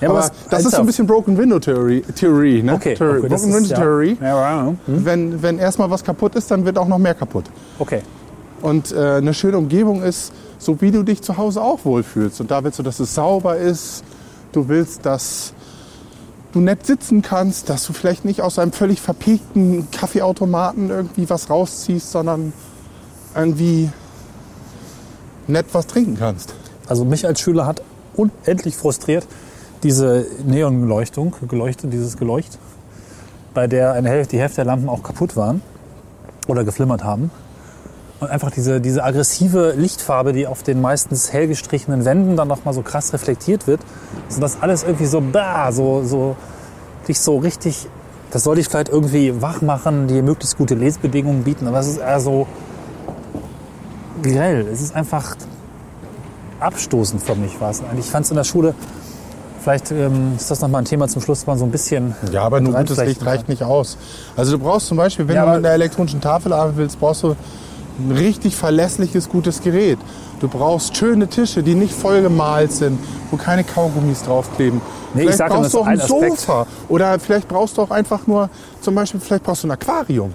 ja 0.00 0.08
aber 0.08 0.18
was- 0.18 0.32
das 0.50 0.64
ist 0.64 0.72
so 0.72 0.80
ein 0.80 0.86
bisschen 0.86 1.06
Broken 1.06 1.36
Window 1.38 1.58
Theory, 1.58 2.02
Theorie, 2.14 2.62
ne? 2.62 2.74
Okay, 2.74 2.94
Theory. 2.94 3.18
okay 3.18 3.28
Broken 3.28 3.54
Window 3.54 3.70
ja. 3.70 3.76
Theory. 3.76 4.16
Ja. 4.20 4.66
Hm? 4.66 4.76
Wenn, 5.04 5.42
wenn 5.42 5.58
erstmal 5.58 5.90
was 5.90 6.02
kaputt 6.04 6.34
ist, 6.34 6.50
dann 6.50 6.64
wird 6.64 6.78
auch 6.78 6.88
noch 6.88 6.98
mehr 6.98 7.14
kaputt. 7.14 7.44
Okay. 7.78 8.02
Und 8.62 8.92
äh, 8.92 9.16
eine 9.16 9.32
schöne 9.34 9.58
Umgebung 9.58 10.02
ist, 10.02 10.32
so 10.60 10.80
wie 10.80 10.92
du 10.92 11.02
dich 11.02 11.22
zu 11.22 11.36
Hause 11.36 11.62
auch 11.62 11.84
wohlfühlst. 11.84 12.40
Und 12.40 12.50
da 12.52 12.62
willst 12.62 12.78
du, 12.78 12.84
dass 12.84 13.00
es 13.00 13.14
sauber 13.14 13.56
ist. 13.56 14.04
Du 14.52 14.68
willst, 14.68 15.06
dass 15.06 15.54
du 16.52 16.60
nett 16.60 16.86
sitzen 16.86 17.22
kannst, 17.22 17.68
dass 17.70 17.86
du 17.86 17.92
vielleicht 17.92 18.24
nicht 18.24 18.42
aus 18.42 18.58
einem 18.58 18.72
völlig 18.72 19.00
verpegten 19.00 19.90
Kaffeeautomaten 19.90 20.90
irgendwie 20.90 21.28
was 21.30 21.48
rausziehst, 21.48 22.12
sondern 22.12 22.52
irgendwie 23.34 23.90
nett 25.46 25.66
was 25.72 25.86
trinken 25.86 26.16
kannst. 26.18 26.54
Also 26.86 27.04
mich 27.04 27.26
als 27.26 27.40
Schüler 27.40 27.66
hat 27.66 27.82
unendlich 28.14 28.76
frustriert 28.76 29.26
diese 29.82 30.26
Neonleuchtung, 30.44 31.34
Geleuchte, 31.48 31.86
dieses 31.86 32.18
Geleucht, 32.18 32.58
bei 33.54 33.66
der 33.66 33.92
eine 33.92 34.10
Hälfte, 34.10 34.36
die 34.36 34.40
Hälfte 34.40 34.56
der 34.56 34.66
Lampen 34.66 34.90
auch 34.90 35.02
kaputt 35.02 35.36
waren 35.36 35.62
oder 36.48 36.64
geflimmert 36.64 37.02
haben. 37.02 37.30
Und 38.20 38.30
einfach 38.30 38.50
diese, 38.50 38.80
diese 38.82 39.02
aggressive 39.02 39.72
Lichtfarbe, 39.76 40.32
die 40.34 40.46
auf 40.46 40.62
den 40.62 40.80
meistens 40.80 41.32
hell 41.32 41.48
gestrichenen 41.48 42.04
Wänden 42.04 42.36
dann 42.36 42.48
nochmal 42.48 42.74
so 42.74 42.82
krass 42.82 43.12
reflektiert 43.14 43.66
wird, 43.66 43.80
sodass 44.28 44.58
alles 44.60 44.82
irgendwie 44.82 45.06
so, 45.06 45.22
bah, 45.22 45.72
so, 45.72 46.02
so, 46.04 46.36
dich 47.08 47.18
so 47.18 47.38
richtig, 47.38 47.86
das 48.30 48.44
soll 48.44 48.56
dich 48.56 48.68
vielleicht 48.68 48.90
irgendwie 48.90 49.40
wach 49.40 49.62
machen, 49.62 50.06
dir 50.06 50.22
möglichst 50.22 50.58
gute 50.58 50.74
Lesebedingungen 50.74 51.44
bieten, 51.44 51.66
aber 51.66 51.78
es 51.80 51.88
ist 51.88 51.98
eher 51.98 52.20
so 52.20 52.46
grell. 54.22 54.66
Es 54.70 54.82
ist 54.82 54.94
einfach 54.94 55.36
abstoßend 56.60 57.22
für 57.22 57.34
mich 57.36 57.58
war 57.58 57.70
es 57.70 57.80
eigentlich. 57.80 58.04
Ich 58.04 58.10
fand 58.10 58.26
es 58.26 58.30
in 58.30 58.36
der 58.36 58.44
Schule, 58.44 58.74
vielleicht 59.62 59.90
ähm, 59.92 60.34
ist 60.36 60.50
das 60.50 60.60
nochmal 60.60 60.82
ein 60.82 60.84
Thema 60.84 61.08
zum 61.08 61.22
Schluss, 61.22 61.46
mal 61.46 61.56
so 61.56 61.64
ein 61.64 61.70
bisschen. 61.70 62.14
Ja, 62.32 62.42
aber 62.42 62.60
nur 62.60 62.74
gutes 62.74 62.98
Licht 62.98 63.24
reicht 63.24 63.48
nicht 63.48 63.62
aus. 63.62 63.96
Also 64.36 64.52
du 64.52 64.58
brauchst 64.62 64.88
zum 64.88 64.98
Beispiel, 64.98 65.26
wenn 65.26 65.36
Ja, 65.36 65.46
du 65.46 65.52
mit 65.56 65.64
einer 65.64 65.74
elektronischen 65.74 66.20
Tafel 66.20 66.52
arbeiten 66.52 66.76
willst, 66.76 67.00
brauchst 67.00 67.22
du 67.22 67.34
ein 68.08 68.12
richtig 68.12 68.56
verlässliches, 68.56 69.28
gutes 69.28 69.62
Gerät. 69.62 69.98
Du 70.40 70.48
brauchst 70.48 70.96
schöne 70.96 71.28
Tische, 71.28 71.62
die 71.62 71.74
nicht 71.74 71.92
vollgemalt 71.92 72.72
sind, 72.72 72.98
wo 73.30 73.36
keine 73.36 73.64
Kaugummis 73.64 74.22
draufkleben. 74.22 74.80
Nee, 75.14 75.24
ich 75.24 75.34
vielleicht 75.34 75.52
brauchst 75.52 75.74
du 75.74 75.78
auch 75.80 75.86
ein 75.86 76.00
ein. 76.00 76.06
Sofa. 76.06 76.66
Oder 76.88 77.18
vielleicht 77.18 77.48
brauchst 77.48 77.76
du 77.76 77.82
auch 77.82 77.90
einfach 77.90 78.26
nur, 78.26 78.48
zum 78.80 78.94
Beispiel, 78.94 79.20
vielleicht 79.20 79.44
brauchst 79.44 79.64
du 79.64 79.68
ein 79.68 79.72
Aquarium. 79.72 80.32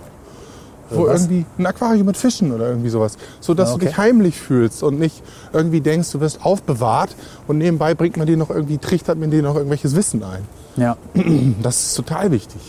Wo 0.89 1.07
was? 1.07 1.21
irgendwie 1.21 1.45
ein 1.57 1.65
Aquarium 1.65 2.05
mit 2.05 2.17
Fischen 2.17 2.51
oder 2.51 2.69
irgendwie 2.69 2.89
sowas. 2.89 3.17
So 3.39 3.53
dass 3.53 3.69
du 3.69 3.75
okay. 3.75 3.87
dich 3.87 3.97
heimlich 3.97 4.37
fühlst 4.37 4.83
und 4.83 4.99
nicht 4.99 5.23
irgendwie 5.51 5.81
denkst, 5.81 6.11
du 6.11 6.19
wirst 6.19 6.45
aufbewahrt 6.45 7.15
und 7.47 7.57
nebenbei 7.57 7.95
bringt 7.95 8.17
man 8.17 8.27
dir 8.27 8.37
noch 8.37 8.51
irgendwie, 8.51 8.77
trichtert 8.77 9.17
man 9.17 9.31
dir 9.31 9.41
noch 9.41 9.55
irgendwelches 9.55 9.95
Wissen 9.95 10.23
ein. 10.23 10.43
Ja. 10.77 10.97
Das 11.63 11.83
ist 11.83 11.95
total 11.95 12.31
wichtig. 12.31 12.61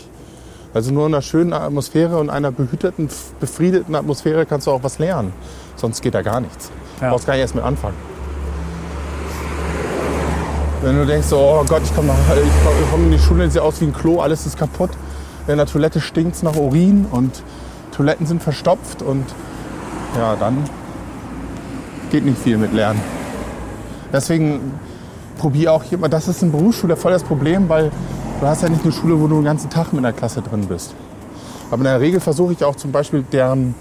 Also 0.77 0.93
nur 0.93 1.07
in 1.07 1.15
einer 1.15 1.23
schönen 1.23 1.53
Atmosphäre 1.53 2.19
und 2.19 2.29
einer 2.29 2.51
behüteten, 2.51 3.09
befriedeten 3.39 3.95
Atmosphäre 3.95 4.45
kannst 4.45 4.67
du 4.67 4.71
auch 4.71 4.83
was 4.83 4.99
lernen. 4.99 5.33
Sonst 5.75 6.03
geht 6.03 6.13
da 6.13 6.21
gar 6.21 6.39
nichts. 6.39 6.69
Ja. 7.01 7.07
Du 7.07 7.13
brauchst 7.13 7.25
gar 7.25 7.33
nicht 7.33 7.41
erst 7.41 7.55
mit 7.55 7.63
anfangen. 7.63 7.95
Wenn 10.83 10.95
du 10.97 11.07
denkst, 11.07 11.33
oh 11.33 11.65
Gott, 11.67 11.81
ich 11.83 11.95
komme 11.95 12.13
komm, 12.63 12.73
komm 12.91 13.03
in 13.05 13.11
die 13.11 13.17
Schule, 13.17 13.49
sieht 13.49 13.59
aus 13.59 13.81
wie 13.81 13.85
ein 13.85 13.93
Klo, 13.93 14.19
alles 14.19 14.45
ist 14.45 14.55
kaputt. 14.55 14.91
In 15.47 15.57
der 15.57 15.65
Toilette 15.65 15.99
stinkt 15.99 16.35
es 16.35 16.43
nach 16.43 16.55
Urin 16.55 17.07
und 17.09 17.41
Toiletten 17.91 18.27
sind 18.27 18.43
verstopft 18.43 19.01
und 19.01 19.25
ja, 20.15 20.35
dann 20.35 20.63
geht 22.11 22.23
nicht 22.23 22.37
viel 22.37 22.59
mit 22.59 22.71
Lernen. 22.71 23.01
Deswegen 24.13 24.79
probiere 25.39 25.71
auch 25.71 25.81
hier 25.81 25.97
mal, 25.97 26.07
das 26.07 26.27
ist 26.27 26.43
in 26.43 26.51
Berufsschule 26.51 26.97
voll 26.97 27.13
das 27.13 27.23
Problem, 27.23 27.67
weil 27.67 27.91
du 28.41 28.47
hast 28.47 28.61
ja 28.63 28.69
nicht 28.69 28.83
eine 28.83 28.91
Schule, 28.91 29.19
wo 29.19 29.27
du 29.27 29.35
den 29.35 29.45
ganzen 29.45 29.69
Tag 29.69 29.93
mit 29.93 29.99
einer 29.99 30.13
Klasse 30.13 30.41
drin 30.41 30.65
bist. 30.67 30.93
Aber 31.69 31.79
in 31.79 31.83
der 31.85 31.99
Regel 31.99 32.19
versuche 32.19 32.53
ich 32.53 32.63
auch 32.63 32.75
zum 32.75 32.91
Beispiel 32.91 33.23
deren 33.31 33.75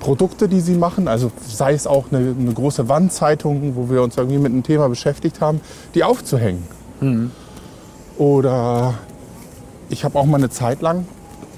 Produkte, 0.00 0.48
die 0.48 0.60
sie 0.60 0.74
machen, 0.74 1.08
also 1.08 1.30
sei 1.46 1.72
es 1.72 1.86
auch 1.86 2.06
eine, 2.10 2.34
eine 2.38 2.52
große 2.52 2.88
Wandzeitung, 2.88 3.74
wo 3.76 3.88
wir 3.88 4.02
uns 4.02 4.16
irgendwie 4.18 4.38
mit 4.38 4.52
einem 4.52 4.62
Thema 4.62 4.88
beschäftigt 4.88 5.40
haben, 5.40 5.60
die 5.94 6.04
aufzuhängen. 6.04 6.64
Oder 8.18 8.94
ich 9.88 10.04
habe 10.04 10.18
auch 10.18 10.26
mal 10.26 10.36
eine 10.38 10.50
Zeit 10.50 10.82
lang 10.82 11.06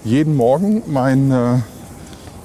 jeden 0.04 0.36
Morgen 0.36 0.82
mein 0.86 1.30
äh, 1.32 1.58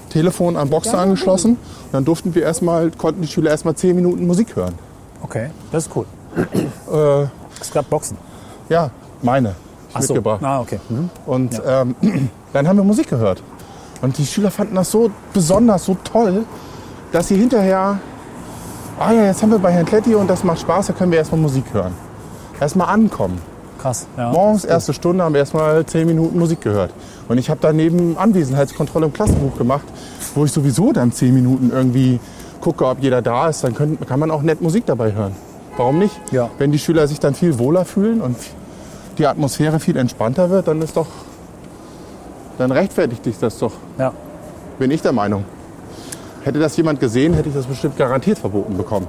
Telefon 0.10 0.58
an 0.58 0.70
Boxen 0.70 0.96
angeschlossen. 0.96 1.52
Und 1.52 1.94
dann 1.94 2.06
durften 2.06 2.34
wir 2.34 2.42
erstmal, 2.44 2.90
konnten 2.92 3.22
die 3.22 3.28
Schüler 3.28 3.52
erstmal 3.52 3.76
zehn 3.76 3.96
Minuten 3.96 4.26
Musik 4.26 4.56
hören. 4.56 4.74
Okay, 5.22 5.52
das 5.72 5.86
ist 5.88 5.96
cool. 5.96 6.06
Äh, 6.92 7.28
Es 7.60 7.72
gab 7.72 7.90
Boxen. 7.90 8.18
ja, 8.70 8.90
meine. 9.22 9.56
Ach 9.94 10.02
so. 10.02 10.14
mitgebracht. 10.14 10.44
Ah, 10.44 10.62
okay. 10.62 10.80
Mhm. 10.90 11.10
Und 11.26 11.62
ähm, 11.66 11.96
dann 12.54 12.68
haben 12.68 12.78
wir 12.78 12.84
Musik 12.84 13.10
gehört. 13.10 13.42
Und 14.02 14.18
die 14.18 14.26
Schüler 14.26 14.52
fanden 14.52 14.76
das 14.76 14.90
so 14.92 15.12
besonders, 15.34 15.86
so 15.86 15.96
toll, 16.04 16.44
dass 17.12 17.28
sie 17.28 17.36
hinterher, 17.36 18.00
ah 19.00 19.12
ja, 19.12 19.26
jetzt 19.26 19.42
haben 19.42 19.52
wir 19.52 19.60
bei 19.60 19.72
Herrn 19.72 19.86
Kletti 19.86 20.16
und 20.16 20.28
das 20.28 20.44
macht 20.44 20.60
Spaß, 20.60 20.88
da 20.88 20.94
können 20.94 21.12
wir 21.12 21.20
erstmal 21.20 21.42
Musik 21.42 21.66
hören. 21.72 21.94
Erstmal 22.60 22.90
ankommen. 22.90 23.40
Krass. 23.80 24.08
Ja. 24.18 24.32
Morgens, 24.32 24.64
erste 24.64 24.94
Stunde, 24.94 25.24
haben 25.24 25.34
wir 25.34 25.40
erstmal 25.40 25.86
zehn 25.86 26.06
Minuten 26.06 26.38
Musik 26.38 26.62
gehört. 26.62 26.94
Und 27.28 27.40
ich 27.40 27.50
habe 27.50 27.60
daneben 27.62 28.16
Anwesenheitskontrolle 28.18 29.08
im 29.08 29.14
Klassenbuch 29.14 29.58
gemacht, 29.58 29.86
wo 30.36 30.46
ich 30.46 30.52
sowieso 30.52 30.94
dann 30.94 31.12
zehn 31.12 31.34
Minuten 31.34 31.72
irgendwie 31.74 32.20
gucke, 32.60 32.86
ob 32.86 33.02
jeder 33.02 33.24
da 33.24 33.50
ist. 33.50 33.64
Dann 33.64 33.74
können, 33.74 33.98
kann 34.08 34.20
man 34.20 34.30
auch 34.30 34.44
nett 34.44 34.62
Musik 34.62 34.86
dabei 34.86 35.14
hören. 35.14 35.36
Warum 35.78 35.98
nicht? 35.98 36.14
Ja. 36.32 36.50
Wenn 36.60 36.72
die 36.72 36.78
Schüler 36.78 37.08
sich 37.08 37.20
dann 37.20 37.34
viel 37.34 37.58
wohler 37.58 37.86
fühlen 37.86 38.22
und 38.22 38.36
die 39.22 39.28
Atmosphäre 39.28 39.80
viel 39.80 39.98
entspannter 39.98 40.50
wird, 40.50 40.68
dann 40.68 40.82
ist 40.82 40.98
doch, 40.98 41.06
dann 42.58 42.72
rechtfertigt 42.72 43.24
sich 43.24 43.38
das 43.38 43.60
doch, 43.60 43.74
Ja. 44.00 44.14
bin 44.80 44.90
ich 44.90 45.04
der 45.04 45.12
Meinung. 45.12 45.46
Hätte 46.44 46.58
das 46.58 46.76
jemand 46.76 47.00
gesehen, 47.00 47.36
hätte 47.36 47.50
ich 47.50 47.56
das 47.56 47.68
bestimmt 47.68 47.98
garantiert 47.98 48.40
verboten 48.40 48.76
bekommen. 48.78 49.06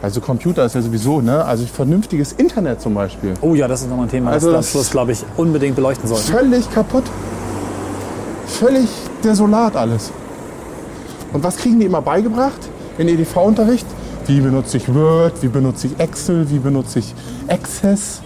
Also 0.00 0.20
Computer 0.22 0.64
ist 0.64 0.74
ja 0.74 0.80
sowieso, 0.80 1.20
ne? 1.20 1.44
Also 1.44 1.66
vernünftiges 1.66 2.32
Internet 2.32 2.80
zum 2.80 2.94
Beispiel. 2.94 3.34
Oh 3.42 3.54
ja, 3.54 3.68
das 3.68 3.82
ist 3.82 3.90
nochmal 3.90 4.06
ein 4.06 4.10
Thema, 4.10 4.30
Also 4.30 4.50
das, 4.50 4.72
das- 4.72 4.82
das 4.84 4.90
glaube 4.90 5.12
ich, 5.12 5.22
unbedingt 5.36 5.76
beleuchten 5.76 6.08
sollten. 6.08 6.24
Völlig 6.32 6.72
kaputt. 6.72 7.04
Völlig 8.46 8.88
desolat 9.22 9.76
alles. 9.76 10.10
Und 11.34 11.44
was 11.44 11.58
kriegen 11.58 11.78
die 11.80 11.86
immer 11.86 12.00
beigebracht 12.02 12.58
in 12.96 13.08
EDV-Unterricht? 13.08 13.86
Wie 14.26 14.40
benutze 14.40 14.76
ich 14.76 14.92
Word, 14.94 15.42
wie 15.42 15.48
benutze 15.48 15.88
ich 15.88 15.98
Excel, 15.98 16.48
wie 16.50 16.58
benutze 16.58 17.00
ich 17.00 17.14
Access? 17.48 18.22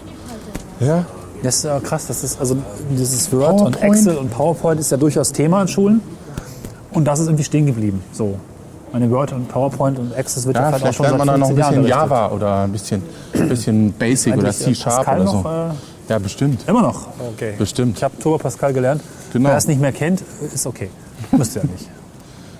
Ja, 0.80 1.04
Das 1.42 1.56
ist 1.56 1.64
ja 1.64 1.80
krass, 1.80 2.06
das 2.06 2.22
ist 2.22 2.38
also 2.40 2.56
dieses 2.90 3.32
Word 3.32 3.60
und 3.60 3.72
PowerPoint. 3.72 3.82
Excel 3.84 4.16
und 4.16 4.30
PowerPoint 4.30 4.80
ist 4.80 4.90
ja 4.90 4.96
durchaus 4.96 5.32
Thema 5.32 5.62
in 5.62 5.68
Schulen. 5.68 6.00
Und 6.92 7.04
das 7.06 7.18
ist 7.20 7.26
irgendwie 7.26 7.44
stehen 7.44 7.66
geblieben. 7.66 8.02
So. 8.12 8.36
Meine 8.92 9.10
Word 9.10 9.32
und 9.32 9.48
PowerPoint 9.48 9.98
und 9.98 10.16
Access 10.16 10.46
wird 10.46 10.56
ja, 10.56 10.70
ja 10.70 10.76
vielleicht 10.78 10.86
auch 10.86 10.92
schon 10.94 11.06
lernt 11.06 11.18
seit 11.18 11.26
man 11.26 11.28
dann 11.28 11.40
noch 11.40 11.48
ein 11.48 11.56
15 11.56 11.58
Jahren 11.58 11.82
bisschen 11.82 11.92
unterrichtet. 11.92 12.10
Java 12.10 12.34
oder 12.34 12.62
ein 12.62 12.72
bisschen, 12.72 13.02
bisschen 13.48 13.92
Basic 13.92 14.32
oder 14.34 14.42
Eigentlich, 14.44 14.56
C-Sharp 14.58 15.08
oder 15.08 15.26
so. 15.26 15.32
noch, 15.42 15.44
äh, 15.44 15.74
Ja, 16.08 16.18
bestimmt. 16.18 16.60
Immer 16.68 16.82
noch. 16.82 17.06
Okay. 17.34 17.54
Bestimmt. 17.58 17.96
Ich 17.98 18.04
habe 18.04 18.16
Turbo 18.18 18.38
Pascal 18.38 18.72
gelernt. 18.72 19.02
Genau. 19.32 19.48
Wer 19.48 19.56
es 19.56 19.66
nicht 19.66 19.80
mehr 19.80 19.92
kennt, 19.92 20.22
ist 20.54 20.66
okay. 20.66 20.90
Müsst 21.32 21.56
ihr 21.56 21.62
ja 21.62 21.68
nicht. 21.68 21.88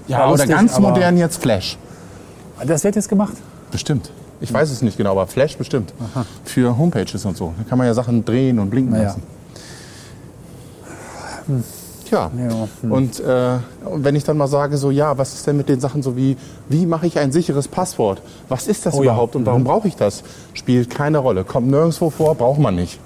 Ja, 0.08 0.30
oder 0.30 0.46
ganz 0.46 0.78
modern 0.78 1.16
jetzt 1.16 1.40
Flash. 1.40 1.78
Das 2.64 2.84
wird 2.84 2.96
jetzt 2.96 3.08
gemacht. 3.08 3.34
Bestimmt. 3.70 4.10
Ich 4.40 4.52
weiß 4.52 4.70
es 4.70 4.82
nicht 4.82 4.96
genau, 4.98 5.12
aber 5.12 5.26
Flash 5.26 5.56
bestimmt. 5.56 5.92
Für 6.44 6.76
Homepages 6.76 7.24
und 7.24 7.36
so. 7.36 7.52
Da 7.58 7.64
kann 7.68 7.78
man 7.78 7.86
ja 7.86 7.94
Sachen 7.94 8.24
drehen 8.24 8.58
und 8.58 8.70
blinken 8.70 8.92
Naja. 8.92 9.04
lassen. 9.08 9.22
Tja. 12.04 12.30
Ja, 12.38 12.68
hm. 12.82 12.92
Und, 12.92 13.20
äh, 13.20 13.56
wenn 13.94 14.14
ich 14.14 14.24
dann 14.24 14.36
mal 14.36 14.46
sage, 14.46 14.76
so 14.78 14.90
ja, 14.90 15.16
was 15.18 15.34
ist 15.34 15.46
denn 15.46 15.56
mit 15.56 15.68
den 15.68 15.80
Sachen 15.80 16.02
so 16.02 16.16
wie, 16.16 16.36
wie 16.68 16.86
mache 16.86 17.06
ich 17.06 17.18
ein 17.18 17.32
sicheres 17.32 17.66
Passwort? 17.66 18.20
Was 18.48 18.66
ist 18.68 18.86
das 18.86 18.94
Oh 18.94 18.98
ja. 19.02 19.12
überhaupt 19.12 19.34
und 19.36 19.44
warum 19.46 19.64
brauche 19.64 19.88
ich 19.88 19.96
das? 19.96 20.22
Spielt 20.54 20.90
keine 20.90 21.18
Rolle. 21.18 21.44
Kommt 21.44 21.68
nirgendwo 21.68 22.10
vor, 22.10 22.34
braucht 22.34 22.60
man 22.60 22.74
nicht. 22.76 23.00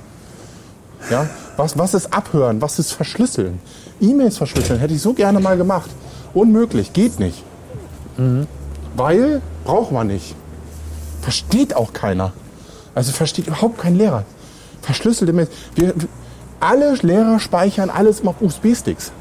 Ja? 1.11 1.27
Was, 1.57 1.79
was 1.79 1.95
ist 1.95 2.13
Abhören? 2.13 2.61
Was 2.61 2.79
ist 2.79 2.93
Verschlüsseln? 2.93 3.59
E-Mails 4.01 4.37
verschlüsseln 4.39 4.81
hätte 4.81 4.95
ich 4.95 5.01
so 5.03 5.13
gerne 5.15 5.41
mal 5.41 5.57
gemacht. 5.57 5.91
Unmöglich, 6.35 6.93
geht 6.93 7.19
nicht. 7.21 7.43
Weil 8.97 9.41
braucht 9.65 9.93
man 9.93 10.07
nicht. 10.09 10.35
Versteht 11.23 11.77
auch 11.77 11.93
keiner. 11.93 12.33
Also 12.95 13.13
versteht 13.13 13.47
überhaupt 13.47 13.79
kein 13.79 13.97
Lehrer. 13.97 14.25
Verschlüsselte 14.83 15.33
Mails. 15.33 15.51
Wir, 15.75 15.95
alle 16.59 16.95
Lehrer 16.95 17.39
speichern 17.39 17.91
alles 17.91 18.21
immer 18.21 18.31
auf 18.31 18.41
USB-Sticks. 18.41 19.13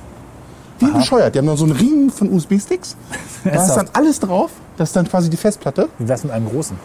Wie 0.79 0.91
bescheuert. 0.91 1.35
Die 1.35 1.39
haben 1.39 1.47
dann 1.47 1.57
so 1.57 1.65
einen 1.65 1.73
Riemen 1.75 2.09
von 2.09 2.31
USB-Sticks. 2.31 2.95
Da 3.43 3.65
ist 3.65 3.75
dann 3.75 3.89
alles 3.93 4.19
drauf. 4.19 4.51
Das 4.75 4.89
ist 4.89 4.95
dann 4.97 5.07
quasi 5.07 5.29
die 5.29 5.37
Festplatte. 5.37 5.87
Wie 5.97 6.07
wär's 6.09 6.23
mit 6.25 6.33
einem 6.33 6.49
großen? 6.49 6.77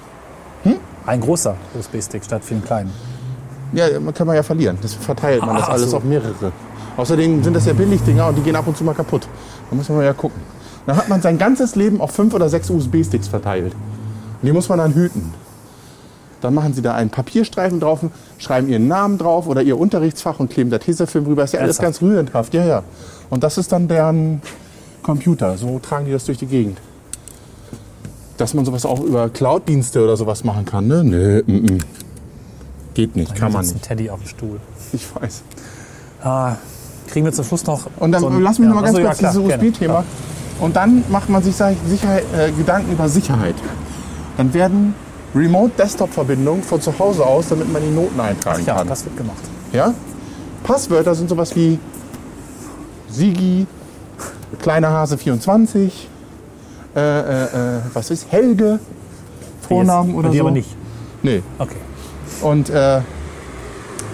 Hm? 0.62 0.76
Ein 1.04 1.20
großer 1.20 1.56
USB-Stick 1.76 2.24
statt 2.24 2.42
vielen 2.44 2.64
kleinen. 2.64 2.92
Ja, 3.72 3.98
man 3.98 4.14
kann 4.14 4.26
man 4.28 4.36
ja 4.36 4.42
verlieren. 4.44 4.78
Das 4.80 4.94
verteilt 4.94 5.44
man 5.44 5.56
das 5.56 5.64
Ach 5.64 5.70
alles 5.70 5.90
so. 5.90 5.96
auf 5.96 6.04
mehrere. 6.04 6.52
Außerdem 6.96 7.42
sind 7.42 7.54
das 7.54 7.66
ja 7.66 7.72
Billigdinger 7.72 8.28
und 8.28 8.36
die 8.36 8.42
gehen 8.42 8.54
ab 8.54 8.66
und 8.68 8.76
zu 8.76 8.84
mal 8.84 8.94
kaputt. 8.94 9.26
Da 9.68 9.76
muss 9.76 9.88
man 9.88 10.02
ja 10.04 10.12
gucken. 10.12 10.40
Dann 10.86 10.96
hat 10.96 11.08
man 11.08 11.22
sein 11.22 11.38
ganzes 11.38 11.76
Leben 11.76 12.00
auf 12.00 12.10
fünf 12.12 12.34
oder 12.34 12.48
sechs 12.48 12.68
USB-Sticks 12.70 13.28
verteilt. 13.28 13.72
Und 13.74 14.46
die 14.46 14.52
muss 14.52 14.68
man 14.68 14.78
dann 14.78 14.94
hüten. 14.94 15.32
Dann 16.42 16.52
machen 16.52 16.74
sie 16.74 16.82
da 16.82 16.94
einen 16.94 17.08
Papierstreifen 17.08 17.80
drauf, 17.80 18.00
schreiben 18.36 18.68
ihren 18.68 18.86
Namen 18.86 19.16
drauf 19.16 19.46
oder 19.46 19.62
ihr 19.62 19.78
Unterrichtsfach 19.78 20.40
und 20.40 20.50
kleben 20.50 20.68
da 20.68 20.78
Tesafilm 20.78 21.24
rüber. 21.24 21.44
Ist 21.44 21.54
ja 21.54 21.60
alles 21.60 21.78
Ernsthaft? 21.78 22.00
ganz 22.00 22.02
rührendhaft. 22.02 22.52
Ja, 22.52 22.64
ja. 22.66 22.82
Und 23.30 23.42
das 23.42 23.56
ist 23.56 23.72
dann 23.72 23.88
deren 23.88 24.42
Computer. 25.02 25.56
So 25.56 25.78
tragen 25.78 26.04
die 26.04 26.12
das 26.12 26.24
durch 26.26 26.36
die 26.36 26.46
Gegend. 26.46 26.78
Dass 28.36 28.52
man 28.52 28.64
sowas 28.66 28.84
auch 28.84 29.00
über 29.00 29.30
Cloud-Dienste 29.30 30.02
oder 30.04 30.16
sowas 30.18 30.44
machen 30.44 30.66
kann, 30.66 30.86
ne? 30.86 31.02
Nee, 31.04 31.42
mm, 31.46 31.66
mm. 31.76 31.78
Geht 32.92 33.16
nicht, 33.16 33.34
kann 33.34 33.52
man 33.52 33.62
nicht. 33.64 33.74
ein 33.76 33.80
Teddy 33.80 34.10
auf 34.10 34.20
dem 34.20 34.28
Stuhl. 34.28 34.60
Ich 34.92 35.06
weiß. 35.14 35.42
Ah, 36.22 36.56
kriegen 37.08 37.24
wir 37.24 37.32
zum 37.32 37.44
Schluss 37.44 37.64
noch. 37.66 37.86
Und 37.98 38.12
dann 38.12 38.20
so 38.20 38.28
ein- 38.28 38.40
lass 38.42 38.58
mich 38.58 38.68
noch 38.68 38.74
mal 38.76 38.82
ganz 38.82 38.96
achso, 38.96 39.06
kurz 39.06 39.18
klar, 39.18 39.32
dieses. 39.32 39.72
USB-Thema. 39.72 40.04
Und 40.60 40.76
dann 40.76 41.04
macht 41.08 41.28
man 41.28 41.42
sich 41.42 41.56
Sicherheit, 41.56 42.24
äh, 42.36 42.50
Gedanken 42.52 42.92
über 42.92 43.08
Sicherheit. 43.08 43.56
Dann 44.36 44.52
werden 44.54 44.94
Remote-Desktop-Verbindungen 45.34 46.62
von 46.62 46.80
zu 46.80 46.96
Hause 46.98 47.24
aus, 47.26 47.48
damit 47.48 47.72
man 47.72 47.82
die 47.82 47.90
Noten 47.90 48.18
eintragen 48.20 48.64
Ja, 48.66 48.76
kann. 48.76 48.88
das 48.88 49.04
wird 49.04 49.16
gemacht. 49.16 49.42
Ja? 49.72 49.92
Passwörter 50.62 51.14
sind 51.14 51.28
sowas 51.28 51.54
wie 51.56 51.78
Sigi, 53.10 53.66
kleiner 54.62 54.90
Hase 54.90 55.18
24, 55.18 56.08
äh, 56.96 57.00
äh, 57.00 57.42
äh, 57.44 57.80
was 57.92 58.10
ist 58.10 58.26
Helge, 58.30 58.78
Vornamen 59.68 60.14
oder 60.14 60.32
so. 60.32 60.40
aber 60.40 60.50
nicht. 60.52 60.68
Nee. 61.22 61.42
Okay. 61.58 61.76
Und 62.42 62.70
äh, 62.70 63.00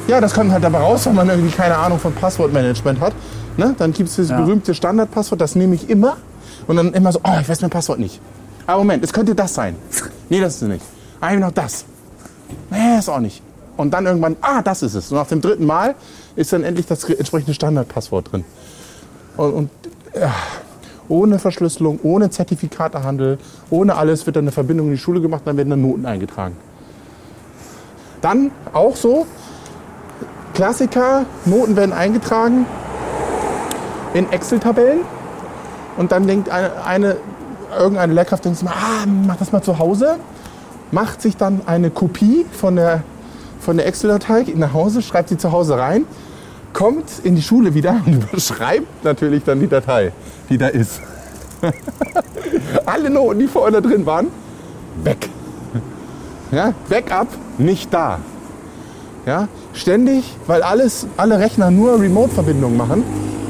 ja, 0.08 0.20
das 0.20 0.32
kommt 0.34 0.50
halt 0.52 0.64
dabei 0.64 0.78
raus, 0.78 1.06
wenn 1.06 1.14
man 1.14 1.28
irgendwie 1.28 1.54
keine 1.54 1.76
Ahnung 1.76 1.98
von 1.98 2.12
Passwortmanagement 2.14 3.00
hat. 3.00 3.12
Ne? 3.56 3.74
Dann 3.78 3.92
gibt 3.92 4.08
es 4.08 4.16
dieses 4.16 4.30
Ja. 4.30 4.40
berühmte 4.40 4.74
Standardpasswort, 4.74 5.40
das 5.40 5.54
nehme 5.54 5.74
ich 5.74 5.88
immer. 5.90 6.16
Und 6.66 6.76
dann 6.76 6.92
immer 6.92 7.12
so, 7.12 7.20
oh, 7.24 7.38
ich 7.40 7.48
weiß 7.48 7.60
mein 7.62 7.70
Passwort 7.70 7.98
nicht. 7.98 8.20
Aber 8.66 8.78
Moment, 8.78 9.02
es 9.04 9.12
könnte 9.12 9.34
das 9.34 9.54
sein. 9.54 9.76
Nee, 10.28 10.40
das 10.40 10.56
ist 10.56 10.62
es 10.62 10.68
nicht. 10.68 10.84
Ah, 11.20 11.34
noch 11.34 11.52
das. 11.52 11.84
Nee, 12.70 12.98
ist 12.98 13.08
auch 13.08 13.20
nicht. 13.20 13.42
Und 13.76 13.92
dann 13.92 14.06
irgendwann, 14.06 14.36
ah, 14.42 14.62
das 14.62 14.82
ist 14.82 14.94
es. 14.94 15.10
Und 15.10 15.18
nach 15.18 15.26
dem 15.26 15.40
dritten 15.40 15.66
Mal 15.66 15.94
ist 16.36 16.52
dann 16.52 16.64
endlich 16.64 16.86
das 16.86 17.04
entsprechende 17.04 17.54
Standardpasswort 17.54 18.32
drin. 18.32 18.44
Und, 19.36 19.52
und 19.52 19.70
ja, 20.14 20.34
ohne 21.08 21.38
Verschlüsselung, 21.38 21.98
ohne 22.02 22.30
Zertifikatehandel, 22.30 23.38
ohne 23.70 23.96
alles 23.96 24.26
wird 24.26 24.36
dann 24.36 24.44
eine 24.44 24.52
Verbindung 24.52 24.86
in 24.86 24.92
die 24.92 24.98
Schule 24.98 25.20
gemacht, 25.20 25.42
dann 25.44 25.56
werden 25.56 25.70
dann 25.70 25.82
Noten 25.82 26.06
eingetragen. 26.06 26.56
Dann 28.20 28.52
auch 28.72 28.96
so, 28.96 29.26
Klassiker, 30.54 31.24
Noten 31.46 31.74
werden 31.76 31.92
eingetragen 31.92 32.66
in 34.14 34.30
Excel-Tabellen. 34.30 35.00
Und 36.00 36.12
dann 36.12 36.26
denkt 36.26 36.48
eine, 36.48 36.82
eine 36.82 37.16
irgendeine 37.78 38.14
Lehrkraft 38.14 38.46
denkt 38.46 38.62
mal, 38.62 38.72
ah, 38.72 39.04
mach 39.26 39.36
das 39.36 39.52
mal 39.52 39.60
zu 39.60 39.78
Hause. 39.78 40.16
Macht 40.92 41.20
sich 41.20 41.36
dann 41.36 41.60
eine 41.66 41.90
Kopie 41.90 42.46
von 42.52 42.76
der, 42.76 43.02
von 43.60 43.76
der 43.76 43.86
Excel-Datei 43.86 44.44
geht 44.44 44.56
nach 44.56 44.72
Hause, 44.72 45.02
schreibt 45.02 45.28
sie 45.28 45.36
zu 45.36 45.52
Hause 45.52 45.76
rein, 45.76 46.06
kommt 46.72 47.04
in 47.22 47.36
die 47.36 47.42
Schule 47.42 47.74
wieder 47.74 48.00
und 48.06 48.14
überschreibt 48.32 49.04
natürlich 49.04 49.44
dann 49.44 49.60
die 49.60 49.68
Datei, 49.68 50.12
die 50.48 50.56
da 50.56 50.68
ist. 50.68 51.02
Alle 52.86 53.10
Noten, 53.10 53.38
die 53.40 53.46
vorher 53.46 53.78
da 53.78 53.86
drin 53.86 54.06
waren, 54.06 54.28
weg. 55.04 55.28
Ja, 56.50 56.72
Backup 56.88 57.28
nicht 57.58 57.92
da. 57.92 58.20
Ja, 59.26 59.48
ständig, 59.74 60.34
weil 60.46 60.62
alles, 60.62 61.06
alle 61.18 61.38
Rechner 61.38 61.70
nur 61.70 62.00
Remote-Verbindungen 62.00 62.78
machen. 62.78 63.04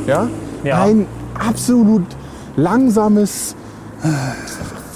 Ja, 0.08 0.26
Ja. 0.64 0.82
ein 0.82 1.06
absolut 1.38 2.02
langsames, 2.56 3.54
äh, 4.02 4.08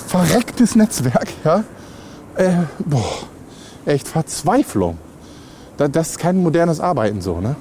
verrecktes 0.09 0.77
Netzwerk. 0.77 1.29
Ja, 1.45 1.65
äh, 2.37 2.51
boah, 2.85 3.03
echt 3.87 4.09
Verzweiflung. 4.09 4.99
Da- 5.77 5.89
Das 5.89 6.11
ist 6.11 6.19
kein 6.19 6.43
modernes 6.43 6.81
Arbeiten 6.81 7.21
so, 7.21 7.41
ne? 7.41 7.57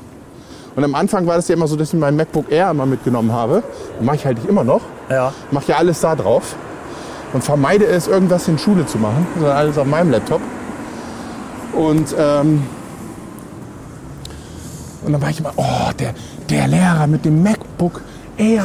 Und 0.76 0.84
am 0.84 0.96
Anfang 0.96 1.28
war 1.28 1.36
das 1.36 1.48
ja 1.48 1.56
immer 1.56 1.68
so, 1.68 1.76
dass 1.76 1.94
ich 1.94 2.00
mein 2.00 2.16
MacBook 2.16 2.52
Air 2.52 2.72
immer 2.72 2.86
mitgenommen 2.88 3.32
habe. 3.32 3.62
Mache 4.02 4.16
ich 4.16 4.26
halt 4.26 4.38
immer 4.50 4.64
noch. 4.64 4.82
Ja. 5.10 5.32
Mache 5.52 5.72
ja 5.72 5.78
alles 5.78 6.00
da 6.00 6.16
drauf. 6.16 6.56
Und 7.32 7.44
vermeide 7.44 7.86
es, 7.86 8.08
irgendwas 8.08 8.48
in 8.48 8.58
Schule 8.58 8.86
zu 8.88 8.98
machen, 8.98 9.28
sondern 9.36 9.56
alles 9.56 9.78
auf 9.78 9.86
meinem 9.86 10.10
Laptop. 10.12 10.42
Und, 11.76 12.16
ähm, 12.18 12.64
und 15.06 15.14
dann 15.14 15.22
war 15.22 15.30
ich 15.30 15.40
immer, 15.40 15.54
oh, 15.58 15.92
der, 16.00 16.14
der 16.50 16.68
Lehrer 16.68 17.06
mit 17.08 17.26
dem 17.26 17.44
MacBook 17.44 18.02
Air. 18.38 18.64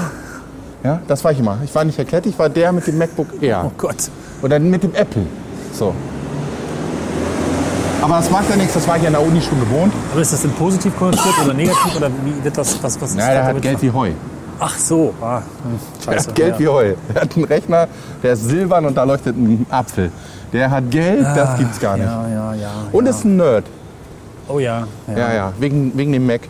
Ja, 0.85 1.01
das 1.09 1.25
war 1.25 1.33
ich 1.33 1.41
immer. 1.41 1.59
Ich 1.65 1.75
war 1.75 1.85
nicht 1.85 1.99
der 1.99 2.05
Klett, 2.05 2.27
ich 2.27 2.39
war 2.39 2.49
der 2.49 2.73
mit 2.73 2.87
dem 2.87 2.99
MacBook 2.99 3.43
Air. 3.43 3.65
Oh 3.67 3.73
Gott. 3.77 3.97
Oder 4.43 4.59
mit 4.59 4.83
dem 4.83 4.95
Apple. 4.95 5.27
So. 5.73 5.95
Aber 8.01 8.17
das 8.17 8.31
macht 8.31 8.49
ja 8.49 8.57
nichts, 8.57 8.75
das 8.75 8.87
war 8.87 8.97
ich 8.97 9.03
ja 9.03 9.09
in 9.09 9.15
der 9.15 9.23
Uni 9.23 9.41
schon 9.41 9.59
gewohnt. 9.59 9.93
Aber 10.13 10.21
ist 10.21 10.33
das 10.33 10.43
denn 10.43 10.53
positiv 10.53 10.97
konnotiert 10.97 11.35
oder 11.45 11.53
negativ? 11.55 11.97
Oder 11.97 12.11
wie 12.25 12.45
wird 12.45 12.57
das, 12.57 12.83
was, 12.83 13.01
was 13.01 13.11
ist 13.11 13.19
Ja, 13.19 13.31
der 13.33 13.45
hat 13.45 13.61
Geld 13.61 13.83
wie 13.83 13.91
Heu. 13.91 14.13
Ach 14.61 14.77
so. 14.77 15.15
Ah, 15.21 15.39
hm, 15.39 15.79
Der 16.07 16.13
scheiße. 16.13 16.29
hat 16.29 16.35
Geld 16.35 16.55
ja. 16.55 16.59
wie 16.59 16.69
Heu. 16.69 16.95
Der 17.13 17.23
hat 17.23 17.37
einen 17.37 17.45
Rechner, 17.45 17.89
der 18.23 18.33
ist 18.33 18.45
silbern 18.45 18.87
und 18.87 18.97
da 18.97 19.05
leuchtet 19.05 19.37
ein 19.37 19.67
Apfel. 19.69 20.11
Der 20.53 20.71
hat 20.71 20.91
Geld, 20.91 21.25
das 21.25 21.59
gibt's 21.59 21.81
gar 21.81 21.97
nicht. 21.97 22.07
Ja, 22.07 22.29
ja, 22.29 22.55
ja. 22.55 22.71
Und 22.93 23.05
ja. 23.05 23.11
ist 23.11 23.25
ein 23.25 23.37
Nerd. 23.37 23.65
Oh 24.49 24.59
ja. 24.59 24.87
ja. 25.09 25.19
Ja, 25.19 25.35
ja, 25.35 25.53
wegen, 25.59 25.93
wegen 25.97 26.13
dem 26.13 26.27
Mac. 26.27 26.43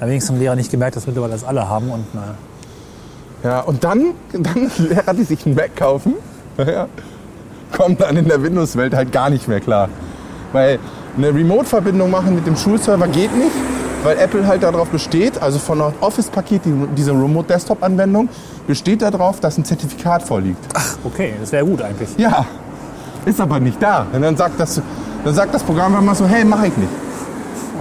Ja, 0.00 0.06
wenigstens 0.06 0.34
haben 0.34 0.40
Lehrer 0.40 0.56
nicht 0.56 0.70
gemerkt, 0.70 0.96
dass 0.96 1.06
mittlerweile 1.06 1.32
das 1.32 1.44
alle 1.44 1.68
haben. 1.68 1.90
Und 1.90 2.04
na, 2.12 2.34
Ja, 3.42 3.60
und 3.60 3.84
dann, 3.84 4.12
dann 4.32 4.70
Lehrer, 4.78 5.14
die 5.14 5.24
sich 5.24 5.44
einen 5.46 5.54
Mac 5.54 5.76
kaufen, 5.76 6.14
ja, 6.58 6.88
kommen 7.76 7.96
dann 7.98 8.16
in 8.16 8.26
der 8.28 8.42
Windows-Welt 8.42 8.94
halt 8.94 9.12
gar 9.12 9.30
nicht 9.30 9.46
mehr 9.48 9.60
klar. 9.60 9.88
Weil 10.52 10.78
eine 11.16 11.28
Remote-Verbindung 11.34 12.10
machen 12.10 12.34
mit 12.34 12.46
dem 12.46 12.56
Schulserver 12.56 13.08
geht 13.08 13.34
nicht, 13.36 13.50
weil 14.04 14.16
Apple 14.18 14.46
halt 14.46 14.62
darauf 14.62 14.88
besteht, 14.88 15.40
also 15.42 15.58
von 15.58 15.80
Office-Paket, 16.00 16.64
die, 16.64 16.72
diese 16.96 17.10
Remote-Desktop-Anwendung, 17.12 18.28
besteht 18.66 19.02
darauf, 19.02 19.40
dass 19.40 19.58
ein 19.58 19.64
Zertifikat 19.64 20.22
vorliegt. 20.22 20.58
okay, 21.04 21.34
das 21.40 21.52
wäre 21.52 21.64
gut 21.64 21.82
eigentlich. 21.82 22.08
Ja, 22.16 22.46
ist 23.24 23.40
aber 23.40 23.60
nicht 23.60 23.82
da. 23.82 24.06
Und 24.12 24.22
dann 24.22 24.36
sagt 24.36 24.58
das, 24.60 24.80
dann 25.24 25.34
sagt 25.34 25.54
das 25.54 25.62
Programm 25.62 25.96
immer 25.98 26.14
so, 26.14 26.26
hey, 26.26 26.44
mach 26.44 26.62
ich 26.64 26.76
nicht. 26.76 26.90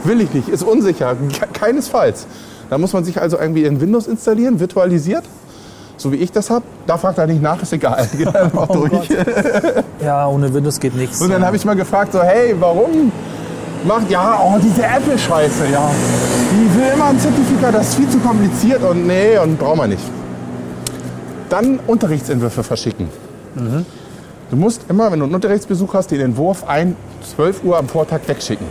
Will 0.04 0.22
ich 0.22 0.34
nicht, 0.34 0.50
ist 0.50 0.64
unsicher, 0.64 1.16
ke- 1.16 1.48
keinesfalls. 1.54 2.28
Da 2.70 2.78
muss 2.78 2.94
man 2.94 3.04
sich 3.04 3.22
also 3.22 3.38
irgendwie 3.40 3.64
in 3.64 3.80
Windows 3.82 4.08
installieren, 4.08 4.60
virtualisiert, 4.60 5.24
so 5.98 6.12
wie 6.12 6.18
ich 6.18 6.32
das 6.32 6.50
habe. 6.50 6.64
Da 6.88 6.98
fragt 6.98 7.18
er 7.18 7.28
nicht 7.28 7.42
nach, 7.42 7.62
ist 7.62 7.74
egal. 7.74 8.08
Geht 8.18 8.36
einfach 8.36 8.70
Oh 8.70 8.88
durch. 8.88 9.10
Ja, 10.04 10.28
ohne 10.28 10.54
Windows 10.54 10.80
geht 10.80 10.96
nichts. 10.96 11.22
Und 11.22 11.30
dann 11.32 11.46
habe 11.46 11.56
ich 11.56 11.66
mal 11.66 11.76
gefragt, 11.76 12.14
so, 12.14 12.22
hey, 12.22 12.56
warum 12.60 13.12
macht, 13.86 14.10
ja, 14.10 14.40
oh, 14.44 14.58
diese 14.62 14.84
Apple-Scheiße, 14.84 15.64
ja. 15.72 15.90
Die 16.52 16.76
will 16.80 16.92
immer 16.94 17.06
ein 17.06 17.20
Zertifikat, 17.20 17.74
das 17.76 17.90
ist 17.90 17.96
viel 17.96 18.10
zu 18.10 18.20
kompliziert 18.20 18.84
und 18.84 19.08
nee, 19.08 19.38
und 19.38 19.58
brauchen 19.58 19.80
wir 19.80 19.88
nicht. 19.88 20.04
Dann 21.50 21.80
Unterrichtsentwürfe 21.88 22.64
verschicken. 22.64 23.08
Du 24.50 24.56
musst 24.58 24.82
immer, 24.90 25.12
wenn 25.12 25.20
du 25.20 25.26
einen 25.26 25.36
Unterrichtsbesuch 25.36 25.94
hast, 25.94 26.12
den 26.12 26.20
Entwurf 26.22 26.68
ein 26.68 26.96
12 27.36 27.64
Uhr 27.64 27.78
am 27.78 27.88
Vortag 27.88 28.22
wegschicken. 28.28 28.66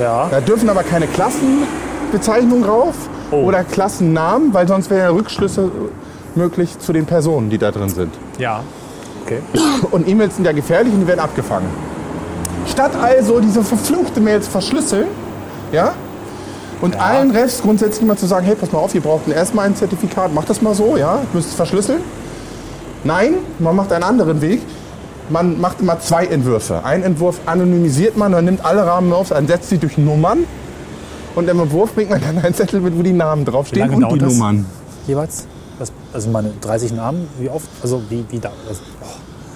Ja. 0.00 0.28
Da 0.30 0.40
dürfen 0.40 0.68
aber 0.70 0.82
keine 0.82 1.06
Klassenbezeichnungen 1.06 2.64
rauf 2.64 2.94
Oh. 3.30 3.44
oder 3.44 3.64
Klassennamen, 3.64 4.52
weil 4.52 4.68
sonst 4.68 4.90
wären 4.90 5.00
ja 5.00 5.08
Rückschlüsse 5.10 5.70
möglich 6.36 6.78
zu 6.78 6.92
den 6.92 7.06
Personen, 7.06 7.50
die 7.50 7.58
da 7.58 7.70
drin 7.70 7.88
sind. 7.88 8.14
Ja. 8.38 8.62
Okay. 9.24 9.38
Und 9.90 10.08
E-Mails 10.08 10.36
sind 10.36 10.44
ja 10.44 10.52
gefährlich 10.52 10.92
und 10.92 11.00
die 11.00 11.06
werden 11.06 11.20
abgefangen. 11.20 11.68
Statt 12.66 12.92
also 13.00 13.40
diese 13.40 13.62
verfluchte 13.62 14.20
Mails 14.20 14.48
verschlüsseln, 14.48 15.06
ja, 15.72 15.94
und 16.80 17.00
allen 17.00 17.30
Refs 17.30 17.62
grundsätzlich 17.62 18.06
mal 18.06 18.16
zu 18.16 18.26
sagen, 18.26 18.44
hey, 18.44 18.56
pass 18.56 18.72
mal 18.72 18.80
auf, 18.80 18.94
ihr 18.94 19.00
braucht 19.00 19.28
erstmal 19.28 19.66
ein 19.66 19.76
Zertifikat, 19.76 20.34
macht 20.34 20.50
das 20.50 20.60
mal 20.60 20.74
so, 20.74 20.96
ja, 20.96 21.16
ihr 21.16 21.26
müsst 21.32 21.50
es 21.50 21.54
verschlüsseln. 21.54 22.00
Nein, 23.04 23.34
man 23.60 23.76
macht 23.76 23.92
einen 23.92 24.02
anderen 24.04 24.40
Weg. 24.40 24.60
Man 25.30 25.60
macht 25.60 25.80
immer 25.80 26.00
zwei 26.00 26.26
Entwürfe. 26.26 26.84
Einen 26.84 27.04
Entwurf 27.04 27.38
anonymisiert 27.46 28.16
man, 28.16 28.32
man 28.32 28.44
nimmt 28.44 28.64
alle 28.64 28.84
Rahmen 28.84 29.12
auf, 29.12 29.28
dann 29.28 29.46
setzt 29.46 29.70
sie 29.70 29.78
durch 29.78 29.96
Nummern. 29.96 30.44
Und 31.36 31.48
im 31.48 31.60
Entwurf 31.60 31.94
bringt 31.94 32.10
man 32.10 32.20
dann 32.20 32.38
einen 32.38 32.54
Zettel 32.54 32.80
mit, 32.80 32.98
wo 32.98 33.02
die 33.02 33.12
Namen 33.12 33.44
draufstehen 33.44 33.94
und 33.94 34.12
die 34.12 34.18
das? 34.18 34.32
Nummern. 34.32 34.66
Jeweils? 35.06 35.46
Das, 35.82 35.90
also 36.12 36.30
meine 36.30 36.52
30 36.60 36.92
Namen, 36.92 37.26
wie 37.40 37.48
oft? 37.48 37.66
Also 37.82 38.00
wie, 38.08 38.24
wie 38.30 38.38
da? 38.38 38.52
Das, 38.68 38.78
oh. 39.02 39.06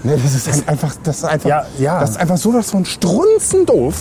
Nee, 0.03 0.17
das 0.21 0.35
ist 0.35 0.49
ein- 0.49 0.67
einfach, 0.69 0.93
das 1.05 1.19
ist 1.19 1.25
einfach, 1.25 1.49
Ja, 1.49 1.65
ja. 1.79 2.01
das 2.01 2.11
ist 2.11 2.17
einfach 2.17 2.37
sowas 2.37 2.69
von 2.69 2.85
strunzen 2.85 3.65
doof 3.65 3.95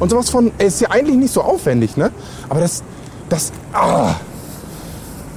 und 0.00 0.10
sowas 0.10 0.28
von, 0.28 0.50
ist 0.58 0.80
ja 0.80 0.90
eigentlich 0.90 1.16
nicht 1.16 1.32
so 1.32 1.40
aufwendig, 1.40 1.96
ne? 1.96 2.10
Aber 2.48 2.58
das, 2.58 2.82
das, 3.28 3.52
ah. 3.72 4.16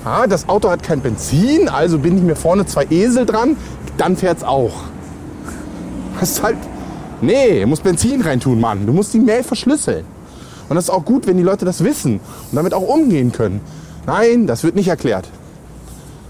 Ah, 0.04 0.26
das 0.26 0.50
Auto 0.50 0.68
hat 0.72 0.82
kein 0.82 1.00
Benzin, 1.00 1.70
also 1.70 2.00
bin 2.00 2.18
ich 2.18 2.24
mir 2.24 2.36
vorne 2.36 2.66
zwei 2.66 2.88
Esel 2.90 3.28
dran, 3.28 3.56
dann 3.98 4.18
fährt's 4.18 4.44
auch. 4.44 4.74
Das 6.20 6.32
ist 6.32 6.42
halt, 6.42 6.58
nee, 7.22 7.62
du 7.62 7.68
musst 7.68 7.84
Benzin 7.84 8.22
reintun, 8.22 8.60
Mann. 8.60 8.88
Du 8.88 8.94
musst 8.94 9.14
die 9.14 9.20
Mail 9.20 9.44
verschlüsseln. 9.44 10.06
Und 10.70 10.76
das 10.76 10.86
ist 10.86 10.90
auch 10.90 11.06
gut, 11.06 11.28
wenn 11.28 11.38
die 11.38 11.44
Leute 11.44 11.66
das 11.66 11.84
wissen 11.84 12.14
und 12.50 12.56
damit 12.56 12.74
auch 12.74 12.82
umgehen 12.88 13.32
können. 13.32 13.62
Nein, 14.08 14.48
das 14.48 14.64
wird 14.64 14.74
nicht 14.76 14.88
erklärt. 14.88 15.28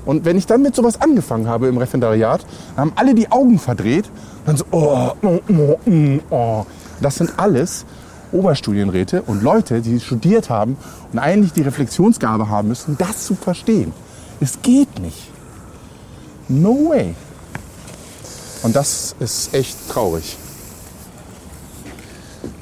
Und 0.05 0.25
wenn 0.25 0.37
ich 0.37 0.45
dann 0.45 0.61
mit 0.61 0.75
sowas 0.75 1.01
angefangen 1.01 1.47
habe 1.47 1.67
im 1.67 1.77
Referendariat, 1.77 2.45
haben 2.77 2.93
alle 2.95 3.15
die 3.15 3.31
Augen 3.31 3.59
verdreht. 3.59 4.09
Dann 4.45 4.57
so, 4.57 4.65
oh, 4.71 5.11
oh, 5.21 5.39
oh, 5.49 5.79
oh, 5.85 6.19
oh. 6.29 6.65
Das 7.01 7.15
sind 7.15 7.33
alles 7.37 7.85
Oberstudienräte 8.31 9.21
und 9.23 9.41
Leute, 9.41 9.81
die 9.81 9.99
studiert 9.99 10.49
haben 10.49 10.77
und 11.11 11.19
eigentlich 11.19 11.53
die 11.53 11.61
Reflexionsgabe 11.61 12.49
haben 12.49 12.67
müssen, 12.67 12.97
das 12.97 13.25
zu 13.25 13.35
verstehen. 13.35 13.93
Es 14.39 14.61
geht 14.61 14.99
nicht. 14.99 15.31
No 16.47 16.89
way. 16.89 17.15
Und 18.63 18.75
das 18.75 19.15
ist 19.19 19.53
echt 19.53 19.89
traurig. 19.89 20.37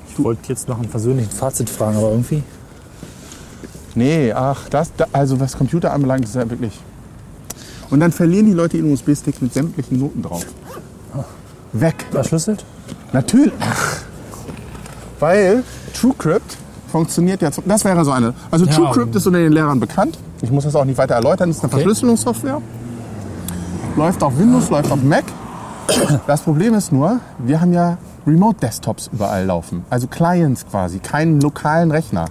Ich 0.10 0.24
wollte 0.24 0.50
jetzt 0.50 0.68
noch 0.68 0.80
ein 0.80 0.88
persönliches 0.88 1.34
Fazit 1.34 1.70
fragen, 1.70 1.98
aber 1.98 2.12
irgendwie. 2.12 2.44
Nee, 3.96 4.32
ach, 4.32 4.70
das, 4.70 4.92
da, 4.96 5.08
also 5.12 5.40
was 5.40 5.58
Computer 5.58 5.92
anbelangt, 5.92 6.26
ist 6.26 6.36
ja 6.36 6.50
wirklich. 6.50 6.80
Und 7.94 8.00
dann 8.00 8.12
verlieren 8.12 8.48
die 8.48 8.54
Leute 8.54 8.78
ihren 8.78 8.92
USB-Sticks 8.92 9.40
mit 9.40 9.54
sämtlichen 9.54 10.00
Noten 10.00 10.24
drauf. 10.24 10.48
Weg. 11.74 11.94
Verschlüsselt? 12.10 12.66
Natürlich. 13.12 13.54
Ach. 13.60 13.98
Weil 15.20 15.64
TrueCrypt 15.94 16.58
funktioniert 16.92 17.44
ja. 17.44 17.52
Das 17.68 17.86
wäre 17.86 18.04
so 18.04 18.10
eine. 18.10 18.34
Also 18.50 18.66
Ja. 18.66 18.72
TrueCrypt 18.72 19.16
ist 19.16 19.28
unter 19.28 19.38
den 19.38 19.52
Lehrern 19.54 19.80
bekannt. 19.80 20.18
Ich 20.42 20.50
muss 20.50 20.64
das 20.64 20.76
auch 20.76 20.86
nicht 20.86 20.98
weiter 20.98 21.14
erläutern. 21.14 21.50
Das 21.50 21.58
ist 21.58 21.64
eine 21.64 21.72
Okay. 21.72 21.84
Verschlüsselungssoftware. 21.84 22.62
Läuft 23.96 24.24
auf 24.24 24.40
Windows, 24.40 24.72
läuft 24.72 24.92
auf 24.92 25.04
Mac. 25.04 25.26
Das 26.26 26.42
Problem 26.42 26.74
ist 26.74 26.92
nur, 26.92 27.20
wir 27.38 27.62
haben 27.62 27.74
ja 27.74 28.00
Remote-Desktops 28.26 29.12
überall 29.14 29.46
laufen. 29.46 29.86
Also 29.92 30.08
Clients 30.08 30.66
quasi, 30.66 30.98
keinen 30.98 31.40
lokalen 31.42 31.92
Rechner. 31.92 32.26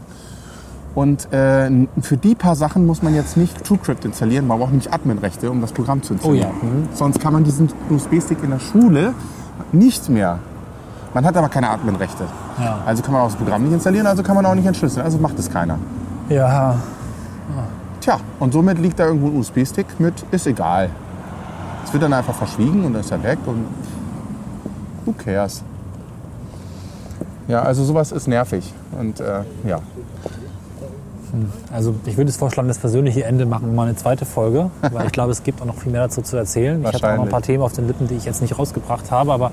Und 0.94 1.32
äh, 1.32 1.70
für 2.00 2.16
die 2.16 2.34
paar 2.34 2.54
Sachen 2.54 2.86
muss 2.86 3.02
man 3.02 3.14
jetzt 3.14 3.36
nicht 3.36 3.64
TrueCrypt 3.64 4.04
installieren. 4.04 4.46
Man 4.46 4.58
braucht 4.58 4.72
nicht 4.72 4.92
Admin-Rechte, 4.92 5.50
um 5.50 5.60
das 5.60 5.72
Programm 5.72 6.02
zu 6.02 6.14
installieren. 6.14 6.50
Oh 6.60 6.64
ja, 6.64 6.70
mhm. 6.70 6.88
Sonst 6.92 7.18
kann 7.20 7.32
man 7.32 7.44
diesen 7.44 7.70
USB-Stick 7.88 8.42
in 8.42 8.50
der 8.50 8.58
Schule 8.58 9.14
nicht 9.72 10.08
mehr. 10.10 10.38
Man 11.14 11.24
hat 11.24 11.36
aber 11.36 11.48
keine 11.48 11.70
Admin-Rechte. 11.70 12.24
Ja. 12.58 12.80
Also 12.86 13.02
kann 13.02 13.12
man 13.12 13.22
auch 13.22 13.28
das 13.28 13.36
Programm 13.36 13.62
nicht 13.64 13.72
installieren, 13.72 14.06
also 14.06 14.22
kann 14.22 14.34
man 14.34 14.44
auch 14.44 14.54
nicht 14.54 14.66
entschlüsseln. 14.66 15.04
Also 15.04 15.18
macht 15.18 15.38
es 15.38 15.50
keiner. 15.50 15.78
Ja. 16.28 16.76
Tja, 18.00 18.18
und 18.40 18.52
somit 18.52 18.78
liegt 18.78 18.98
da 18.98 19.06
irgendwo 19.06 19.28
ein 19.28 19.36
USB-Stick 19.36 20.00
mit, 20.00 20.14
ist 20.30 20.46
egal. 20.46 20.90
Es 21.84 21.92
wird 21.92 22.02
dann 22.02 22.12
einfach 22.12 22.34
verschwiegen 22.34 22.84
und 22.84 22.94
dann 22.94 23.00
ist 23.00 23.10
er 23.10 23.22
weg 23.22 23.38
und 23.46 23.64
who 25.04 25.12
cares? 25.12 25.62
Ja, 27.48 27.62
also 27.62 27.84
sowas 27.84 28.12
ist 28.12 28.28
nervig. 28.28 28.72
Und 28.98 29.20
äh, 29.20 29.42
ja, 29.66 29.80
Also 31.72 31.94
ich 32.06 32.16
würde 32.16 32.30
es 32.30 32.36
vorschlagen, 32.36 32.68
das 32.68 32.78
persönliche 32.78 33.24
Ende 33.24 33.46
machen 33.46 33.66
wir 33.66 33.74
mal 33.74 33.88
eine 33.88 33.96
zweite 33.96 34.24
Folge, 34.24 34.70
weil 34.92 35.06
ich 35.06 35.12
glaube, 35.12 35.32
es 35.32 35.42
gibt 35.42 35.60
auch 35.60 35.66
noch 35.66 35.76
viel 35.76 35.92
mehr 35.92 36.02
dazu 36.02 36.22
zu 36.22 36.36
erzählen. 36.36 36.82
Ich 36.82 36.94
habe 36.94 37.12
auch 37.12 37.16
noch 37.16 37.24
ein 37.24 37.30
paar 37.30 37.42
Themen 37.42 37.62
auf 37.62 37.72
den 37.72 37.86
Lippen, 37.86 38.08
die 38.08 38.16
ich 38.16 38.24
jetzt 38.24 38.42
nicht 38.42 38.58
rausgebracht 38.58 39.10
habe, 39.10 39.32
aber 39.32 39.50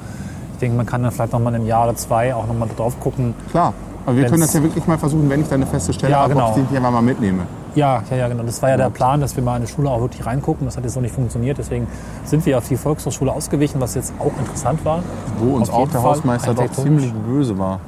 ich 0.53 0.59
denke, 0.59 0.75
man 0.77 0.85
kann 0.85 1.03
dann 1.03 1.11
vielleicht 1.11 1.33
noch 1.33 1.39
mal 1.39 1.53
einem 1.53 1.65
Jahr 1.65 1.85
oder 1.85 1.95
zwei 1.95 2.33
auch 2.35 2.47
noch 2.47 2.57
mal 2.57 2.67
drauf 2.75 2.99
gucken. 2.99 3.33
klar. 3.51 3.73
Aber 4.05 4.15
wir 4.15 4.25
können 4.25 4.41
das 4.41 4.53
ja 4.53 4.63
wirklich 4.63 4.87
mal 4.87 4.97
versuchen, 4.97 5.29
wenn 5.29 5.41
ich 5.41 5.47
dann 5.49 5.61
eine 5.61 5.69
feste 5.69 5.93
Stelle 5.93 6.13
Ja, 6.13 6.21
habe, 6.21 6.33
genau. 6.33 6.51
ob 6.51 6.57
ich 6.57 6.63
die 6.71 6.77
einfach 6.77 6.91
mal 6.91 7.01
mitnehme. 7.01 7.43
Ja, 7.75 8.01
ja, 8.09 8.17
ja, 8.17 8.27
genau. 8.27 8.43
Das 8.43 8.61
war 8.61 8.69
ja 8.69 8.77
der 8.77 8.89
Plan, 8.89 9.21
dass 9.21 9.35
wir 9.35 9.43
mal 9.43 9.57
in 9.57 9.65
die 9.65 9.71
Schule 9.71 9.89
auch 9.89 10.01
wirklich 10.01 10.25
reingucken. 10.25 10.65
Das 10.65 10.77
hat 10.77 10.83
jetzt 10.83 10.95
noch 10.95 11.01
nicht 11.03 11.13
funktioniert. 11.13 11.57
Deswegen 11.57 11.87
sind 12.25 12.45
wir 12.45 12.57
auf 12.57 12.67
die 12.67 12.75
Volkshochschule 12.75 13.31
ausgewichen, 13.31 13.79
was 13.79 13.95
jetzt 13.95 14.13
auch 14.17 14.31
interessant 14.39 14.83
war. 14.83 15.03
Wo 15.37 15.55
uns 15.55 15.69
auch 15.69 15.87
der 15.89 16.01
Fall 16.01 16.11
Hausmeister 16.11 16.53
doch 16.53 16.71
ziemlich 16.71 17.13
böse 17.13 17.57
war. 17.59 17.79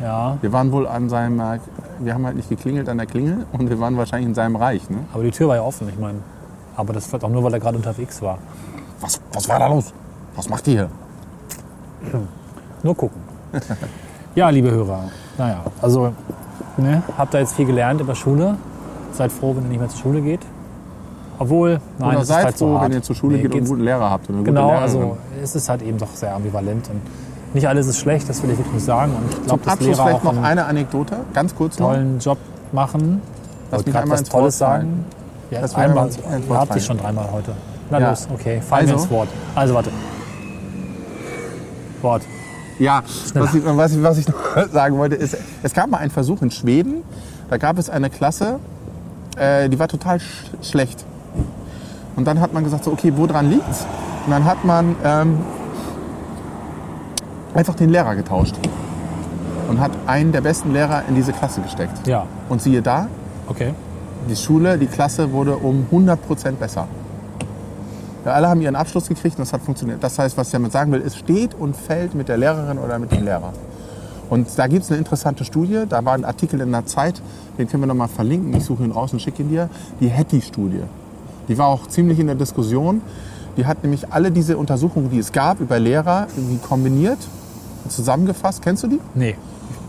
Ja, 0.00 0.38
Wir 0.40 0.52
waren 0.52 0.70
wohl 0.70 0.86
an 0.86 1.08
seinem, 1.08 1.40
äh, 1.40 1.58
wir 1.98 2.14
haben 2.14 2.24
halt 2.24 2.36
nicht 2.36 2.48
geklingelt 2.48 2.88
an 2.88 2.98
der 2.98 3.06
Klingel 3.06 3.46
und 3.52 3.68
wir 3.68 3.80
waren 3.80 3.96
wahrscheinlich 3.96 4.28
in 4.28 4.34
seinem 4.34 4.56
Reich. 4.56 4.88
Ne? 4.90 4.98
aber 5.12 5.22
die 5.24 5.30
Tür 5.30 5.48
war 5.48 5.56
ja 5.56 5.62
offen, 5.62 5.88
ich 5.88 5.98
meine. 5.98 6.18
Aber 6.76 6.92
das 6.92 7.06
vielleicht 7.06 7.24
auch 7.24 7.30
nur, 7.30 7.42
weil 7.42 7.52
er 7.54 7.60
gerade 7.60 7.76
unterwegs 7.76 8.22
war. 8.22 8.38
Was, 9.00 9.20
was 9.32 9.48
war 9.48 9.58
da 9.58 9.66
los? 9.66 9.92
Was 10.36 10.48
macht 10.48 10.68
ihr 10.68 10.88
hier? 12.02 12.20
Nur 12.82 12.94
gucken. 12.96 13.20
ja, 14.36 14.48
liebe 14.50 14.70
Hörer. 14.70 15.04
Naja, 15.36 15.62
also 15.82 16.12
ne, 16.76 17.02
habt 17.16 17.34
ihr 17.34 17.40
jetzt 17.40 17.54
viel 17.54 17.66
gelernt 17.66 18.00
über 18.00 18.14
Schule. 18.14 18.56
Seid 19.12 19.32
froh, 19.32 19.54
wenn 19.56 19.64
ihr 19.64 19.70
nicht 19.70 19.80
mehr 19.80 19.88
zur 19.88 20.00
Schule 20.00 20.20
geht. 20.20 20.40
Obwohl, 21.40 21.80
nein, 21.98 22.08
Oder 22.10 22.16
es 22.18 22.22
ist 22.22 22.28
seid 22.28 22.44
halt 22.44 22.58
so 22.58 22.66
froh, 22.66 22.74
hart. 22.74 22.84
wenn 22.84 22.92
ihr 22.98 23.02
zur 23.02 23.16
Schule 23.16 23.36
Nee, 23.36 23.42
geht 23.42 23.52
und 23.52 23.58
einen 23.58 23.68
guten 23.68 23.82
Lehrer 23.82 24.10
habt. 24.10 24.26
Genau, 24.26 24.70
also 24.70 25.16
es 25.42 25.54
ist 25.56 25.68
halt 25.68 25.82
eben 25.82 25.98
doch 25.98 26.10
sehr 26.14 26.34
ambivalent. 26.34 26.88
Und 26.90 27.00
nicht 27.54 27.66
alles 27.68 27.86
ist 27.86 27.98
schlecht, 27.98 28.28
das 28.28 28.42
will 28.42 28.50
ich 28.50 28.58
wirklich 28.58 28.74
nicht 28.74 28.84
sagen. 28.86 29.12
Und 29.14 29.30
ich 29.32 29.42
glaube, 29.44 29.64
dass 29.64 29.80
Lehrer 29.80 29.94
vielleicht 29.94 30.16
auch 30.26 30.32
noch 30.32 30.42
eine 30.42 30.64
Anekdote, 30.66 31.16
ganz 31.34 31.54
kurz 31.54 31.78
noch. 31.78 31.88
tollen 31.92 32.18
Job 32.18 32.38
machen. 32.72 33.22
Lass 33.70 33.84
mich 33.86 33.94
einmal 33.96 34.10
was 34.14 34.20
ins 34.20 34.32
Wort 34.32 34.40
Tolles 34.40 34.58
fallen. 34.58 34.80
sagen. 34.80 35.04
Ja, 35.50 35.60
Lass 35.62 35.74
einmal, 35.74 36.04
Wort 36.06 36.18
ihr 36.50 36.54
habt 36.58 36.74
dich 36.74 36.84
schon 36.84 36.98
dreimal 36.98 37.28
heute. 37.32 37.52
Na 37.90 37.98
Ja. 37.98 38.10
los, 38.10 38.28
okay, 38.32 38.60
fallen 38.60 38.88
Also? 38.90 39.02
ins 39.02 39.10
Wort. 39.10 39.28
Also 39.54 39.74
warte. 39.74 39.90
Wort. 42.02 42.22
Ja, 42.78 43.02
was 43.34 43.54
ich, 43.54 43.64
was, 43.64 43.92
ich, 43.92 44.02
was 44.02 44.18
ich 44.18 44.28
noch 44.28 44.68
sagen 44.72 44.98
wollte, 44.98 45.16
ist, 45.16 45.36
es 45.62 45.72
gab 45.74 45.88
mal 45.90 45.98
einen 45.98 46.10
Versuch 46.10 46.42
in 46.42 46.50
Schweden, 46.50 47.02
da 47.50 47.56
gab 47.56 47.78
es 47.78 47.90
eine 47.90 48.08
Klasse, 48.08 48.60
äh, 49.36 49.68
die 49.68 49.78
war 49.78 49.88
total 49.88 50.20
sch 50.20 50.44
schlecht. 50.62 51.04
Und 52.14 52.24
dann 52.26 52.40
hat 52.40 52.52
man 52.52 52.62
gesagt, 52.62 52.84
so, 52.84 52.92
okay, 52.92 53.12
woran 53.16 53.50
liegt's? 53.50 53.86
Und 54.26 54.32
dann 54.32 54.44
hat 54.44 54.64
man 54.64 54.94
ähm, 55.04 55.38
einfach 57.54 57.74
den 57.74 57.90
Lehrer 57.90 58.14
getauscht 58.14 58.56
und 59.68 59.80
hat 59.80 59.92
einen 60.06 60.32
der 60.32 60.40
besten 60.40 60.72
Lehrer 60.72 61.02
in 61.08 61.14
diese 61.14 61.32
Klasse 61.32 61.60
gesteckt. 61.60 62.06
Ja, 62.06 62.26
Und 62.48 62.62
siehe 62.62 62.82
da, 62.82 63.08
okay. 63.48 63.74
die 64.28 64.36
Schule, 64.36 64.78
die 64.78 64.86
Klasse 64.86 65.32
wurde 65.32 65.56
um 65.56 65.86
100% 65.92 66.52
besser. 66.52 66.88
Ja, 68.24 68.32
alle 68.32 68.48
haben 68.48 68.60
ihren 68.60 68.76
Abschluss 68.76 69.08
gekriegt 69.08 69.38
und 69.38 69.46
das 69.46 69.52
hat 69.52 69.62
funktioniert. 69.62 70.02
Das 70.02 70.18
heißt, 70.18 70.36
was 70.36 70.48
ich 70.48 70.52
damit 70.52 70.72
sagen 70.72 70.90
will, 70.92 71.02
es 71.04 71.16
steht 71.16 71.54
und 71.54 71.76
fällt 71.76 72.14
mit 72.14 72.28
der 72.28 72.36
Lehrerin 72.36 72.78
oder 72.78 72.98
mit 72.98 73.12
dem 73.12 73.24
Lehrer. 73.24 73.52
Und 74.28 74.58
da 74.58 74.66
gibt 74.66 74.84
es 74.84 74.90
eine 74.90 74.98
interessante 74.98 75.44
Studie, 75.44 75.84
da 75.88 76.04
war 76.04 76.12
ein 76.12 76.24
Artikel 76.24 76.60
in 76.60 76.70
der 76.70 76.84
Zeit, 76.84 77.22
den 77.56 77.66
können 77.68 77.82
wir 77.82 77.86
nochmal 77.86 78.08
verlinken, 78.08 78.54
ich 78.54 78.64
suche 78.64 78.84
ihn 78.84 78.90
raus 78.90 79.12
und 79.12 79.22
schicke 79.22 79.42
ihn 79.42 79.48
dir, 79.48 79.70
die 80.00 80.10
Hattie-Studie. 80.10 80.82
Die 81.48 81.56
war 81.56 81.68
auch 81.68 81.86
ziemlich 81.86 82.18
in 82.18 82.26
der 82.26 82.36
Diskussion. 82.36 83.00
Die 83.56 83.64
hat 83.64 83.82
nämlich 83.82 84.12
alle 84.12 84.30
diese 84.30 84.58
Untersuchungen, 84.58 85.10
die 85.10 85.18
es 85.18 85.32
gab 85.32 85.60
über 85.60 85.78
Lehrer, 85.78 86.26
irgendwie 86.36 86.58
kombiniert 86.58 87.18
zusammengefasst. 87.88 88.62
Kennst 88.62 88.82
du 88.84 88.88
die? 88.88 89.00
Nee. 89.14 89.36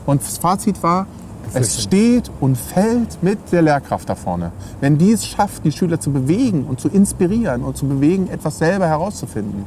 Und 0.06 0.22
das 0.22 0.38
Fazit 0.38 0.82
war, 0.84 1.08
es 1.54 1.82
steht 1.82 2.30
und 2.40 2.58
fällt 2.58 3.22
mit 3.24 3.52
der 3.52 3.62
Lehrkraft 3.62 4.10
da 4.10 4.16
vorne. 4.16 4.52
Wenn 4.82 4.98
die 4.98 5.12
es 5.12 5.26
schafft, 5.26 5.66
die 5.66 5.72
Schüler 5.72 6.00
zu 6.00 6.12
bewegen 6.12 6.66
und 6.66 6.80
zu 6.80 6.90
inspirieren 6.90 7.64
und 7.64 7.76
zu 7.76 7.88
bewegen, 7.88 8.30
etwas 8.30 8.60
selber 8.60 8.88
herauszufinden, 8.88 9.66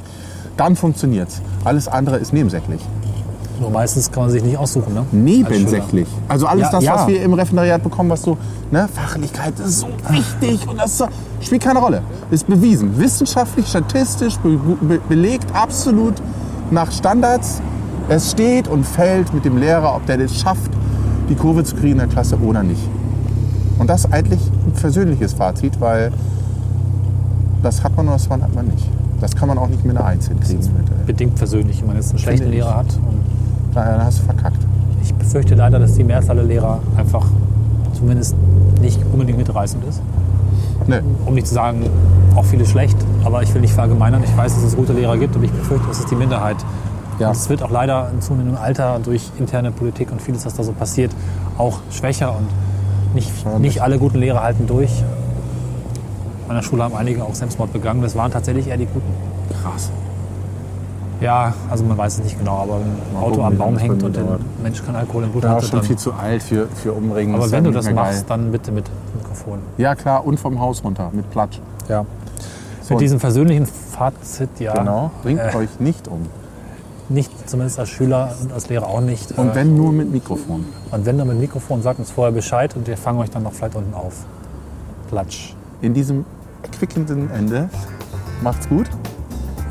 dann 0.57 0.77
funktioniert 0.77 1.29
es. 1.29 1.41
Alles 1.65 1.89
andere 1.89 2.19
ist 2.19 2.33
nebensächlich. 2.33 2.81
Nur 3.61 3.71
meistens 3.71 4.11
kann 4.11 4.25
man 4.25 4.33
sich 4.33 4.43
nicht 4.43 4.57
aussuchen, 4.57 4.95
ne? 4.95 5.05
Nebensächlich. 5.13 6.09
Also 6.29 6.47
alles 6.47 6.65
Ja, 6.65 6.73
das, 6.73 6.85
ja. 6.85 6.95
was 6.95 7.07
wir 7.07 7.23
im 7.23 7.33
Referendariat 7.35 7.83
bekommen, 7.83 8.11
was 8.11 8.23
so, 8.23 8.37
ne, 8.71 8.89
Fachlichkeit 8.93 9.59
ist 9.61 9.81
so 9.81 9.89
wichtig 10.09 10.67
und 10.69 10.79
das 10.79 10.99
so, 10.99 11.07
spielt 11.41 11.63
keine 11.63 11.79
Rolle. 11.79 12.03
Ist 12.31 12.47
bewiesen. 12.47 12.99
Wissenschaftlich, 12.99 13.67
statistisch, 13.69 14.37
be 14.39 14.59
be 14.81 15.01
belegt, 15.09 15.47
absolut 15.55 16.15
nach 16.71 16.91
Standards. 16.91 17.61
Es 18.09 18.31
steht 18.33 18.69
und 18.69 18.85
fällt 18.85 19.33
mit 19.33 19.45
dem 19.45 19.57
Lehrer, 19.59 19.95
ob 19.95 20.07
der 20.07 20.19
das 20.19 20.37
schafft, 20.37 20.71
die 21.29 21.35
Kurve 21.35 21.65
zu 21.65 21.77
kriegen 21.77 21.93
in 21.93 21.99
der 21.99 22.09
Klasse 22.09 22.37
oder 22.39 22.63
nicht. 22.63 22.83
Und 23.79 23.89
das 23.89 24.05
ist 24.05 24.13
eigentlich 24.13 24.41
ein 24.67 24.73
persönliches 24.73 25.33
Fazit, 25.33 25.81
weil 25.81 26.13
das 27.63 27.83
hat 27.83 27.97
man 27.97 28.07
oder 28.07 28.17
das 28.17 28.29
hat 28.29 28.55
man 28.55 28.67
nicht. 28.67 28.89
Das 29.21 29.35
kann 29.37 29.49
man 29.49 29.57
auch 29.57 29.69
nicht 29.69 29.85
mit 29.85 29.97
einer 29.97 30.05
Eins 30.05 30.29
hinkriegen. 30.29 30.69
Bedingt 31.07 31.37
persönlich, 31.37 31.81
wenn 31.81 31.89
man 31.89 31.97
jetzt 31.97 32.11
einen 32.11 32.19
schlechten 32.19 32.49
ich. 32.49 32.55
Lehrer 32.55 32.77
hat. 32.77 32.87
Und 32.87 33.23
Daher 33.75 34.05
hast 34.05 34.19
du 34.19 34.25
verkackt. 34.25 34.59
ich 35.03 35.15
befürchte 35.15 35.55
leider, 35.55 35.79
dass 35.79 35.95
die 35.95 36.05
Mehrzahl 36.05 36.37
der 36.37 36.45
Lehrer 36.45 36.81
einfach 36.97 37.27
zumindest 37.95 38.35
nicht 38.81 39.01
unbedingt 39.13 39.39
mitreißend 39.39 39.85
ist. 39.85 40.03
Nee. 40.87 41.01
Um 41.25 41.35
nicht 41.35 41.47
zu 41.47 41.55
sagen, 41.55 41.87
auch 42.35 42.45
viele 42.45 42.67
schlecht, 42.67 42.97
aber 43.25 43.43
ich 43.43 43.55
will 43.55 43.61
nicht 43.61 43.73
verallgemeinern. 43.73 44.23
Ich 44.25 44.37
weiß, 44.37 44.55
dass 44.55 44.65
es 44.65 44.77
gute 44.77 44.93
Lehrer 44.93 45.17
gibt 45.17 45.37
und 45.37 45.45
ich 45.45 45.53
befürchte, 45.53 45.87
das 45.87 46.01
ist 46.01 46.11
die 46.11 46.17
Minderheit. 46.17 46.57
Ja. 47.23 47.29
Und 47.29 47.37
es 47.37 47.49
wird 47.49 47.63
auch 47.63 47.71
leider 47.71 48.11
in 48.13 48.21
zunehmendem 48.21 48.61
Alter 48.61 48.99
durch 49.03 49.31
interne 49.39 49.71
Politik 49.71 50.11
und 50.11 50.21
vieles, 50.21 50.45
was 50.45 50.55
da 50.55 50.65
so 50.65 50.73
passiert, 50.73 51.13
auch 51.57 51.79
schwächer 51.93 52.37
und 52.37 52.49
nicht, 53.15 53.31
nicht 53.61 53.81
alle 53.81 53.99
guten 53.99 54.19
Lehrer 54.19 54.43
halten 54.43 54.67
durch. 54.67 54.91
An 56.49 56.57
der 56.57 56.63
Schule 56.63 56.83
haben 56.83 56.97
einige 56.97 57.23
auch 57.23 57.35
Selbstmord 57.35 57.73
begangen. 57.73 58.03
Das 58.03 58.17
waren 58.17 58.33
tatsächlich 58.33 58.67
eher 58.67 58.77
die 58.77 58.87
Guten. 58.87 59.07
Krass. 59.63 59.91
Ja, 61.21 61.55
also 61.71 61.85
man 61.85 61.97
weiß 61.97 62.15
es 62.19 62.25
nicht 62.25 62.37
genau, 62.41 62.57
aber 62.59 62.81
wenn 62.81 62.89
ein 62.89 63.13
Mal 63.13 63.21
Auto 63.21 63.29
gucken, 63.37 63.45
am 63.45 63.57
Baum 63.57 63.79
hängt 63.79 64.03
und 64.03 64.17
dauert. 64.17 64.41
Mensch 64.61 64.85
kein 64.85 64.97
Alkohol 64.97 65.23
im 65.23 65.31
Blut 65.31 65.45
Ja, 65.45 65.51
hat, 65.51 65.65
schon 65.65 65.83
viel 65.85 65.97
zu 65.97 66.13
alt 66.15 66.43
für, 66.43 66.67
für 66.67 66.93
Umringen. 66.93 67.37
aber 67.37 67.49
wenn 67.53 67.65
ja 67.65 67.71
du 67.71 67.77
das 67.77 67.89
machst, 67.93 68.13
geil. 68.13 68.25
dann 68.27 68.51
bitte 68.51 68.73
mit 68.73 68.91
Mikrofon. 69.17 69.61
Ja, 69.79 69.95
klar, 69.95 70.27
und 70.27 70.41
vom 70.41 70.59
Haus 70.59 70.83
runter 70.83 71.11
mit 71.13 71.31
Platsch. 71.31 71.61
Ja. 71.89 72.05
So, 72.81 72.95
Mit 72.95 73.03
diesem 73.03 73.21
persönlichen 73.21 73.67
Fazit, 73.67 74.49
ja, 74.59 74.75
genau, 74.75 75.13
bringt 75.23 75.41
äh, 75.41 75.57
euch 75.57 75.79
nicht 75.79 76.09
um. 76.09 76.27
Nicht, 77.09 77.31
zumindest 77.49 77.79
als 77.79 77.89
Schüler 77.91 78.35
und 78.43 78.53
als 78.53 78.69
Lehrer 78.69 78.87
auch 78.87 79.01
nicht. 79.01 79.33
Und 79.39 79.51
Äh, 79.51 79.55
wenn 79.57 79.77
nur 79.77 79.93
mit 79.93 80.11
Mikrofon. 80.13 80.65
und 80.91 81.07
wenn 81.07 81.19
dann 81.19 81.29
mit 81.29 81.39
Mikrofon, 81.39 81.83
sagt 81.83 81.99
uns 81.99 82.11
vorher 82.11 82.33
Bescheid 82.33 82.75
und 82.77 82.87
wir 82.87 82.97
fangen 82.97 83.19
euch 83.19 83.31
dann 83.31 83.43
noch 83.43 83.53
vielleicht 83.53 83.75
unten 83.77 83.95
auf. 83.95 84.15
Platsch. 85.09 85.55
In 85.81 85.95
diesem 85.95 86.25
erquickenden 86.63 87.31
Ende 87.31 87.69
macht's 88.43 88.69
gut 88.69 88.87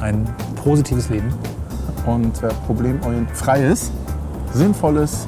Ein 0.01 0.27
positives 0.63 1.09
Leben. 1.09 1.33
und 2.05 2.41
äh, 2.43 2.49
problemorientfreies, 2.67 3.91
sinnvolles, 4.53 5.25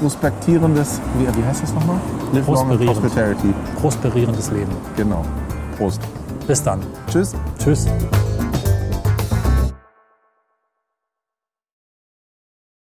prospektierendes, 0.00 1.00
wie, 1.18 1.26
wie 1.38 1.44
heißt 1.44 1.62
das 1.62 1.72
nochmal? 1.74 1.96
Live 2.32 2.44
Prosperierend. 2.44 3.00
prosperity. 3.00 3.54
Prosperierendes 3.80 4.50
Leben. 4.50 4.72
Genau. 4.96 5.24
Prost. 5.76 6.00
Bis 6.46 6.62
dann. 6.62 6.80
Tschüss. 7.10 7.34
Tschüss. 7.58 7.86